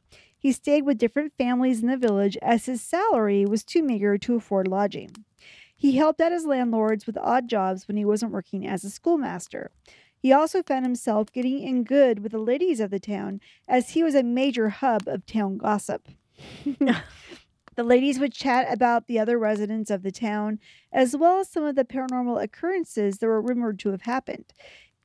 He 0.47 0.53
stayed 0.53 0.85
with 0.85 0.97
different 0.97 1.33
families 1.37 1.81
in 1.81 1.89
the 1.89 1.97
village 1.97 2.37
as 2.41 2.67
his 2.67 2.81
salary 2.81 3.45
was 3.45 3.65
too 3.65 3.83
meager 3.83 4.17
to 4.19 4.35
afford 4.35 4.69
lodging. 4.69 5.11
He 5.75 5.97
helped 5.97 6.21
out 6.21 6.31
his 6.31 6.45
landlords 6.45 7.05
with 7.05 7.17
odd 7.17 7.49
jobs 7.49 7.85
when 7.85 7.97
he 7.97 8.05
wasn't 8.05 8.31
working 8.31 8.65
as 8.65 8.85
a 8.85 8.89
schoolmaster. 8.89 9.71
He 10.17 10.31
also 10.31 10.63
found 10.63 10.85
himself 10.85 11.33
getting 11.33 11.59
in 11.59 11.83
good 11.83 12.19
with 12.19 12.31
the 12.31 12.39
ladies 12.39 12.79
of 12.79 12.91
the 12.91 12.97
town 12.97 13.41
as 13.67 13.89
he 13.89 14.03
was 14.03 14.15
a 14.15 14.23
major 14.23 14.69
hub 14.69 15.05
of 15.05 15.25
town 15.25 15.57
gossip. 15.57 16.07
the 16.63 17.83
ladies 17.83 18.17
would 18.17 18.31
chat 18.31 18.71
about 18.71 19.07
the 19.07 19.19
other 19.19 19.37
residents 19.37 19.91
of 19.91 20.01
the 20.01 20.13
town, 20.13 20.61
as 20.93 21.13
well 21.13 21.41
as 21.41 21.49
some 21.49 21.65
of 21.65 21.75
the 21.75 21.83
paranormal 21.83 22.41
occurrences 22.41 23.17
that 23.17 23.27
were 23.27 23.41
rumored 23.41 23.79
to 23.79 23.91
have 23.91 24.03
happened. 24.03 24.53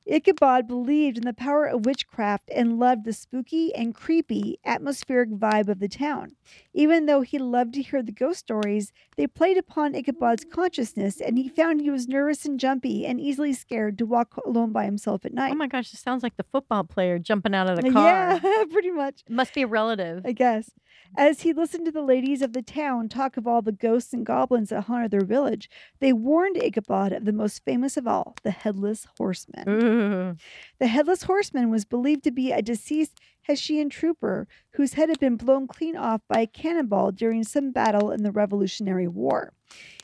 Ichabod 0.05 0.67
believed 0.67 1.17
in 1.17 1.23
the 1.23 1.33
power 1.33 1.65
of 1.65 1.85
witchcraft 1.85 2.49
and 2.53 2.77
loved 2.77 3.05
the 3.05 3.13
spooky 3.13 3.73
and 3.73 3.95
creepy 3.95 4.59
atmospheric 4.65 5.29
vibe 5.29 5.69
of 5.69 5.79
the 5.79 5.87
town. 5.87 6.35
Even 6.73 7.05
though 7.05 7.21
he 7.21 7.37
loved 7.37 7.73
to 7.75 7.81
hear 7.81 8.01
the 8.01 8.11
ghost 8.11 8.39
stories, 8.39 8.91
they 9.15 9.27
played 9.27 9.57
upon 9.57 9.95
Ichabod's 9.95 10.45
consciousness, 10.45 11.21
and 11.21 11.37
he 11.37 11.47
found 11.47 11.81
he 11.81 11.89
was 11.89 12.07
nervous 12.07 12.45
and 12.45 12.59
jumpy 12.59 13.05
and 13.05 13.19
easily 13.19 13.53
scared 13.53 13.97
to 13.99 14.05
walk 14.05 14.35
alone 14.45 14.71
by 14.71 14.85
himself 14.85 15.25
at 15.25 15.31
oh 15.33 15.35
night. 15.35 15.51
Oh 15.51 15.55
my 15.55 15.67
gosh, 15.67 15.91
this 15.91 16.01
sounds 16.01 16.23
like 16.23 16.37
the 16.37 16.45
football 16.51 16.83
player 16.83 17.19
jumping 17.19 17.53
out 17.53 17.69
of 17.69 17.79
the 17.79 17.91
car. 17.91 18.39
Yeah, 18.43 18.63
pretty 18.71 18.91
much. 18.91 19.23
Must 19.29 19.53
be 19.53 19.61
a 19.61 19.67
relative. 19.67 20.25
I 20.25 20.31
guess. 20.31 20.71
As 21.15 21.41
he 21.41 21.53
listened 21.53 21.85
to 21.85 21.91
the 21.91 22.01
ladies 22.01 22.41
of 22.41 22.53
the 22.53 22.63
town 22.63 23.07
talk 23.07 23.37
of 23.37 23.45
all 23.45 23.61
the 23.61 23.71
ghosts 23.71 24.13
and 24.13 24.25
goblins 24.25 24.69
that 24.69 24.85
haunted 24.85 25.11
their 25.11 25.25
village, 25.25 25.69
they 25.99 26.11
warned 26.11 26.57
Ichabod 26.57 27.13
of 27.13 27.25
the 27.25 27.31
most 27.31 27.63
famous 27.63 27.97
of 27.97 28.07
all, 28.07 28.35
the 28.43 28.51
Headless 28.51 29.05
Horseman. 29.17 29.69
Ooh. 29.69 30.35
The 30.79 30.87
Headless 30.87 31.23
Horseman 31.23 31.69
was 31.69 31.85
believed 31.85 32.23
to 32.23 32.31
be 32.31 32.51
a 32.51 32.63
deceased 32.63 33.19
Hessian 33.43 33.89
trooper 33.89 34.47
whose 34.71 34.93
head 34.93 35.09
had 35.09 35.19
been 35.19 35.35
blown 35.35 35.67
clean 35.67 35.95
off 35.95 36.21
by 36.27 36.41
a 36.41 36.47
cannonball 36.47 37.11
during 37.11 37.43
some 37.43 37.71
battle 37.71 38.11
in 38.11 38.23
the 38.23 38.31
Revolutionary 38.31 39.07
War. 39.07 39.53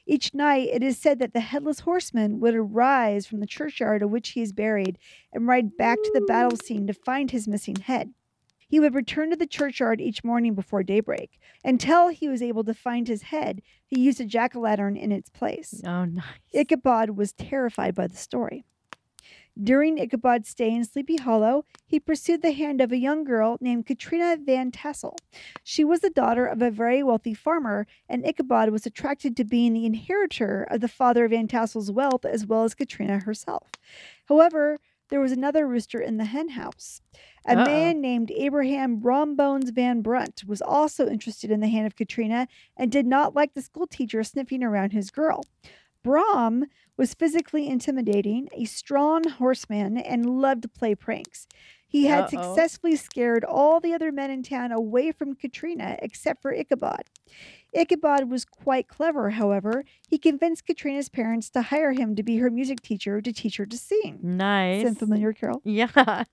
Each 0.06 0.34
night, 0.34 0.70
it 0.72 0.82
is 0.82 0.98
said 0.98 1.20
that 1.20 1.34
the 1.34 1.40
Headless 1.40 1.82
Horseman 1.82 2.40
would 2.40 2.56
arise 2.56 3.28
from 3.28 3.40
the 3.40 3.46
churchyard 3.46 4.02
in 4.02 4.10
which 4.10 4.30
he 4.30 4.42
is 4.42 4.54
buried 4.54 4.98
and 5.32 5.48
ride 5.48 5.78
back 5.78 5.98
to 6.04 6.12
the 6.14 6.22
battle 6.22 6.58
scene 6.58 6.88
to 6.88 6.94
find 6.94 7.32
his 7.32 7.48
missing 7.48 7.76
head. 7.76 8.14
He 8.68 8.80
would 8.80 8.94
return 8.94 9.32
to 9.32 9.36
the 9.36 9.48
churchyard 9.48 10.00
each 10.00 10.24
morning 10.24 10.54
before 10.54 10.84
daybreak. 10.84 11.40
Until 11.64 12.10
he 12.10 12.28
was 12.28 12.42
able 12.42 12.64
to 12.66 12.74
find 12.74 13.08
his 13.08 13.24
head, 13.24 13.64
he 13.88 14.00
used 14.00 14.22
a 14.22 14.26
jack 14.26 14.56
o' 14.56 14.60
lantern 14.60 14.96
in 14.96 15.12
its 15.12 15.30
place. 15.30 15.82
Oh, 15.86 16.06
nice. 16.06 16.24
Ichabod 16.54 17.12
was 17.12 17.34
terrified 17.34 17.96
by 17.96 18.08
the 18.08 18.18
story. 18.18 18.66
During 19.62 20.00
Ichabod's 20.00 20.50
stay 20.50 20.74
in 20.74 20.86
Sleepy 20.86 21.18
Hollow, 21.18 21.66
he 21.86 22.00
pursued 22.00 22.42
the 22.42 22.54
hand 22.54 22.80
of 22.80 22.92
a 22.92 22.98
young 22.98 23.24
girl 23.24 23.58
named 23.60 23.86
Katrina 23.86 24.38
Van 24.40 24.72
Tassel. 24.72 25.18
She 25.64 25.84
was 25.84 26.00
the 26.00 26.10
daughter 26.10 26.46
of 26.46 26.62
a 26.62 26.72
very 26.72 27.04
wealthy 27.04 27.34
farmer, 27.34 27.86
and 28.08 28.26
Ichabod 28.26 28.70
was 28.70 28.86
attracted 28.86 29.36
to 29.36 29.44
being 29.44 29.74
the 29.74 29.86
inheritor 29.86 30.64
of 30.70 30.82
the 30.82 30.88
father 30.88 31.26
of 31.26 31.32
Van 31.32 31.48
Tassel's 31.48 31.92
wealth 31.92 32.26
as 32.26 32.46
well 32.46 32.64
as 32.64 32.74
Katrina 32.74 33.20
herself. 33.20 33.70
However, 34.28 34.80
there 35.10 35.20
was 35.20 35.32
another 35.32 35.68
rooster 35.68 36.00
in 36.00 36.18
the 36.18 36.26
hen 36.26 36.50
house. 36.50 37.02
A 37.46 37.58
Uh-oh. 37.58 37.66
man 37.66 38.00
named 38.00 38.32
Abraham 38.32 38.98
Brom 38.98 39.36
Bones 39.36 39.72
Van 39.72 40.02
Brunt 40.02 40.44
was 40.46 40.62
also 40.62 41.08
interested 41.08 41.52
in 41.52 41.62
the 41.62 41.68
hand 41.68 41.88
of 41.88 41.96
Katrina 41.96 42.48
and 42.78 42.92
did 42.92 43.08
not 43.08 43.36
like 43.36 43.54
the 43.54 43.62
schoolteacher 43.62 44.24
sniffing 44.24 44.64
around 44.64 44.94
his 44.94 45.10
girl. 45.10 45.44
Brom 46.04 46.66
was 46.98 47.14
physically 47.14 47.68
intimidating, 47.68 48.50
a 48.54 48.66
strong 48.66 49.24
horseman, 49.28 49.98
and 49.98 50.26
loved 50.26 50.64
to 50.64 50.68
play 50.68 50.96
pranks. 50.96 51.48
He 51.88 52.06
had 52.06 52.26
Uh-oh. 52.26 52.54
successfully 52.56 52.96
scared 52.96 53.44
all 53.44 53.80
the 53.80 53.94
other 53.94 54.12
men 54.12 54.30
in 54.30 54.44
town 54.44 54.72
away 54.72 55.12
from 55.12 55.34
Katrina 55.34 55.98
except 56.02 56.42
for 56.42 56.54
Ichabod. 56.54 57.02
Ichabod 57.74 58.30
was 58.30 58.46
quite 58.46 58.88
clever, 58.88 59.32
however. 59.32 59.84
He 60.08 60.20
convinced 60.20 60.66
Katrina's 60.68 61.10
parents 61.10 61.50
to 61.52 61.64
hire 61.64 61.94
him 61.94 62.16
to 62.16 62.22
be 62.24 62.38
her 62.38 62.52
music 62.52 62.82
teacher 62.82 63.22
to 63.22 63.34
teach 63.34 63.58
her 63.58 63.66
to 63.66 63.78
sing. 63.78 64.20
Nice. 64.22 64.84
Sound 64.84 65.00
familiar, 65.00 65.34
Carol? 65.34 65.62
Yeah. 65.66 66.26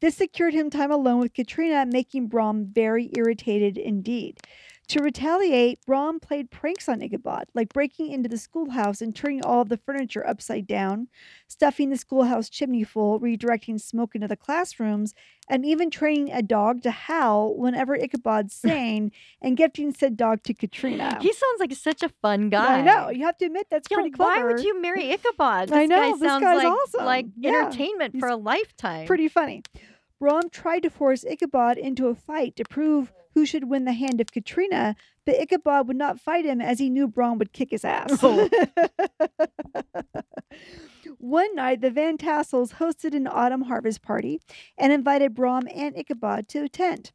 This 0.00 0.16
secured 0.16 0.54
him 0.54 0.70
time 0.70 0.90
alone 0.90 1.20
with 1.20 1.34
Katrina, 1.34 1.84
making 1.84 2.28
Brom 2.28 2.66
very 2.72 3.10
irritated 3.16 3.76
indeed. 3.76 4.38
To 4.90 5.00
retaliate, 5.04 5.78
Brom 5.86 6.18
played 6.18 6.50
pranks 6.50 6.88
on 6.88 7.00
Ichabod, 7.00 7.44
like 7.54 7.72
breaking 7.72 8.10
into 8.10 8.28
the 8.28 8.36
schoolhouse 8.36 9.00
and 9.00 9.14
turning 9.14 9.40
all 9.44 9.60
of 9.60 9.68
the 9.68 9.76
furniture 9.76 10.26
upside 10.26 10.66
down, 10.66 11.06
stuffing 11.46 11.90
the 11.90 11.96
schoolhouse 11.96 12.48
chimney 12.48 12.82
full, 12.82 13.20
redirecting 13.20 13.80
smoke 13.80 14.16
into 14.16 14.26
the 14.26 14.34
classrooms, 14.34 15.14
and 15.48 15.64
even 15.64 15.90
training 15.90 16.32
a 16.32 16.42
dog 16.42 16.82
to 16.82 16.90
howl 16.90 17.56
whenever 17.56 17.94
Ichabod 17.94 18.50
sang 18.50 19.12
and 19.40 19.56
gifting 19.56 19.94
said 19.94 20.16
dog 20.16 20.42
to 20.42 20.54
Katrina. 20.54 21.18
He 21.20 21.32
sounds 21.32 21.60
like 21.60 21.72
such 21.74 22.02
a 22.02 22.08
fun 22.08 22.50
guy. 22.50 22.78
I 22.78 22.82
know. 22.82 23.10
You 23.10 23.26
have 23.26 23.38
to 23.38 23.44
admit 23.44 23.68
that's 23.70 23.88
know, 23.92 23.98
pretty 23.98 24.10
clever. 24.10 24.44
why 24.44 24.52
would 24.52 24.64
you 24.64 24.82
marry 24.82 25.12
Ichabod? 25.12 25.68
This 25.68 25.76
I 25.76 25.86
know, 25.86 25.96
Guy 25.96 26.10
this 26.18 26.20
sounds 26.20 26.42
guy's 26.42 26.64
like, 26.64 26.66
awesome. 26.66 27.04
Like 27.04 27.26
Yeah, 27.36 27.50
entertainment 27.50 28.18
for 28.18 28.28
a 28.28 28.36
lifetime. 28.36 29.06
Pretty 29.06 29.28
funny. 29.28 29.62
Brom 30.20 30.50
tried 30.50 30.82
to 30.82 30.90
force 30.90 31.24
Ichabod 31.24 31.78
into 31.78 32.08
a 32.08 32.14
fight 32.14 32.54
to 32.56 32.64
prove 32.64 33.10
who 33.34 33.46
should 33.46 33.70
win 33.70 33.86
the 33.86 33.94
hand 33.94 34.20
of 34.20 34.30
Katrina, 34.30 34.94
but 35.24 35.40
Ichabod 35.40 35.88
would 35.88 35.96
not 35.96 36.20
fight 36.20 36.44
him 36.44 36.60
as 36.60 36.78
he 36.78 36.90
knew 36.90 37.08
Brom 37.08 37.38
would 37.38 37.54
kick 37.54 37.70
his 37.70 37.86
ass. 37.86 38.20
Oh. 38.22 38.48
One 41.18 41.54
night, 41.54 41.80
the 41.80 41.90
Van 41.90 42.18
Tassels 42.18 42.74
hosted 42.74 43.14
an 43.14 43.26
autumn 43.26 43.62
harvest 43.62 44.02
party 44.02 44.40
and 44.76 44.92
invited 44.92 45.34
Brom 45.34 45.66
and 45.74 45.96
Ichabod 45.96 46.48
to 46.48 46.64
attend. 46.64 47.12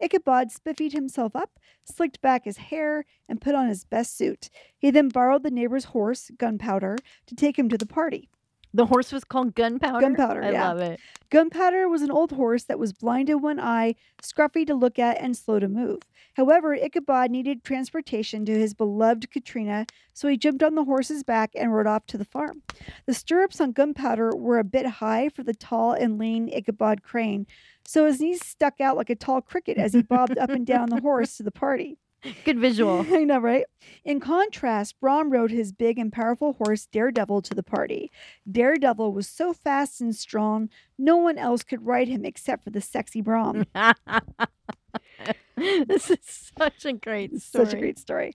Ichabod 0.00 0.50
spiffied 0.50 0.92
himself 0.92 1.34
up, 1.34 1.58
slicked 1.84 2.20
back 2.20 2.44
his 2.44 2.58
hair, 2.58 3.04
and 3.28 3.40
put 3.40 3.54
on 3.54 3.68
his 3.68 3.84
best 3.84 4.16
suit. 4.16 4.50
He 4.76 4.90
then 4.90 5.08
borrowed 5.08 5.42
the 5.42 5.50
neighbor's 5.50 5.86
horse, 5.86 6.30
Gunpowder, 6.36 6.98
to 7.26 7.34
take 7.34 7.58
him 7.58 7.68
to 7.68 7.78
the 7.78 7.86
party. 7.86 8.28
The 8.74 8.86
horse 8.86 9.12
was 9.12 9.22
called 9.22 9.54
Gunpowder. 9.54 10.00
Gunpowder, 10.00 10.42
I 10.42 10.50
yeah. 10.50 10.68
love 10.68 10.80
it. 10.80 10.98
Gunpowder 11.30 11.88
was 11.88 12.02
an 12.02 12.10
old 12.10 12.32
horse 12.32 12.64
that 12.64 12.78
was 12.78 12.92
blind 12.92 13.30
in 13.30 13.40
one 13.40 13.60
eye, 13.60 13.94
scruffy 14.20 14.66
to 14.66 14.74
look 14.74 14.98
at, 14.98 15.20
and 15.20 15.36
slow 15.36 15.60
to 15.60 15.68
move. 15.68 16.00
However, 16.36 16.74
Ichabod 16.74 17.30
needed 17.30 17.62
transportation 17.62 18.44
to 18.44 18.58
his 18.58 18.74
beloved 18.74 19.30
Katrina, 19.30 19.86
so 20.12 20.26
he 20.26 20.36
jumped 20.36 20.64
on 20.64 20.74
the 20.74 20.84
horse's 20.84 21.22
back 21.22 21.52
and 21.54 21.72
rode 21.72 21.86
off 21.86 22.06
to 22.06 22.18
the 22.18 22.24
farm. 22.24 22.62
The 23.06 23.14
stirrups 23.14 23.60
on 23.60 23.70
Gunpowder 23.70 24.34
were 24.34 24.58
a 24.58 24.64
bit 24.64 24.86
high 24.86 25.28
for 25.28 25.44
the 25.44 25.54
tall 25.54 25.92
and 25.92 26.18
lean 26.18 26.48
Ichabod 26.52 27.04
Crane, 27.04 27.46
so 27.86 28.06
his 28.06 28.20
knees 28.20 28.44
stuck 28.44 28.80
out 28.80 28.96
like 28.96 29.10
a 29.10 29.14
tall 29.14 29.40
cricket 29.40 29.78
as 29.78 29.92
he 29.92 30.02
bobbed 30.02 30.36
up 30.36 30.50
and 30.50 30.66
down 30.66 30.90
the 30.90 31.00
horse 31.02 31.36
to 31.36 31.44
the 31.44 31.52
party. 31.52 31.96
Good 32.44 32.58
visual. 32.58 33.04
I 33.12 33.24
know, 33.24 33.38
right? 33.38 33.64
In 34.04 34.20
contrast, 34.20 34.98
Brom 35.00 35.30
rode 35.30 35.50
his 35.50 35.72
big 35.72 35.98
and 35.98 36.12
powerful 36.12 36.54
horse 36.54 36.86
Daredevil 36.86 37.42
to 37.42 37.54
the 37.54 37.62
party. 37.62 38.10
Daredevil 38.50 39.12
was 39.12 39.28
so 39.28 39.52
fast 39.52 40.00
and 40.00 40.14
strong, 40.14 40.68
no 40.98 41.16
one 41.16 41.38
else 41.38 41.62
could 41.62 41.84
ride 41.84 42.08
him 42.08 42.24
except 42.24 42.64
for 42.64 42.70
the 42.70 42.80
sexy 42.80 43.20
Brom. 43.20 43.66
this 45.56 46.10
is 46.10 46.52
such 46.58 46.84
a 46.84 46.92
great 46.92 47.40
story. 47.40 47.64
Such 47.64 47.74
a 47.74 47.78
great 47.78 47.98
story. 47.98 48.34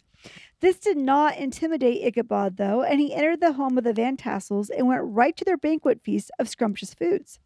This 0.60 0.78
did 0.78 0.98
not 0.98 1.38
intimidate 1.38 2.06
Ichabod, 2.06 2.58
though, 2.58 2.84
and 2.84 3.00
he 3.00 3.14
entered 3.14 3.40
the 3.40 3.54
home 3.54 3.78
of 3.78 3.86
the 3.86 3.94
Van 3.94 4.18
Tassels 4.18 4.70
and 4.70 4.88
went 4.88 5.02
right 5.04 5.36
to 5.38 5.46
their 5.46 5.58
banquet 5.58 6.02
feast 6.04 6.32
of 6.38 6.50
scrumptious 6.50 6.94
foods. 6.94 7.40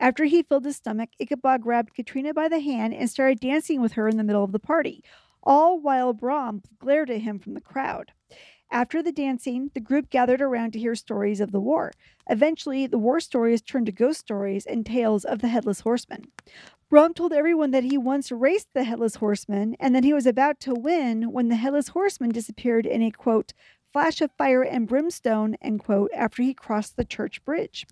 After 0.00 0.24
he 0.24 0.42
filled 0.42 0.64
his 0.64 0.76
stomach, 0.76 1.10
Ichabod 1.20 1.60
grabbed 1.60 1.94
Katrina 1.94 2.34
by 2.34 2.48
the 2.48 2.60
hand 2.60 2.94
and 2.94 3.08
started 3.08 3.38
dancing 3.38 3.80
with 3.80 3.92
her 3.92 4.08
in 4.08 4.16
the 4.16 4.24
middle 4.24 4.42
of 4.42 4.50
the 4.50 4.58
party, 4.58 5.04
all 5.42 5.80
while 5.80 6.12
Brom 6.12 6.62
glared 6.78 7.10
at 7.10 7.22
him 7.22 7.38
from 7.38 7.54
the 7.54 7.60
crowd. 7.60 8.12
After 8.72 9.02
the 9.02 9.12
dancing, 9.12 9.70
the 9.74 9.80
group 9.80 10.10
gathered 10.10 10.40
around 10.40 10.72
to 10.72 10.78
hear 10.78 10.94
stories 10.94 11.40
of 11.40 11.50
the 11.50 11.60
war. 11.60 11.92
Eventually, 12.28 12.86
the 12.86 12.98
war 12.98 13.18
stories 13.18 13.60
turned 13.60 13.86
to 13.86 13.92
ghost 13.92 14.20
stories 14.20 14.64
and 14.64 14.86
tales 14.86 15.24
of 15.24 15.40
the 15.40 15.48
Headless 15.48 15.80
Horseman. 15.80 16.26
Brom 16.88 17.14
told 17.14 17.32
everyone 17.32 17.72
that 17.72 17.84
he 17.84 17.98
once 17.98 18.30
raced 18.30 18.68
the 18.72 18.84
Headless 18.84 19.16
Horseman 19.16 19.76
and 19.80 19.94
that 19.94 20.04
he 20.04 20.12
was 20.12 20.26
about 20.26 20.60
to 20.60 20.74
win 20.74 21.32
when 21.32 21.48
the 21.48 21.56
Headless 21.56 21.88
Horseman 21.88 22.30
disappeared 22.30 22.86
in 22.86 23.02
a 23.02 23.10
quote, 23.10 23.52
flash 23.92 24.20
of 24.20 24.30
fire 24.38 24.62
and 24.62 24.86
brimstone, 24.86 25.56
end 25.60 25.80
quote, 25.80 26.10
after 26.14 26.42
he 26.42 26.54
crossed 26.54 26.96
the 26.96 27.04
church 27.04 27.44
bridge. 27.44 27.86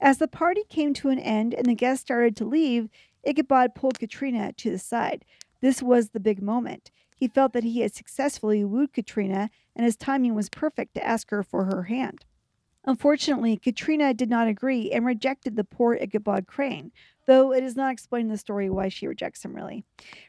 As 0.00 0.18
the 0.18 0.28
party 0.28 0.62
came 0.68 0.92
to 0.94 1.08
an 1.08 1.18
end 1.18 1.54
and 1.54 1.66
the 1.66 1.74
guests 1.74 2.02
started 2.02 2.36
to 2.36 2.44
leave, 2.44 2.88
Ichabod 3.22 3.74
pulled 3.74 3.98
Katrina 3.98 4.52
to 4.54 4.70
the 4.70 4.78
side. 4.78 5.24
This 5.60 5.82
was 5.82 6.10
the 6.10 6.20
big 6.20 6.42
moment. 6.42 6.90
He 7.16 7.28
felt 7.28 7.52
that 7.52 7.64
he 7.64 7.80
had 7.80 7.94
successfully 7.94 8.64
wooed 8.64 8.92
Katrina, 8.92 9.50
and 9.76 9.84
his 9.84 9.96
timing 9.96 10.34
was 10.34 10.48
perfect 10.48 10.94
to 10.94 11.06
ask 11.06 11.30
her 11.30 11.42
for 11.42 11.64
her 11.66 11.84
hand. 11.84 12.24
Unfortunately, 12.84 13.58
Katrina 13.58 14.14
did 14.14 14.30
not 14.30 14.48
agree 14.48 14.90
and 14.90 15.04
rejected 15.04 15.54
the 15.54 15.64
poor 15.64 15.94
Ichabod 15.94 16.46
Crane, 16.46 16.92
though 17.26 17.52
it 17.52 17.62
is 17.62 17.76
not 17.76 17.92
explained 17.92 18.26
in 18.26 18.32
the 18.32 18.38
story 18.38 18.70
why 18.70 18.88
she 18.88 19.06
rejects 19.06 19.44
him 19.44 19.54
really. 19.54 19.84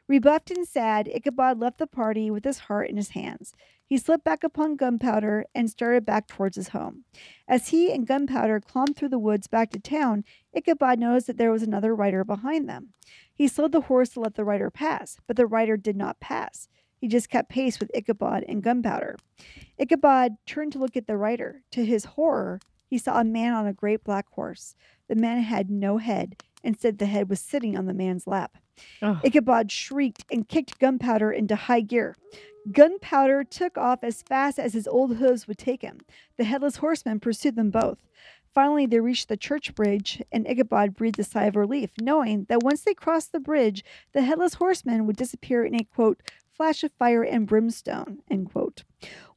Rebuffed 0.10 0.52
and 0.52 0.68
sad, 0.68 1.08
Ichabod 1.08 1.60
left 1.60 1.78
the 1.78 1.88
party 1.88 2.30
with 2.30 2.44
his 2.44 2.60
heart 2.60 2.90
in 2.90 2.98
his 2.98 3.12
hands. 3.12 3.54
He 3.86 3.98
slipped 3.98 4.24
back 4.24 4.44
upon 4.44 4.76
Gunpowder 4.76 5.46
and 5.56 5.70
started 5.70 6.06
back 6.06 6.28
towards 6.28 6.56
his 6.58 6.70
home. 6.70 7.04
As 7.48 7.70
he 7.70 7.92
and 7.92 8.08
Gunpowder 8.08 8.60
clombed 8.62 8.96
through 8.96 9.10
the 9.10 9.20
woods 9.20 9.48
back 9.48 9.70
to 9.72 9.80
town, 9.80 10.24
Ichabod 10.54 11.00
noticed 11.00 11.28
that 11.28 11.38
there 11.38 11.52
was 11.52 11.64
another 11.64 11.96
rider 11.96 12.24
behind 12.24 12.70
them. 12.70 12.94
He 13.42 13.48
slowed 13.48 13.72
the 13.72 13.82
horse 13.82 14.10
to 14.10 14.20
let 14.20 14.36
the 14.36 14.44
rider 14.44 14.70
pass, 14.70 15.18
but 15.26 15.36
the 15.36 15.48
rider 15.48 15.76
did 15.76 15.96
not 15.96 16.20
pass. 16.20 16.70
He 17.00 17.08
just 17.08 17.28
kept 17.28 17.50
pace 17.50 17.80
with 17.80 17.90
Ichabod 17.96 18.46
and 18.48 18.62
Gunpowder. 18.62 19.16
Ichabod 19.80 20.36
turned 20.46 20.74
to 20.74 20.78
look 20.78 20.96
at 20.96 21.08
the 21.08 21.18
rider. 21.18 21.64
To 21.72 21.84
his 21.84 22.06
horror, 22.06 22.60
he 22.86 23.00
saw 23.00 23.20
a 23.20 23.24
man 23.24 23.54
on 23.54 23.66
a 23.66 23.74
great 23.74 24.04
black 24.04 24.28
horse. 24.34 24.76
The 25.08 25.16
man 25.16 25.42
had 25.42 25.72
no 25.72 25.98
head. 25.98 26.36
Instead, 26.64 27.00
the 27.00 27.08
head 27.08 27.32
was 27.32 27.40
sitting 27.42 27.76
on 27.76 27.88
the 27.88 27.96
man's 27.96 28.28
lap. 28.28 28.60
Ichabod 29.24 29.72
shrieked 29.72 30.24
and 30.32 30.48
kicked 30.48 30.78
Gunpowder 30.78 31.32
into 31.32 31.56
high 31.56 31.82
gear. 31.82 32.16
Gunpowder 32.72 33.44
took 33.44 33.76
off 33.76 34.04
as 34.04 34.22
fast 34.22 34.60
as 34.60 34.74
his 34.74 34.88
old 34.88 35.16
hooves 35.16 35.48
would 35.48 35.58
take 35.58 35.82
him. 35.82 36.02
The 36.38 36.44
headless 36.44 36.76
horseman 36.76 37.20
pursued 37.20 37.56
them 37.56 37.72
both. 37.72 37.98
Finally, 38.54 38.86
they 38.86 39.00
reached 39.00 39.30
the 39.30 39.38
church 39.38 39.74
bridge, 39.76 40.22
and 40.32 40.48
Ichabod 40.48 40.94
breathed 40.94 41.20
a 41.20 41.24
sigh 41.24 41.46
of 41.46 41.56
relief, 41.56 41.92
knowing 42.02 42.46
that 42.50 42.64
once 42.64 42.82
they 42.82 42.94
crossed 42.94 43.32
the 43.32 43.40
bridge, 43.40 43.84
the 44.12 44.24
headless 44.24 44.56
horseman 44.56 45.08
would 45.08 45.16
disappear 45.16 45.64
in 45.64 45.74
a 45.74 45.84
quote, 45.84 46.22
flash 46.52 46.84
of 46.84 46.92
fire 46.92 47.24
and 47.24 47.48
brimstone. 47.48 48.20
End 48.30 48.52
quote. 48.52 48.84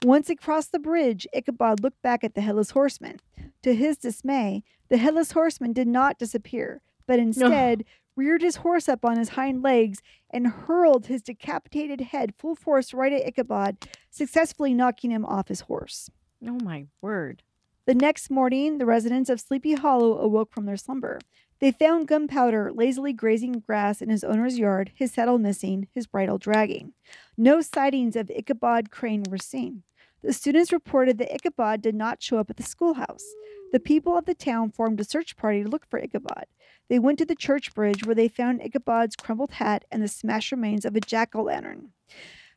Once 0.05 0.29
across 0.29 0.67
the 0.67 0.79
bridge, 0.81 1.27
Ichabod 1.33 1.81
looked 1.81 2.03
back 2.03 2.25
at 2.25 2.35
the 2.35 2.41
headless 2.41 2.71
horseman. 2.71 3.21
To 3.63 3.75
his 3.75 3.97
dismay, 3.97 4.65
the 4.89 4.99
headless 4.99 5.33
horseman 5.33 5.73
did 5.73 5.89
not 5.89 6.19
disappear, 6.19 6.83
but 7.07 7.19
instead 7.19 7.85
reared 8.17 8.43
his 8.43 8.57
horse 8.57 8.89
up 8.89 9.05
on 9.05 9.17
his 9.17 9.31
hind 9.31 9.63
legs 9.63 10.03
and 10.31 10.47
hurled 10.47 11.07
his 11.07 11.23
decapitated 11.23 12.01
head 12.01 12.35
full 12.37 12.55
force 12.55 12.93
right 12.93 13.13
at 13.13 13.27
Ichabod, 13.27 13.89
successfully 14.11 14.75
knocking 14.75 15.11
him 15.11 15.25
off 15.25 15.49
his 15.49 15.63
horse. 15.63 16.11
Oh 16.47 16.59
my 16.63 16.87
word. 17.01 17.43
The 17.87 17.95
next 17.95 18.31
morning, 18.31 18.79
the 18.79 18.87
residents 18.87 19.29
of 19.29 19.41
Sleepy 19.41 19.75
Hollow 19.75 20.17
awoke 20.17 20.55
from 20.55 20.65
their 20.65 20.79
slumber. 20.79 21.19
They 21.61 21.71
found 21.71 22.09
Gunpowder 22.09 22.73
lazily 22.73 23.13
grazing 23.13 23.61
grass 23.61 24.01
in 24.01 24.09
his 24.09 24.25
owner's 24.25 24.59
yard, 24.59 24.93
his 24.95 25.13
saddle 25.13 25.39
missing, 25.39 25.89
his 25.93 26.07
bridle 26.07 26.39
dragging. 26.39 26.95
No 27.37 27.61
sightings 27.61 28.17
of 28.17 28.31
Ichabod 28.31 28.91
Crane 28.91 29.25
were 29.29 29.37
seen. 29.37 29.83
The 30.23 30.33
students 30.33 30.73
reported 30.73 31.19
that 31.19 31.35
Ichabod 31.35 31.83
did 31.83 31.95
not 31.95 32.23
show 32.23 32.39
up 32.39 32.49
at 32.49 32.57
the 32.57 32.63
schoolhouse. 32.63 33.27
The 33.71 33.81
people 33.81 34.17
of 34.17 34.25
the 34.25 34.35
town 34.35 34.71
formed 34.71 34.99
a 34.99 35.05
search 35.05 35.37
party 35.37 35.63
to 35.63 35.69
look 35.69 35.85
for 35.85 35.99
Ichabod. 35.99 36.47
They 36.89 36.99
went 36.99 37.19
to 37.19 37.27
the 37.27 37.35
church 37.35 37.75
bridge 37.75 38.07
where 38.07 38.15
they 38.15 38.29
found 38.29 38.63
Ichabod's 38.63 39.15
crumbled 39.15 39.53
hat 39.53 39.85
and 39.91 40.03
the 40.03 40.09
smashed 40.09 40.53
remains 40.53 40.87
of 40.87 40.97
a 40.97 41.01
jack 41.01 41.35
o' 41.35 41.43
lantern. 41.43 41.91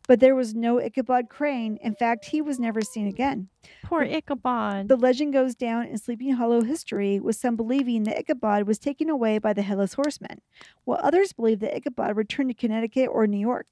But 0.08 0.22
there 0.22 0.36
was 0.36 0.56
no 0.56 0.80
Ichabod 0.80 1.30
Crane. 1.30 1.78
In 1.82 1.94
fact, 1.94 2.26
he 2.26 2.42
was 2.42 2.60
never 2.60 2.82
seen 2.82 3.08
again. 3.08 3.50
Poor 3.84 4.04
Ichabod. 4.04 4.88
The 4.88 4.96
legend 4.96 5.34
goes 5.34 5.54
down 5.54 5.86
in 5.86 5.98
Sleeping 5.98 6.32
Hollow 6.32 6.62
history, 6.62 7.20
with 7.20 7.36
some 7.36 7.58
believing 7.58 8.04
that 8.04 8.18
Ichabod 8.18 8.66
was 8.66 8.80
taken 8.80 9.10
away 9.10 9.38
by 9.38 9.52
the 9.52 9.64
Headless 9.64 9.96
Horseman, 9.96 10.42
while 10.86 11.00
others 11.04 11.34
believe 11.34 11.60
that 11.60 11.76
Ichabod 11.76 12.16
returned 12.16 12.50
to 12.50 12.54
Connecticut 12.54 13.10
or 13.12 13.28
New 13.28 13.38
York. 13.38 13.68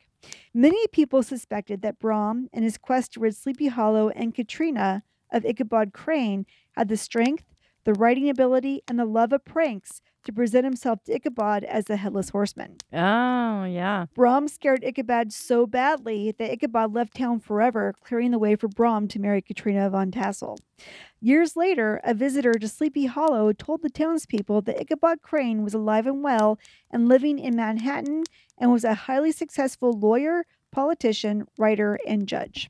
Many 0.54 0.88
people 0.88 1.24
suspected 1.24 1.82
that 1.82 2.00
Brom, 2.00 2.50
in 2.52 2.64
his 2.64 2.78
quest 2.78 3.14
to 3.14 3.22
rid 3.22 3.36
Sleepy 3.36 3.68
Hollow 3.68 4.10
and 4.10 4.36
Katrina 4.36 5.04
of 5.32 5.46
Ichabod 5.46 5.94
Crane, 5.94 6.46
had 6.76 6.90
the 6.90 6.98
strength, 6.98 7.46
the 7.86 7.94
writing 7.94 8.30
ability, 8.30 8.82
and 8.88 9.00
the 9.00 9.06
love 9.06 9.32
of 9.32 9.46
pranks 9.46 10.02
to 10.26 10.34
present 10.34 10.66
himself 10.66 11.04
to 11.04 11.14
Ichabod 11.16 11.64
as 11.64 11.86
the 11.86 11.98
Headless 11.98 12.30
Horseman. 12.30 12.78
oh, 12.92 13.64
yeah. 13.64 14.08
Brom 14.14 14.48
scared 14.48 14.84
Ichabod 14.84 15.32
so 15.32 15.66
badly 15.66 16.34
that 16.38 16.52
Ichabod 16.52 16.94
left 16.94 17.16
town 17.16 17.40
forever, 17.40 17.94
clearing 18.04 18.32
the 18.32 18.40
way 18.40 18.56
for 18.56 18.68
Brom 18.68 19.08
to 19.10 19.20
marry 19.20 19.42
Katrina 19.42 19.90
Van 19.90 20.12
Tassel. 20.12 20.58
Years 21.22 21.56
later, 21.56 22.02
a 22.04 22.14
visitor 22.14 22.54
to 22.54 22.68
Sleepy 22.68 23.06
Hollow 23.06 23.54
told 23.54 23.82
the 23.82 23.90
townspeople 23.90 24.62
that 24.64 24.82
Ichabod 24.82 25.22
Crane 25.22 25.64
was 25.64 25.74
alive 25.74 26.08
and 26.08 26.24
well 26.24 26.60
and 26.92 27.08
living 27.08 27.40
in 27.40 27.56
Manhattan 27.56 28.24
and 28.58 28.72
was 28.72 28.84
a 28.84 28.94
highly 28.94 29.32
successful 29.32 29.92
lawyer, 29.94 30.46
politician, 30.72 31.48
writer, 31.58 32.00
and 32.06 32.28
judge. 32.28 32.70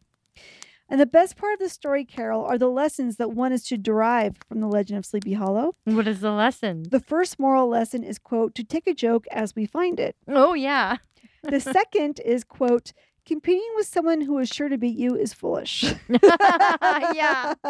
And 0.87 0.99
the 0.99 1.05
best 1.07 1.35
part 1.35 1.53
of 1.53 1.59
the 1.59 1.69
story, 1.69 2.05
Carol, 2.05 2.43
are 2.45 2.57
the 2.59 2.69
lessons 2.69 3.15
that 3.17 3.31
one 3.31 3.51
is 3.51 3.63
to 3.65 3.77
derive 3.77 4.35
from 4.47 4.59
the 4.59 4.67
legend 4.67 4.99
of 4.99 5.05
Sleepy 5.05 5.33
Hollow. 5.33 5.75
What 5.85 6.07
is 6.07 6.19
the 6.21 6.31
lesson? 6.31 6.83
The 6.91 6.99
first 6.99 7.39
moral 7.39 7.67
lesson 7.67 8.03
is, 8.03 8.19
quote, 8.19 8.53
to 8.55 8.63
take 8.63 8.85
a 8.85 8.93
joke 8.93 9.25
as 9.31 9.55
we 9.55 9.65
find 9.65 9.99
it. 9.99 10.15
Oh, 10.27 10.53
yeah. 10.53 10.97
The 11.43 11.59
second 11.59 12.19
is, 12.25 12.43
quote, 12.43 12.91
competing 13.23 13.69
with 13.75 13.85
someone 13.85 14.21
who 14.21 14.37
is 14.39 14.49
sure 14.49 14.67
to 14.67 14.79
beat 14.79 14.97
you 14.97 15.15
is 15.15 15.31
foolish. 15.31 15.83
yeah. 17.13 17.53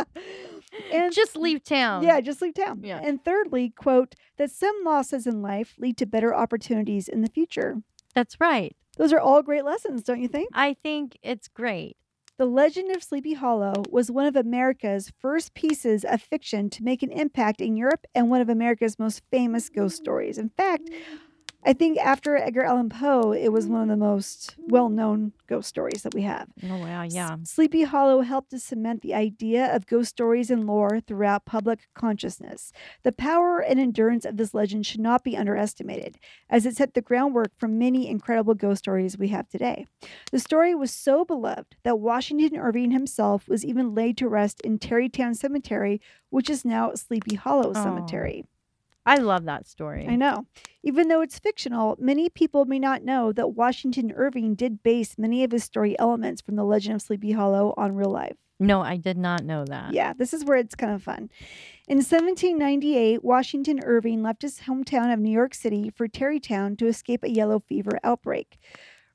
And 0.94 1.14
Just 1.14 1.36
leave 1.38 1.64
town. 1.64 2.04
yeah, 2.04 2.20
just 2.22 2.42
leave 2.42 2.54
town. 2.54 2.82
Yeah. 2.84 3.00
And 3.02 3.24
thirdly, 3.24 3.70
quote, 3.70 4.16
that 4.38 4.52
some 4.52 4.76
losses 4.86 5.26
in 5.28 5.42
life 5.42 5.76
lead 5.78 5.98
to 5.98 6.06
better 6.06 6.34
opportunities 6.36 7.08
in 7.08 7.22
the 7.22 7.30
future. 7.30 7.78
That's 8.14 8.40
right. 8.42 8.76
Those 8.98 9.12
are 9.14 9.20
all 9.20 9.42
great 9.42 9.64
lessons, 9.66 10.04
don't 10.04 10.22
you 10.22 10.28
think? 10.28 10.50
I 10.54 10.74
think 10.84 11.18
it's 11.24 11.48
great. 11.48 11.96
The 12.38 12.46
Legend 12.46 12.94
of 12.94 13.02
Sleepy 13.02 13.36
Hollow 13.36 13.84
was 13.90 14.12
one 14.12 14.26
of 14.26 14.36
America's 14.36 15.10
first 15.22 15.54
pieces 15.54 16.04
of 16.04 16.22
fiction 16.22 16.70
to 16.72 16.84
make 16.84 17.02
an 17.02 17.10
impact 17.14 17.62
in 17.62 17.78
Europe 17.78 18.06
and 18.14 18.30
one 18.30 18.42
of 18.42 18.50
America's 18.50 19.00
most 19.00 19.22
famous 19.32 19.70
ghost 19.70 19.96
stories. 19.96 20.38
In 20.38 20.50
fact, 20.50 20.90
I 21.68 21.74
think 21.74 21.98
after 21.98 22.38
Edgar 22.38 22.64
Allan 22.64 22.90
Poe, 22.90 23.32
it 23.32 23.52
was 23.52 23.68
one 23.68 23.82
of 23.82 23.88
the 23.88 23.98
most 23.98 24.56
well 24.58 24.88
known 24.90 25.34
ghost 25.48 25.68
stories 25.68 26.04
that 26.04 26.14
we 26.14 26.22
have. 26.22 26.48
Oh, 26.70 26.78
wow. 26.78 27.02
Yeah. 27.04 27.38
Sleepy 27.44 27.84
Hollow 27.84 28.22
helped 28.22 28.52
to 28.52 28.60
cement 28.60 29.02
the 29.02 29.16
idea 29.16 29.76
of 29.76 29.88
ghost 29.88 30.10
stories 30.12 30.52
and 30.52 30.68
lore 30.68 31.00
throughout 31.00 31.46
public 31.46 31.88
consciousness. 31.96 32.72
The 33.04 33.12
power 33.12 33.60
and 33.60 33.80
endurance 33.80 34.26
of 34.26 34.38
this 34.38 34.54
legend 34.54 34.86
should 34.86 35.00
not 35.02 35.24
be 35.24 35.36
underestimated, 35.36 36.18
as 36.50 36.66
it 36.68 36.78
set 36.78 36.94
the 36.94 37.02
groundwork 37.02 37.52
for 37.58 37.68
many 37.68 38.08
incredible 38.08 38.54
ghost 38.54 38.80
stories 38.80 39.18
we 39.18 39.30
have 39.30 39.50
today. 39.50 39.88
The 40.32 40.40
story 40.40 40.76
was 40.76 40.92
so 40.92 41.26
beloved 41.26 41.76
that 41.84 42.00
Washington 42.00 42.58
Irving 42.60 42.92
himself 42.92 43.48
was 43.48 43.66
even 43.66 43.96
laid 43.96 44.18
to 44.18 44.28
rest 44.28 44.62
in 44.62 44.78
Tarrytown 44.78 45.34
Cemetery, 45.34 46.00
which 46.30 46.50
is 46.50 46.64
now 46.64 46.94
Sleepy 46.94 47.36
Hollow 47.36 47.72
Oh. 47.76 47.84
Cemetery. 47.84 48.46
I 49.06 49.18
love 49.18 49.46
that 49.46 49.68
story. 49.68 50.08
I 50.08 50.16
know. 50.16 50.48
Even 50.84 51.08
though 51.08 51.22
it's 51.22 51.40
fictional, 51.40 51.96
many 52.00 52.30
people 52.30 52.66
may 52.66 52.80
not 52.80 53.04
know 53.04 53.32
that 53.34 53.50
Washington 53.50 54.12
Irving 54.16 54.56
did 54.56 54.84
base 54.84 55.18
many 55.18 55.44
of 55.44 55.52
his 55.52 55.64
story 55.64 55.98
elements 56.00 56.42
from 56.42 56.56
the 56.56 56.64
legend 56.64 56.96
of 56.96 57.02
Sleepy 57.02 57.32
Hollow 57.32 57.74
on 57.78 57.96
real 57.96 58.12
life. 58.12 58.38
No, 58.60 58.82
I 58.82 58.98
did 58.98 59.18
not 59.18 59.44
know 59.44 59.66
that. 59.66 59.94
Yeah, 59.94 60.14
this 60.14 60.34
is 60.34 60.46
where 60.46 60.58
it's 60.58 60.76
kind 60.76 60.94
of 60.94 61.04
fun. 61.04 61.30
In 61.88 61.98
1798, 61.98 63.24
Washington 63.24 63.82
Irving 63.84 64.24
left 64.24 64.44
his 64.44 64.62
hometown 64.62 65.14
of 65.14 65.20
New 65.20 65.32
York 65.32 65.54
City 65.54 65.92
for 65.94 66.08
Tarrytown 66.08 66.78
to 66.78 66.88
escape 66.88 67.24
a 67.24 67.30
yellow 67.30 67.60
fever 67.60 68.00
outbreak. 68.04 68.58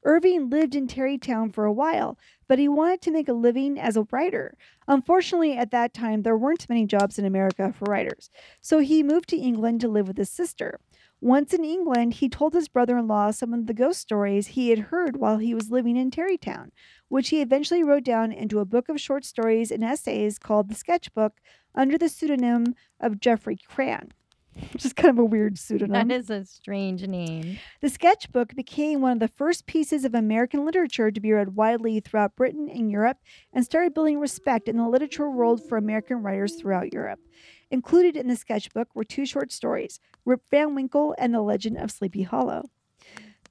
Irving 0.02 0.48
lived 0.48 0.74
in 0.74 0.86
Tarrytown 0.86 1.50
for 1.50 1.64
a 1.64 1.72
while, 1.72 2.18
but 2.48 2.58
he 2.58 2.68
wanted 2.68 3.02
to 3.02 3.10
make 3.10 3.28
a 3.28 3.32
living 3.32 3.78
as 3.78 3.96
a 3.96 4.06
writer. 4.10 4.56
Unfortunately, 4.88 5.56
at 5.56 5.70
that 5.70 5.92
time, 5.92 6.22
there 6.22 6.36
weren't 6.36 6.68
many 6.68 6.86
jobs 6.86 7.18
in 7.18 7.24
America 7.24 7.72
for 7.72 7.84
writers, 7.84 8.30
so 8.60 8.78
he 8.78 9.02
moved 9.02 9.28
to 9.28 9.36
England 9.36 9.80
to 9.80 9.88
live 9.88 10.08
with 10.08 10.16
his 10.16 10.30
sister. 10.30 10.80
Once 11.22 11.52
in 11.52 11.66
England, 11.66 12.14
he 12.14 12.30
told 12.30 12.54
his 12.54 12.68
brother 12.68 12.96
in 12.96 13.06
law 13.06 13.30
some 13.30 13.52
of 13.52 13.66
the 13.66 13.74
ghost 13.74 14.00
stories 14.00 14.48
he 14.48 14.70
had 14.70 14.78
heard 14.78 15.18
while 15.18 15.36
he 15.36 15.52
was 15.52 15.70
living 15.70 15.96
in 15.96 16.10
Tarrytown, 16.10 16.72
which 17.08 17.28
he 17.28 17.42
eventually 17.42 17.84
wrote 17.84 18.04
down 18.04 18.32
into 18.32 18.58
a 18.58 18.64
book 18.64 18.88
of 18.88 18.98
short 18.98 19.26
stories 19.26 19.70
and 19.70 19.84
essays 19.84 20.38
called 20.38 20.70
The 20.70 20.74
Sketchbook 20.74 21.34
under 21.74 21.98
the 21.98 22.08
pseudonym 22.08 22.74
of 22.98 23.20
Geoffrey 23.20 23.58
Crayon, 23.68 24.12
which 24.72 24.84
is 24.84 24.92
kind 24.92 25.10
of 25.10 25.18
a 25.18 25.24
weird 25.24 25.58
pseudonym. 25.58 26.08
That 26.08 26.14
is 26.14 26.30
a 26.30 26.44
strange 26.44 27.06
name. 27.06 27.58
The 27.80 27.88
sketchbook 27.88 28.54
became 28.54 29.00
one 29.00 29.12
of 29.12 29.20
the 29.20 29.28
first 29.28 29.66
pieces 29.66 30.04
of 30.04 30.14
American 30.14 30.64
literature 30.64 31.10
to 31.10 31.20
be 31.20 31.32
read 31.32 31.56
widely 31.56 32.00
throughout 32.00 32.36
Britain 32.36 32.68
and 32.68 32.90
Europe 32.90 33.18
and 33.52 33.64
started 33.64 33.94
building 33.94 34.18
respect 34.18 34.68
in 34.68 34.76
the 34.76 34.88
literature 34.88 35.30
world 35.30 35.62
for 35.68 35.78
American 35.78 36.22
writers 36.22 36.56
throughout 36.56 36.92
Europe. 36.92 37.20
Included 37.70 38.16
in 38.16 38.28
the 38.28 38.36
sketchbook 38.36 38.88
were 38.94 39.04
two 39.04 39.24
short 39.24 39.52
stories 39.52 40.00
Rip 40.24 40.42
Van 40.50 40.74
Winkle 40.74 41.14
and 41.18 41.32
The 41.32 41.40
Legend 41.40 41.78
of 41.78 41.90
Sleepy 41.90 42.22
Hollow. 42.22 42.70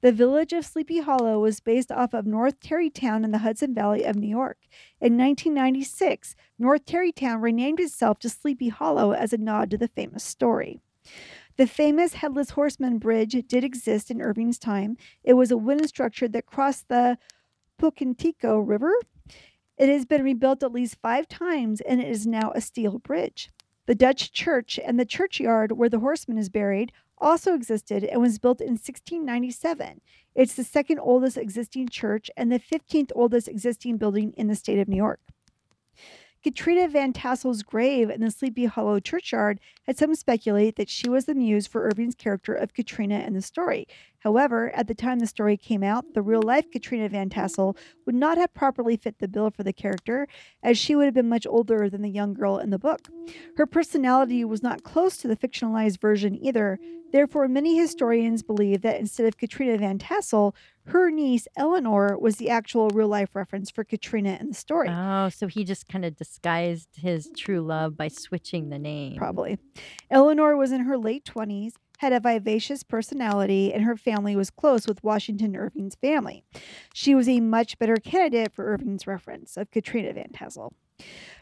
The 0.02 0.12
village 0.12 0.54
of 0.54 0.64
Sleepy 0.64 1.00
Hollow 1.00 1.40
was 1.40 1.60
based 1.60 1.92
off 1.92 2.14
of 2.14 2.26
North 2.26 2.58
Tarrytown 2.60 3.22
in 3.22 3.32
the 3.32 3.38
Hudson 3.38 3.74
Valley 3.74 4.04
of 4.04 4.16
New 4.16 4.28
York. 4.28 4.56
In 4.98 5.18
1996, 5.18 6.36
North 6.58 6.86
Tarrytown 6.86 7.42
renamed 7.42 7.80
itself 7.80 8.18
to 8.20 8.30
Sleepy 8.30 8.68
Hollow 8.68 9.12
as 9.12 9.34
a 9.34 9.38
nod 9.38 9.70
to 9.70 9.76
the 9.76 9.88
famous 9.88 10.24
story. 10.24 10.80
The 11.56 11.66
famous 11.66 12.14
Headless 12.14 12.50
Horseman 12.50 12.98
Bridge 12.98 13.36
did 13.46 13.64
exist 13.64 14.10
in 14.10 14.22
Irving's 14.22 14.58
time. 14.58 14.96
It 15.22 15.34
was 15.34 15.50
a 15.50 15.56
wooden 15.56 15.86
structure 15.86 16.28
that 16.28 16.46
crossed 16.46 16.88
the 16.88 17.18
Pocantico 17.78 18.66
River. 18.66 18.94
It 19.76 19.88
has 19.88 20.04
been 20.04 20.22
rebuilt 20.22 20.62
at 20.62 20.72
least 20.72 20.98
five 21.02 21.28
times 21.28 21.80
and 21.80 22.00
it 22.00 22.08
is 22.08 22.26
now 22.26 22.52
a 22.54 22.60
steel 22.60 22.98
bridge. 22.98 23.50
The 23.86 23.94
Dutch 23.94 24.32
church 24.32 24.78
and 24.82 25.00
the 25.00 25.04
churchyard 25.04 25.72
where 25.72 25.88
the 25.88 25.98
horseman 25.98 26.38
is 26.38 26.48
buried 26.48 26.92
also 27.18 27.54
existed 27.54 28.04
and 28.04 28.20
was 28.20 28.38
built 28.38 28.60
in 28.60 28.72
1697. 28.72 30.00
It's 30.34 30.54
the 30.54 30.64
second 30.64 30.98
oldest 31.00 31.36
existing 31.36 31.88
church 31.88 32.30
and 32.36 32.50
the 32.50 32.60
15th 32.60 33.10
oldest 33.14 33.48
existing 33.48 33.96
building 33.96 34.32
in 34.36 34.46
the 34.46 34.54
state 34.54 34.78
of 34.78 34.88
New 34.88 34.96
York. 34.96 35.20
Katrina 36.42 36.88
Van 36.88 37.12
Tassel's 37.12 37.62
grave 37.62 38.08
in 38.08 38.22
the 38.22 38.30
Sleepy 38.30 38.64
Hollow 38.64 38.98
churchyard 38.98 39.60
had 39.82 39.98
some 39.98 40.14
speculate 40.14 40.76
that 40.76 40.88
she 40.88 41.06
was 41.06 41.26
the 41.26 41.34
muse 41.34 41.66
for 41.66 41.84
Irving's 41.84 42.14
character 42.14 42.54
of 42.54 42.72
Katrina 42.72 43.18
in 43.18 43.34
the 43.34 43.42
story. 43.42 43.86
However, 44.20 44.74
at 44.74 44.86
the 44.86 44.94
time 44.94 45.18
the 45.18 45.26
story 45.26 45.58
came 45.58 45.82
out, 45.82 46.14
the 46.14 46.22
real 46.22 46.42
life 46.42 46.70
Katrina 46.70 47.10
Van 47.10 47.28
Tassel 47.28 47.76
would 48.06 48.14
not 48.14 48.38
have 48.38 48.54
properly 48.54 48.96
fit 48.96 49.18
the 49.18 49.28
bill 49.28 49.50
for 49.50 49.62
the 49.62 49.72
character, 49.72 50.28
as 50.62 50.78
she 50.78 50.94
would 50.94 51.04
have 51.04 51.14
been 51.14 51.28
much 51.28 51.46
older 51.46 51.90
than 51.90 52.00
the 52.00 52.08
young 52.08 52.32
girl 52.32 52.56
in 52.56 52.70
the 52.70 52.78
book. 52.78 53.08
Her 53.56 53.66
personality 53.66 54.42
was 54.42 54.62
not 54.62 54.82
close 54.82 55.18
to 55.18 55.28
the 55.28 55.36
fictionalized 55.36 56.00
version 56.00 56.42
either. 56.42 56.78
Therefore, 57.12 57.48
many 57.48 57.76
historians 57.76 58.42
believe 58.42 58.82
that 58.82 59.00
instead 59.00 59.26
of 59.26 59.36
Katrina 59.36 59.76
Van 59.76 59.98
Tassel, 59.98 60.54
her 60.90 61.10
niece 61.10 61.46
Eleanor 61.56 62.16
was 62.18 62.36
the 62.36 62.50
actual 62.50 62.88
real 62.90 63.08
life 63.08 63.34
reference 63.34 63.70
for 63.70 63.84
Katrina 63.84 64.36
in 64.40 64.48
the 64.48 64.54
story. 64.54 64.88
Oh, 64.88 65.28
so 65.28 65.46
he 65.46 65.64
just 65.64 65.88
kind 65.88 66.04
of 66.04 66.16
disguised 66.16 66.88
his 66.96 67.30
true 67.36 67.60
love 67.60 67.96
by 67.96 68.08
switching 68.08 68.68
the 68.68 68.78
name. 68.78 69.16
Probably. 69.16 69.58
Eleanor 70.10 70.56
was 70.56 70.72
in 70.72 70.82
her 70.82 70.98
late 70.98 71.24
20s, 71.24 71.74
had 71.98 72.12
a 72.12 72.20
vivacious 72.20 72.82
personality, 72.82 73.72
and 73.72 73.84
her 73.84 73.96
family 73.96 74.34
was 74.34 74.50
close 74.50 74.86
with 74.86 75.04
Washington 75.04 75.56
Irving's 75.56 75.94
family. 75.94 76.44
She 76.92 77.14
was 77.14 77.28
a 77.28 77.40
much 77.40 77.78
better 77.78 77.96
candidate 77.96 78.52
for 78.52 78.66
Irving's 78.66 79.06
reference 79.06 79.56
of 79.56 79.70
Katrina 79.70 80.12
Van 80.12 80.30
Tassel. 80.32 80.74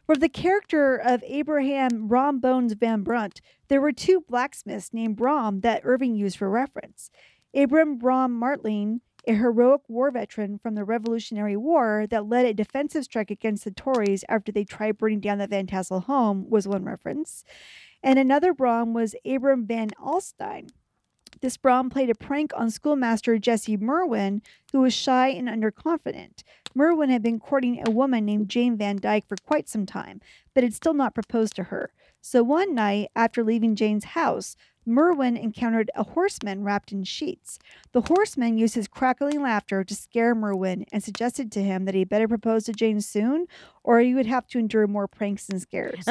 For 0.05 0.17
the 0.17 0.29
character 0.29 0.97
of 0.97 1.25
Abraham 1.27 2.07
Brom 2.07 2.39
Bones 2.39 2.75
Van 2.75 3.03
Brunt, 3.03 3.41
there 3.69 3.81
were 3.81 3.93
two 3.93 4.25
blacksmiths 4.29 4.93
named 4.93 5.17
Brom 5.17 5.61
that 5.61 5.83
Irving 5.85 6.15
used 6.15 6.37
for 6.37 6.49
reference. 6.49 7.11
Abram 7.55 7.99
Brom 7.99 8.33
Martling, 8.33 9.01
a 9.27 9.35
heroic 9.35 9.83
war 9.89 10.11
veteran 10.11 10.59
from 10.59 10.75
the 10.75 10.85
Revolutionary 10.85 11.57
War 11.57 12.07
that 12.09 12.29
led 12.29 12.47
a 12.47 12.55
defensive 12.55 13.05
strike 13.05 13.31
against 13.31 13.65
the 13.65 13.71
Tories 13.71 14.25
after 14.29 14.53
they 14.53 14.65
tried 14.65 14.99
burning 14.99 15.21
down 15.21 15.39
the 15.39 15.47
Van 15.47 15.67
Tassel 15.67 16.01
home, 16.01 16.49
was 16.49 16.69
one 16.69 16.85
reference. 16.85 17.45
And 18.03 18.19
another 18.19 18.53
Brom 18.53 18.95
was 18.95 19.15
Abram 19.25 19.67
Van 19.67 19.91
Alstyne. 20.01 20.71
This 21.41 21.57
Brom 21.57 21.91
played 21.91 22.11
a 22.11 22.15
prank 22.15 22.53
on 22.57 22.71
schoolmaster 22.71 23.39
Jesse 23.39 23.77
Merwin, 23.77 24.43
who 24.73 24.81
was 24.81 24.95
shy 24.95 25.29
and 25.29 25.49
underconfident. 25.49 26.43
Merwin 26.75 27.11
had 27.11 27.23
been 27.23 27.39
courting 27.39 27.83
a 27.87 27.91
woman 27.91 28.25
named 28.25 28.49
Jane 28.49 28.77
Van 28.77 28.97
Dyke 28.97 29.27
for 29.29 29.37
quite 29.37 29.69
some 29.69 29.87
time, 29.87 30.21
but 30.55 30.65
had 30.65 30.75
still 30.75 30.95
not 30.95 31.15
proposed 31.15 31.55
to 31.57 31.65
her. 31.65 31.93
So 32.21 32.43
one 32.43 32.75
night, 32.75 33.11
after 33.15 33.43
leaving 33.43 33.75
Jane's 33.75 34.05
house, 34.05 34.57
Merwin 34.85 35.37
encountered 35.37 35.91
a 35.95 36.03
horseman 36.03 36.65
wrapped 36.65 36.93
in 36.93 37.05
sheets. 37.05 37.59
The 37.93 38.01
horseman 38.01 38.57
used 38.57 38.75
his 38.75 38.89
crackling 38.89 39.43
laughter 39.43 39.85
to 39.85 39.95
scare 39.95 40.35
Merwin 40.35 40.87
and 40.91 41.05
suggested 41.05 41.53
to 41.53 41.63
him 41.63 41.85
that 41.85 41.95
he 41.95 42.05
better 42.05 42.27
propose 42.27 42.65
to 42.65 42.73
Jane 42.73 43.01
soon, 43.03 43.47
or 43.85 44.01
he 44.01 44.15
would 44.15 44.27
have 44.27 44.47
to 44.49 44.59
endure 44.59 44.87
more 44.87 45.07
pranks 45.07 45.49
and 45.49 45.61
scares. 45.61 46.07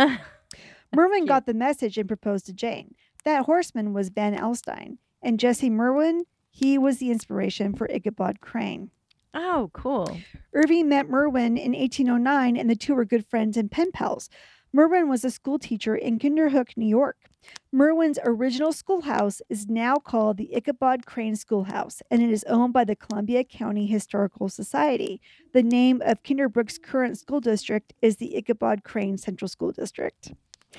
Merwin 0.96 1.26
got 1.26 1.46
the 1.46 1.54
message 1.54 1.98
and 1.98 2.08
proposed 2.08 2.46
to 2.46 2.54
Jane. 2.54 2.94
That 3.26 3.46
horseman 3.46 3.94
was 3.94 4.10
Van 4.10 4.38
Alstyne, 4.38 4.98
and 5.22 5.40
Jesse 5.40 5.70
Merwin, 5.70 6.24
he 6.50 6.78
was 6.78 7.00
the 7.00 7.12
inspiration 7.12 7.74
for 7.74 7.90
Ichabod 7.92 8.42
Crane. 8.42 8.92
oh, 9.34 9.70
cool. 9.74 10.20
Irving 10.54 10.88
met 10.88 11.10
Merwin 11.10 11.58
in 11.58 11.74
1809, 11.74 12.56
and 12.56 12.70
the 12.70 12.76
two 12.76 12.96
were 12.96 13.06
good 13.06 13.28
friends 13.28 13.58
and 13.58 13.70
pen 13.70 13.92
pals. 13.92 14.30
Merwin 14.74 15.08
was 15.08 15.24
a 15.24 15.32
school 15.32 15.58
teacher 15.58 15.96
in 15.96 16.20
Kinderhook, 16.20 16.76
New 16.76 16.88
York. 16.88 17.30
Merwin's 17.72 18.20
original 18.26 18.74
schoolhouse 18.74 19.42
is 19.50 19.68
now 19.68 19.96
called 19.96 20.36
the 20.36 20.54
Ichabod 20.54 21.06
Crane 21.06 21.38
Schoolhouse, 21.38 22.02
and 22.12 22.22
it 22.22 22.30
is 22.30 22.44
owned 22.46 22.74
by 22.74 22.84
the 22.84 22.96
Columbia 22.96 23.46
County 23.46 23.86
Historical 23.86 24.50
Society. 24.50 25.22
The 25.54 25.64
name 25.64 26.02
of 26.06 26.22
Kinderhook's 26.24 26.78
current 26.78 27.18
school 27.18 27.40
district 27.40 27.94
is 28.02 28.18
the 28.18 28.36
Ichabod 28.36 28.84
Crane 28.84 29.18
Central 29.18 29.48
School 29.48 29.72
District. 29.72 30.34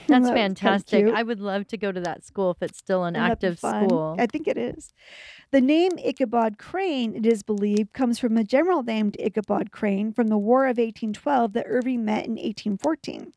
That's 0.07 0.27
That 0.27 0.35
fantastic. 0.35 1.07
I 1.07 1.23
would 1.23 1.41
love 1.41 1.67
to 1.69 1.77
go 1.77 1.93
to 1.93 2.01
that 2.01 2.25
school 2.25 2.51
if 2.51 2.63
it's 2.63 2.79
still 2.79 3.05
an 3.05 3.15
that 3.15 3.41
be 3.41 3.49
active 3.49 3.59
school. 3.59 4.17
I 4.19 4.27
think 4.27 4.47
it 4.47 4.57
is. 4.57 4.93
The 5.51 5.61
name 5.61 5.93
Ichabod 6.05 6.59
Crane, 6.59 7.17
it 7.17 7.27
is 7.27 7.43
believed, 7.43 7.93
comes 7.93 8.19
from 8.19 8.37
a 8.37 8.45
general 8.45 8.83
named 8.83 9.17
Ichabod 9.19 9.73
Crane 9.73 10.13
from 10.13 10.29
the 10.29 10.39
War 10.39 10.65
of 10.65 10.77
1812 10.77 11.55
that 11.55 11.65
Irving 11.67 12.05
met 12.05 12.27
in 12.27 12.33
1814. 12.33 13.33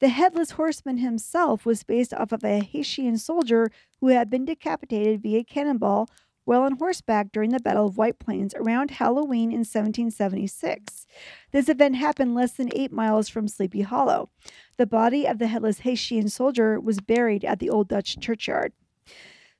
The 0.00 0.08
headless 0.08 0.52
horseman 0.52 0.98
himself 0.98 1.64
was 1.64 1.84
based 1.84 2.12
off 2.12 2.32
of 2.32 2.44
a 2.44 2.62
Hessian 2.64 3.16
soldier 3.16 3.70
who 4.00 4.08
had 4.08 4.28
been 4.28 4.44
decapitated 4.44 5.22
via 5.22 5.44
cannonball 5.44 6.08
while 6.46 6.62
on 6.62 6.78
horseback 6.78 7.32
during 7.32 7.50
the 7.50 7.60
Battle 7.60 7.86
of 7.86 7.98
White 7.98 8.18
Plains 8.18 8.54
around 8.54 8.92
Halloween 8.92 9.50
in 9.50 9.58
1776. 9.58 11.06
This 11.50 11.68
event 11.68 11.96
happened 11.96 12.34
less 12.34 12.52
than 12.52 12.70
eight 12.72 12.92
miles 12.92 13.28
from 13.28 13.48
Sleepy 13.48 13.82
Hollow. 13.82 14.30
The 14.78 14.86
body 14.86 15.26
of 15.26 15.38
the 15.38 15.48
headless 15.48 15.80
Hessian 15.80 16.28
soldier 16.28 16.80
was 16.80 17.00
buried 17.00 17.44
at 17.44 17.58
the 17.58 17.68
Old 17.68 17.88
Dutch 17.88 18.18
churchyard. 18.20 18.72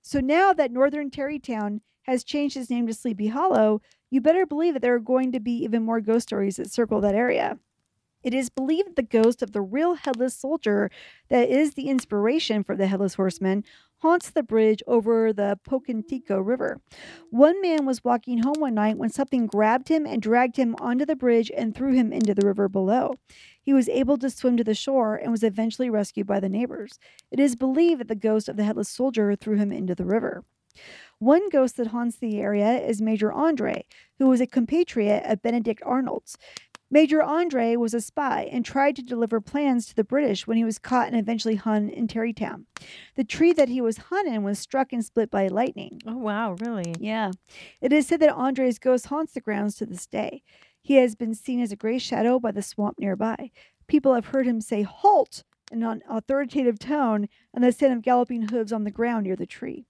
So 0.01 0.20
now 0.20 0.53
that 0.53 0.70
Northern 0.70 1.11
Tarrytown 1.11 1.80
has 2.05 2.22
changed 2.22 2.57
its 2.57 2.70
name 2.70 2.87
to 2.87 2.95
Sleepy 2.95 3.26
Hollow, 3.26 3.82
you 4.09 4.20
better 4.20 4.47
believe 4.47 4.74
that 4.74 4.80
there 4.82 4.95
are 4.95 5.01
going 5.01 5.32
to 5.32 5.41
be 5.41 5.64
even 5.64 5.82
more 5.82 6.01
ghost 6.01 6.28
stories 6.28 6.57
that 6.57 6.70
circle 6.70 7.01
that 7.01 7.16
area. 7.16 7.59
It 8.26 8.34
is 8.34 8.49
believed 8.49 8.97
the 8.97 9.03
ghost 9.03 9.41
of 9.41 9.53
the 9.53 9.61
real 9.61 9.95
headless 9.95 10.34
soldier 10.34 10.91
that 11.28 11.49
is 11.49 11.74
the 11.74 11.89
inspiration 11.89 12.64
for 12.64 12.74
the 12.74 12.89
headless 12.89 13.14
horseman 13.14 13.62
haunts 13.99 14.30
the 14.30 14.42
bridge 14.42 14.82
over 14.86 15.32
the 15.32 15.59
Pocantico 15.66 16.44
River. 16.44 16.80
One 17.30 17.61
man 17.62 17.86
was 17.86 18.05
walking 18.05 18.38
home 18.38 18.57
one 18.59 18.74
night 18.74 18.99
when 18.99 19.11
something 19.11 19.47
grabbed 19.47 19.88
him 19.88 20.07
and 20.07 20.20
dragged 20.20 20.57
him 20.57 20.76
onto 20.80 21.07
the 21.07 21.16
bridge 21.16 21.51
and 21.57 21.74
threw 21.74 21.92
him 21.92 22.12
into 22.12 22.34
the 22.34 22.47
river 22.47 22.68
below. 22.68 23.14
He 23.62 23.72
was 23.72 23.88
able 23.88 24.18
to 24.18 24.30
swim 24.30 24.57
to 24.59 24.64
the 24.64 24.74
shore 24.74 25.16
and 25.16 25.32
was 25.32 25.42
eventually 25.42 25.90
rescued 25.90 26.26
by 26.26 26.40
the 26.40 26.49
neighbors. 26.49 26.99
It 27.30 27.40
is 27.40 27.57
believed 27.57 28.01
that 28.01 28.09
the 28.09 28.14
ghost 28.14 28.49
of 28.49 28.57
the 28.57 28.64
headless 28.64 28.88
soldier 28.88 29.34
threw 29.34 29.57
him 29.57 29.72
into 29.72 29.94
the 29.94 30.05
river. 30.05 30.44
One 31.18 31.49
ghost 31.49 31.78
that 31.78 31.86
haunts 31.86 32.16
the 32.16 32.38
area 32.38 32.78
is 32.78 33.01
Major 33.01 33.32
Andre, 33.32 33.86
who 34.18 34.26
was 34.28 34.42
a 34.42 34.47
compatriot 34.47 35.24
of 35.24 35.40
Benedict 35.40 35.82
Arnold's. 35.84 36.36
Major 36.91 37.20
Andre 37.22 37.74
was 37.74 37.95
a 37.95 38.01
spy 38.01 38.49
and 38.53 38.64
tried 38.64 38.95
to 38.97 39.03
deliver 39.03 39.41
plans 39.41 39.87
to 39.87 39.95
the 39.95 40.05
British 40.05 40.47
when 40.47 40.57
he 40.57 40.64
was 40.64 40.78
caught 40.78 41.09
and 41.09 41.16
eventually 41.16 41.57
hung 41.57 41.89
in 41.91 42.07
Tarrytown. 42.07 42.66
The 43.16 43.24
tree 43.24 43.53
that 43.55 43.68
he 43.68 43.80
was 43.80 43.97
hung 43.97 44.28
in 44.28 44.45
was 44.45 44.59
struck 44.59 44.93
and 44.93 45.05
split 45.05 45.30
by 45.30 45.49
lightning. 45.49 46.01
Oh, 46.07 46.16
wow. 46.16 46.57
Really? 46.61 46.95
Yeah. 47.01 47.32
It 47.80 47.93
is 47.93 48.07
said 48.07 48.20
that 48.20 48.34
Andre's 48.34 48.78
ghost 48.78 49.07
haunts 49.07 49.32
the 49.32 49.41
grounds 49.41 49.74
to 49.76 49.87
this 49.87 50.07
day. 50.07 50.43
He 50.80 50.95
has 50.97 51.16
been 51.16 51.34
seen 51.34 51.61
as 51.61 51.72
a 51.72 51.76
gray 51.76 51.99
shadow 51.99 52.39
by 52.39 52.53
the 52.53 52.62
swamp 52.62 53.01
nearby. 53.01 53.51
People 53.89 54.14
have 54.14 54.26
heard 54.26 54.47
him 54.47 54.61
say, 54.61 54.82
Halt! 54.82 55.43
in 55.72 55.82
an 55.82 56.03
authoritative 56.09 56.78
tone 56.78 57.28
and 57.53 57.64
the 57.64 57.72
sound 57.72 57.93
of 57.93 58.03
galloping 58.03 58.49
hooves 58.49 58.72
on 58.72 58.84
the 58.84 58.91
ground 58.91 59.24
near 59.24 59.34
the 59.34 59.47
tree. 59.47 59.84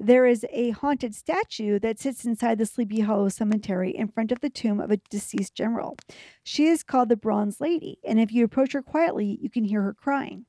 There 0.00 0.26
is 0.26 0.46
a 0.50 0.70
haunted 0.70 1.16
statue 1.16 1.80
that 1.80 1.98
sits 1.98 2.24
inside 2.24 2.58
the 2.58 2.66
Sleepy 2.66 3.00
Hollow 3.00 3.28
Cemetery 3.28 3.90
in 3.90 4.06
front 4.06 4.30
of 4.30 4.40
the 4.40 4.48
tomb 4.48 4.78
of 4.78 4.92
a 4.92 4.98
deceased 5.10 5.56
general. 5.56 5.96
She 6.44 6.66
is 6.66 6.84
called 6.84 7.08
the 7.08 7.16
Bronze 7.16 7.60
Lady, 7.60 7.98
and 8.04 8.20
if 8.20 8.32
you 8.32 8.44
approach 8.44 8.74
her 8.74 8.82
quietly, 8.82 9.38
you 9.42 9.50
can 9.50 9.64
hear 9.64 9.82
her 9.82 9.92
crying. 9.92 10.46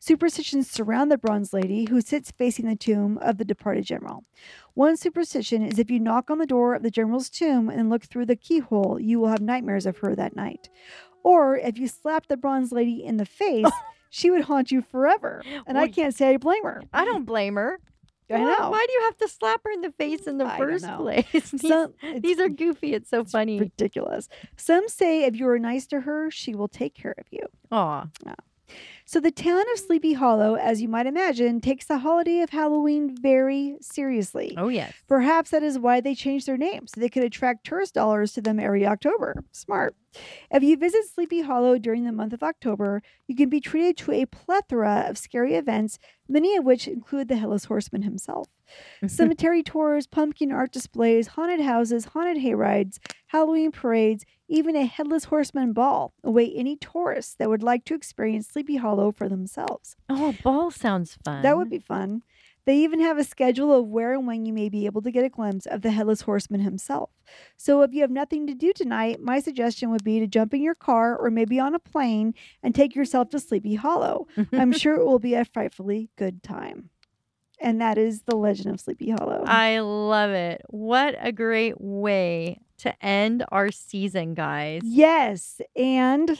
Superstitions 0.00 0.68
surround 0.68 1.12
the 1.12 1.18
Bronze 1.18 1.52
Lady, 1.52 1.84
who 1.84 2.00
sits 2.00 2.32
facing 2.32 2.66
the 2.66 2.74
tomb 2.74 3.18
of 3.18 3.38
the 3.38 3.44
departed 3.44 3.84
general. 3.84 4.24
One 4.74 4.96
superstition 4.96 5.62
is 5.62 5.78
if 5.78 5.90
you 5.90 6.00
knock 6.00 6.28
on 6.28 6.38
the 6.38 6.46
door 6.46 6.74
of 6.74 6.82
the 6.82 6.90
general's 6.90 7.30
tomb 7.30 7.68
and 7.68 7.90
look 7.90 8.04
through 8.04 8.26
the 8.26 8.36
keyhole, 8.36 8.98
you 9.00 9.20
will 9.20 9.28
have 9.28 9.40
nightmares 9.40 9.86
of 9.86 9.98
her 9.98 10.16
that 10.16 10.34
night. 10.34 10.68
Or 11.22 11.56
if 11.56 11.78
you 11.78 11.86
slap 11.86 12.26
the 12.26 12.36
Bronze 12.36 12.72
Lady 12.72 13.04
in 13.04 13.16
the 13.16 13.26
face, 13.26 13.66
she 14.10 14.30
would 14.30 14.42
haunt 14.42 14.72
you 14.72 14.82
forever. 14.82 15.42
And 15.66 15.78
I 15.78 15.88
can't 15.88 16.14
say 16.14 16.30
I 16.30 16.36
blame 16.36 16.64
her. 16.64 16.82
I 16.92 17.04
don't 17.04 17.24
blame 17.24 17.56
her. 17.56 17.80
I 18.30 18.34
Why- 18.40 18.56
know. 18.58 18.70
Why 18.70 18.84
do 18.86 18.92
you 18.92 19.02
have 19.04 19.16
to 19.18 19.28
slap 19.28 19.60
her 19.64 19.70
in 19.70 19.80
the 19.80 19.92
face 19.92 20.26
in 20.26 20.38
the 20.38 20.44
I 20.46 20.58
first 20.58 20.86
place? 20.96 21.26
these, 21.50 21.68
Some- 21.68 21.94
these 22.20 22.38
are 22.38 22.48
goofy. 22.48 22.94
It's 22.94 23.08
so 23.10 23.24
funny. 23.24 23.58
ridiculous. 23.58 24.28
Some 24.56 24.88
say 24.88 25.24
if 25.24 25.36
you 25.36 25.48
are 25.48 25.58
nice 25.58 25.86
to 25.88 26.00
her, 26.02 26.30
she 26.30 26.54
will 26.54 26.68
take 26.68 26.94
care 26.94 27.14
of 27.18 27.24
you. 27.30 27.40
Aw. 27.72 28.06
So 29.04 29.20
the 29.20 29.30
town 29.30 29.64
of 29.72 29.78
Sleepy 29.78 30.12
Hollow, 30.12 30.54
as 30.54 30.82
you 30.82 30.88
might 30.88 31.06
imagine, 31.06 31.62
takes 31.62 31.86
the 31.86 31.98
holiday 31.98 32.40
of 32.40 32.50
Halloween 32.50 33.16
very 33.18 33.76
seriously. 33.80 34.54
Oh, 34.58 34.68
yes. 34.68 34.92
Perhaps 35.06 35.50
that 35.50 35.62
is 35.62 35.78
why 35.78 36.02
they 36.02 36.14
changed 36.14 36.46
their 36.46 36.58
name, 36.58 36.86
so 36.86 37.00
they 37.00 37.08
could 37.08 37.24
attract 37.24 37.64
tourist 37.64 37.94
dollars 37.94 38.34
to 38.34 38.42
them 38.42 38.60
every 38.60 38.86
October. 38.86 39.44
Smart. 39.52 39.94
If 40.50 40.62
you 40.62 40.76
visit 40.76 41.06
Sleepy 41.06 41.40
Hollow 41.40 41.78
during 41.78 42.04
the 42.04 42.12
month 42.12 42.32
of 42.32 42.42
October, 42.42 43.02
you 43.26 43.34
can 43.34 43.48
be 43.48 43.60
treated 43.60 43.96
to 43.98 44.12
a 44.12 44.26
plethora 44.26 45.06
of 45.08 45.16
scary 45.16 45.54
events, 45.54 45.98
many 46.28 46.56
of 46.56 46.64
which 46.64 46.86
include 46.86 47.28
the 47.28 47.36
Headless 47.36 47.66
Horseman 47.66 48.02
himself. 48.02 48.48
Cemetery 49.06 49.62
tours, 49.62 50.06
pumpkin 50.06 50.52
art 50.52 50.72
displays, 50.72 51.28
haunted 51.28 51.60
houses, 51.60 52.06
haunted 52.06 52.42
hayrides, 52.42 52.98
Halloween 53.28 53.72
parades, 53.72 54.24
even 54.48 54.74
a 54.76 54.86
Headless 54.86 55.24
Horseman 55.24 55.72
ball 55.72 56.12
await 56.24 56.52
any 56.56 56.76
tourists 56.76 57.34
that 57.34 57.48
would 57.48 57.62
like 57.62 57.84
to 57.86 57.94
experience 57.94 58.48
Sleepy 58.48 58.76
Hollow 58.76 59.12
for 59.12 59.28
themselves. 59.28 59.96
oh, 60.08 60.30
a 60.30 60.42
ball 60.42 60.70
sounds 60.70 61.18
fun. 61.24 61.42
That 61.42 61.56
would 61.56 61.70
be 61.70 61.78
fun. 61.78 62.22
They 62.64 62.76
even 62.78 63.00
have 63.00 63.16
a 63.16 63.24
schedule 63.24 63.72
of 63.72 63.86
where 63.86 64.12
and 64.12 64.26
when 64.26 64.44
you 64.44 64.52
may 64.52 64.68
be 64.68 64.84
able 64.84 65.00
to 65.00 65.10
get 65.10 65.24
a 65.24 65.30
glimpse 65.30 65.64
of 65.64 65.80
the 65.80 65.90
Headless 65.90 66.20
Horseman 66.22 66.60
himself. 66.60 67.08
So 67.56 67.80
if 67.80 67.94
you 67.94 68.02
have 68.02 68.10
nothing 68.10 68.46
to 68.46 68.54
do 68.54 68.74
tonight, 68.74 69.22
my 69.22 69.40
suggestion 69.40 69.90
would 69.90 70.04
be 70.04 70.20
to 70.20 70.26
jump 70.26 70.52
in 70.52 70.62
your 70.62 70.74
car 70.74 71.16
or 71.16 71.30
maybe 71.30 71.58
on 71.58 71.74
a 71.74 71.78
plane 71.78 72.34
and 72.62 72.74
take 72.74 72.94
yourself 72.94 73.30
to 73.30 73.40
Sleepy 73.40 73.76
Hollow. 73.76 74.26
I'm 74.52 74.72
sure 74.78 74.96
it 74.96 75.06
will 75.06 75.18
be 75.18 75.32
a 75.32 75.46
frightfully 75.46 76.10
good 76.16 76.42
time. 76.42 76.90
And 77.58 77.80
that 77.80 77.96
is 77.96 78.22
the 78.22 78.36
legend 78.36 78.74
of 78.74 78.80
Sleepy 78.80 79.10
Hollow. 79.10 79.44
I 79.46 79.80
love 79.80 80.30
it. 80.30 80.60
What 80.68 81.16
a 81.18 81.32
great 81.32 81.80
way 81.80 82.60
to 82.78 82.94
end 83.04 83.44
our 83.50 83.70
season, 83.70 84.34
guys. 84.34 84.82
yes, 84.84 85.60
and 85.76 86.38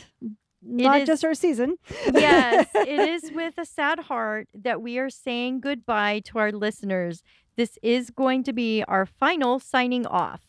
not 0.63 1.03
is- 1.03 1.07
just 1.07 1.25
our 1.25 1.35
season. 1.35 1.77
yes, 2.13 2.69
it 2.75 3.09
is 3.09 3.31
with 3.33 3.55
a 3.59 3.65
sad 3.65 4.01
heart 4.01 4.49
that 4.55 4.83
we 4.83 4.99
are 4.99 5.11
saying 5.11 5.61
goodbye 5.61 6.21
to 6.27 6.39
our 6.39 6.53
listeners. 6.53 7.23
This 7.57 7.79
is 7.83 8.11
going 8.11 8.45
to 8.45 8.53
be 8.53 8.83
our 8.87 9.05
final 9.07 9.59
signing 9.59 10.07
off. 10.07 10.41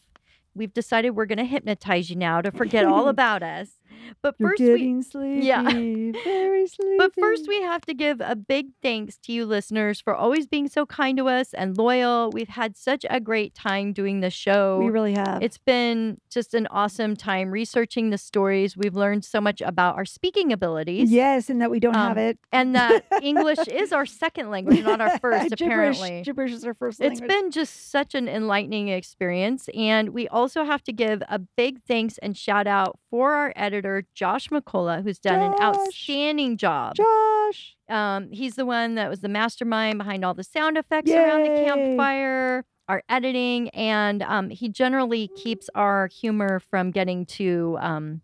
We've 0.56 0.74
decided 0.74 1.12
we're 1.12 1.26
going 1.26 1.38
to 1.40 1.46
hypnotize 1.46 2.10
you 2.10 2.16
now 2.16 2.42
to 2.42 2.52
forget 2.52 2.86
all 2.86 3.08
about 3.16 3.42
us. 3.44 3.70
But 4.22 4.36
You're 4.40 4.50
first 4.50 4.62
we 4.62 5.02
sleepy. 5.02 5.46
Yeah. 5.46 5.64
Very 5.64 6.68
sleepy. 6.68 6.96
But 6.98 7.14
first, 7.20 7.48
we 7.48 7.62
have 7.62 7.82
to 7.86 7.94
give 7.94 8.20
a 8.22 8.36
big 8.36 8.68
thanks 8.82 9.18
to 9.20 9.32
you 9.32 9.46
listeners 9.46 10.02
for 10.02 10.14
always 10.16 10.48
being 10.48 10.68
so 10.68 10.86
kind 10.86 11.18
to 11.18 11.28
us 11.30 11.54
and 11.54 11.78
loyal. 11.78 12.30
We've 12.32 12.50
had 12.50 12.76
such 12.76 13.06
a 13.10 13.20
great 13.20 13.56
time 13.56 13.94
doing 13.94 14.20
the 14.20 14.30
show. 14.30 14.80
we 14.80 14.90
really 14.90 15.14
have. 15.14 15.42
It's 15.42 15.58
been 15.58 16.20
just 16.30 16.54
an 16.54 16.68
awesome 16.72 17.16
time 17.16 17.52
researching 17.52 18.10
the 18.10 18.18
stories. 18.18 18.76
We've 18.76 18.96
learned 18.96 19.24
so 19.24 19.40
much 19.40 19.62
about 19.62 19.96
our 19.96 20.06
speaking 20.06 20.52
abilities. 20.52 21.12
yes, 21.12 21.50
and 21.50 21.62
that 21.62 21.72
we 21.72 21.80
don't 21.80 21.94
have 21.96 22.18
Um, 22.18 22.18
it. 22.18 22.40
And 22.52 22.76
that 22.76 23.06
English 23.22 23.60
is 23.68 23.94
our 23.94 24.06
second 24.06 24.50
language, 24.50 24.84
not 24.84 25.00
our 25.02 25.18
first, 25.24 25.54
apparently. 25.54 26.24
Gibberish 26.24 26.52
is 26.52 26.66
our 26.66 26.74
first 26.74 27.00
It's 27.00 27.22
language. 27.22 27.30
been 27.30 27.52
just 27.52 27.90
such 27.92 28.16
an 28.16 28.28
enlightening 28.28 28.90
experience. 28.90 29.70
And 29.76 30.10
we 30.10 30.28
also 30.28 30.64
have 30.66 30.84
to 30.84 30.92
give 30.94 31.22
a 31.30 31.40
big 31.40 31.82
thanks 31.84 32.18
and 32.20 32.36
shout 32.36 32.68
out 32.68 33.00
for 33.10 33.34
our 33.34 33.54
editor, 33.56 34.06
Josh 34.14 34.50
McCullough, 34.50 35.04
who's 35.04 35.20
done 35.20 35.40
an 35.40 35.60
outstanding 35.62 36.58
job. 36.58 36.96
Josh. 36.96 37.76
Um, 37.90 38.30
he's 38.32 38.56
the 38.56 38.66
one 38.66 38.96
that 38.96 39.10
was 39.10 39.22
the 39.22 39.30
mastermind 39.30 39.98
behind 39.98 40.24
all 40.24 40.34
the 40.34 40.44
sound 40.44 40.78
effects 40.78 41.10
around 41.12 41.44
the 41.44 41.50
campfire, 41.50 42.66
our 42.88 43.04
editing, 43.10 43.70
and 43.70 44.22
um, 44.24 44.50
he 44.50 44.70
generally 44.70 45.30
keeps 45.36 45.70
our 45.76 46.08
humor 46.08 46.60
from 46.60 46.92
getting 46.92 47.26
too 47.26 47.78
um, 47.82 48.22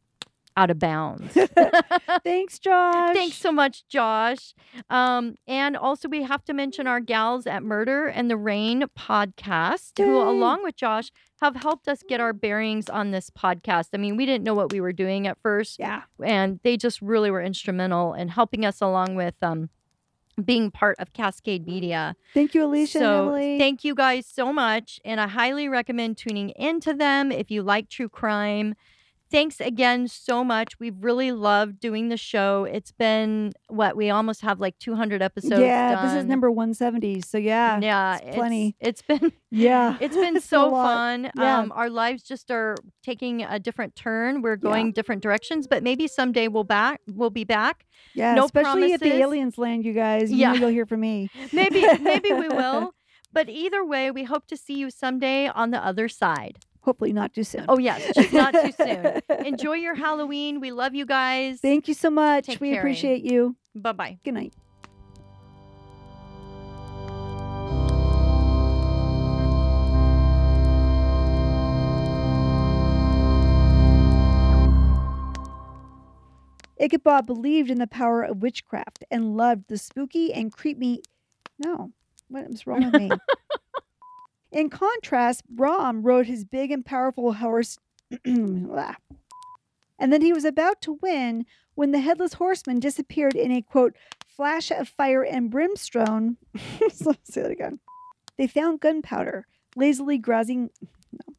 out 0.58 0.70
of 0.70 0.80
bounds. 0.80 1.34
Thanks, 2.24 2.60
Josh. 2.60 3.14
Thanks 3.14 3.38
so 3.38 3.52
much, 3.52 3.88
Josh. 3.88 4.54
Um, 4.90 5.36
and 5.48 5.76
also, 5.76 6.08
we 6.08 6.24
have 6.24 6.44
to 6.46 6.54
mention 6.54 6.88
our 6.88 7.00
gals 7.00 7.46
at 7.46 7.64
Murder 7.64 8.08
and 8.08 8.30
the 8.30 8.38
Rain 8.38 8.84
podcast, 8.98 9.98
who, 9.98 10.18
along 10.22 10.64
with 10.64 10.76
Josh, 10.76 11.12
have 11.42 11.56
helped 11.58 11.88
us 11.88 12.02
get 12.08 12.22
our 12.22 12.34
bearings 12.34 12.90
on 12.90 13.12
this 13.12 13.30
podcast. 13.30 13.90
I 13.94 13.98
mean, 13.98 14.16
we 14.16 14.26
didn't 14.26 14.44
know 14.46 14.54
what 14.54 14.72
we 14.72 14.80
were 14.80 14.94
doing 14.94 15.28
at 15.28 15.38
first, 15.42 15.78
Yeah. 15.80 16.04
and 16.24 16.60
they 16.64 16.78
just 16.78 17.02
really 17.02 17.30
were 17.30 17.42
instrumental 17.42 18.14
in 18.14 18.30
helping 18.30 18.66
us 18.66 18.80
along 18.82 19.16
with 19.16 19.36
um, 19.42 19.70
being 20.44 20.72
part 20.72 20.96
of 21.00 21.12
Cascade 21.14 21.66
Media. 21.68 22.16
Thank 22.34 22.54
you, 22.56 22.64
Alicia 22.66 22.98
and 23.00 23.04
so 23.04 23.28
Emily. 23.36 23.58
thank 23.60 23.84
you 23.84 23.94
guys 23.96 24.26
so 24.26 24.52
much, 24.54 25.00
and 25.04 25.20
I 25.20 25.28
highly 25.28 25.68
recommend 25.68 26.18
tuning 26.18 26.50
into 26.52 26.94
them 26.94 27.32
if 27.32 27.52
you 27.52 27.62
like 27.64 27.90
true 27.90 28.10
crime. 28.10 28.76
Thanks 29.32 29.60
again 29.60 30.08
so 30.08 30.44
much. 30.44 30.80
We've 30.80 30.96
really 31.04 31.32
loved 31.32 31.80
doing 31.80 32.10
the 32.10 32.18
show. 32.18 32.66
It's 32.66 32.92
been 32.92 33.54
what 33.68 33.98
we 33.98 34.10
almost 34.12 34.42
have 34.42 34.60
like 34.60 34.78
200 34.80 35.22
episodes. 35.22 35.62
yeah, 35.62 36.06
this 36.06 36.14
is 36.14 36.26
number 36.26 36.52
170. 36.52 37.22
So 37.22 37.38
yeah. 37.40 37.80
yeah, 37.82 38.18
it's 38.18 38.36
plenty. 38.36 38.76
It's 38.80 39.02
been 39.02 39.34
Yeah. 39.50 39.98
it's 40.02 40.16
been 40.16 40.38
It's 40.38 40.46
so 40.46 40.70
fun. 40.70 41.32
Yeah. 41.36 41.60
Um, 41.60 41.72
our 41.72 41.90
lives 41.90 42.22
just 42.24 42.52
are 42.52 42.76
taking 43.04 43.42
a 43.44 43.58
different 43.60 43.96
turn. 43.96 44.42
We're 44.44 44.58
going 44.58 44.92
different 44.92 45.24
directions, 45.24 45.68
but 45.68 45.82
maybe 45.82 46.08
someday 46.08 46.48
we'll 46.48 46.64
back. 46.64 47.02
We'll 47.08 47.32
be 47.32 47.44
back. 47.46 47.86
Yeah. 48.14 48.36
no 48.36 48.46
especially 48.46 48.94
at 48.94 49.00
the 49.00 49.14
aliens 49.16 49.58
land, 49.58 49.86
you 49.86 49.94
guys. 49.94 50.32
You 50.32 50.38
Yeah. 50.38 50.54
know 50.54 50.60
you'll 50.60 50.70
hear 50.70 50.86
from 50.86 51.00
me. 51.00 51.30
Maybe 51.52 51.84
maybe 52.00 52.32
we 52.32 52.48
will. 52.48 52.94
But 53.34 53.50
either 53.50 53.84
way, 53.84 54.12
we 54.12 54.24
hope 54.24 54.48
to 54.48 54.56
see 54.56 54.76
you 54.76 54.90
someday 54.90 55.48
on 55.48 55.72
the 55.72 55.84
other 55.86 56.08
side. 56.08 56.60
Hopefully 56.86 57.14
not 57.14 57.34
too 57.34 57.44
soon. 57.44 57.66
Oh 57.68 57.80
yes, 57.80 58.14
just 58.14 58.32
not 58.32 58.54
too 58.54 58.72
soon. 58.72 59.20
Enjoy 59.44 59.74
your 59.74 59.96
Halloween. 59.96 60.60
We 60.60 60.72
love 60.72 60.94
you 60.94 61.08
guys. 61.08 61.60
Thank 61.60 61.88
you 61.88 61.96
so 61.96 62.12
much. 62.12 62.46
Take 62.46 62.62
we 62.62 62.70
care, 62.70 62.80
appreciate 62.80 63.24
you. 63.24 63.56
Bye 63.74 63.92
bye. 63.92 64.20
Good 64.24 64.36
night. 64.36 64.54
Ichabod 76.80 77.26
believed 77.26 77.72
in 77.72 77.80
the 77.80 77.88
power 77.88 78.22
of 78.22 78.44
witchcraft 78.44 79.04
and 79.10 79.36
loved 79.36 79.70
the 79.70 79.80
spooky 79.80 80.32
and 80.32 80.54
creepy. 80.54 81.02
No, 81.58 81.94
what 82.28 82.48
was 82.48 82.68
wrong 82.68 82.92
with 82.92 83.02
me? 83.02 83.10
in 84.52 84.70
contrast, 84.70 85.48
Brom 85.50 86.04
rode 86.04 86.28
his 86.28 86.46
big 86.46 86.72
and 86.72 86.86
powerful 86.86 87.34
horse. 87.34 87.78
And 89.98 90.12
then 90.12 90.22
he 90.22 90.34
was 90.34 90.44
about 90.44 90.82
to 90.82 91.00
win 91.02 91.46
when 91.76 91.92
the 91.92 92.02
headless 92.02 92.34
horseman 92.34 92.80
disappeared 92.80 93.34
in 93.34 93.52
a 93.52 93.62
quote 93.62 93.96
flash 94.28 94.72
of 94.72 94.90
fire 94.90 95.24
and 95.24 95.50
brimstone. 95.50 96.38
so, 96.94 97.14
say 97.24 97.44
that 97.44 97.52
again. 97.52 97.80
They 98.38 98.48
found 98.48 98.82
gunpowder 98.82 99.48
lazily 99.76 100.18
grazing. 100.18 100.70
No. 101.12 101.36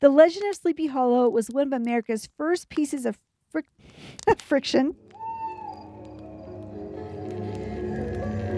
The 0.00 0.08
Legend 0.08 0.46
of 0.50 0.56
Sleepy 0.56 0.86
Hollow 0.86 1.28
was 1.28 1.48
one 1.48 1.68
of 1.68 1.72
America's 1.72 2.28
first 2.36 2.68
pieces 2.68 3.06
of 3.06 3.18
fric- 3.54 4.38
friction. 4.38 4.96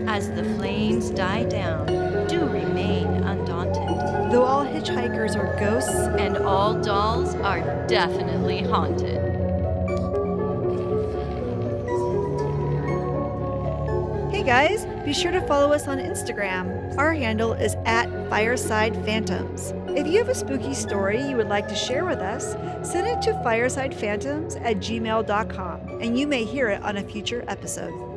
As 0.07 0.31
the 0.31 0.45
flames 0.57 1.11
die 1.11 1.45
down, 1.45 1.87
do 2.29 2.41
undaunted. 2.41 2.68
Though 4.31 4.45
all 4.45 4.65
hitchhikers 4.65 5.37
are 5.37 5.59
ghosts, 5.59 5.91
And 5.91 6.37
all 6.37 6.75
dolls 6.81 7.35
are 7.37 7.87
definitely 7.87 8.63
haunted. 8.63 9.25
Hey 14.31 14.43
guys, 14.43 14.85
be 15.07 15.15
sure 15.15 15.33
to 15.33 15.41
follow 15.41 15.73
us 15.73 15.89
on 15.89 15.97
Instagram. 15.99 16.97
Our 16.99 17.15
handle 17.15 17.55
is 17.55 17.75
at 17.87 18.11
Fireside 18.29 18.95
Phantoms. 19.07 19.73
If 19.97 20.07
you 20.07 20.19
have 20.19 20.29
a 20.29 20.35
spooky 20.35 20.75
story 20.75 21.27
you 21.27 21.37
would 21.37 21.49
like 21.49 21.67
to 21.69 21.75
share 21.75 22.05
with 22.05 22.19
us, 22.19 22.53
send 22.87 23.07
it 23.07 23.23
to 23.23 23.33
firesidephantoms 23.45 24.61
at 24.63 24.77
gmail.com 24.77 26.01
and 26.03 26.19
you 26.19 26.27
may 26.27 26.45
hear 26.45 26.69
it 26.69 26.83
on 26.83 26.99
a 26.99 27.03
future 27.03 27.45
episode. 27.49 28.08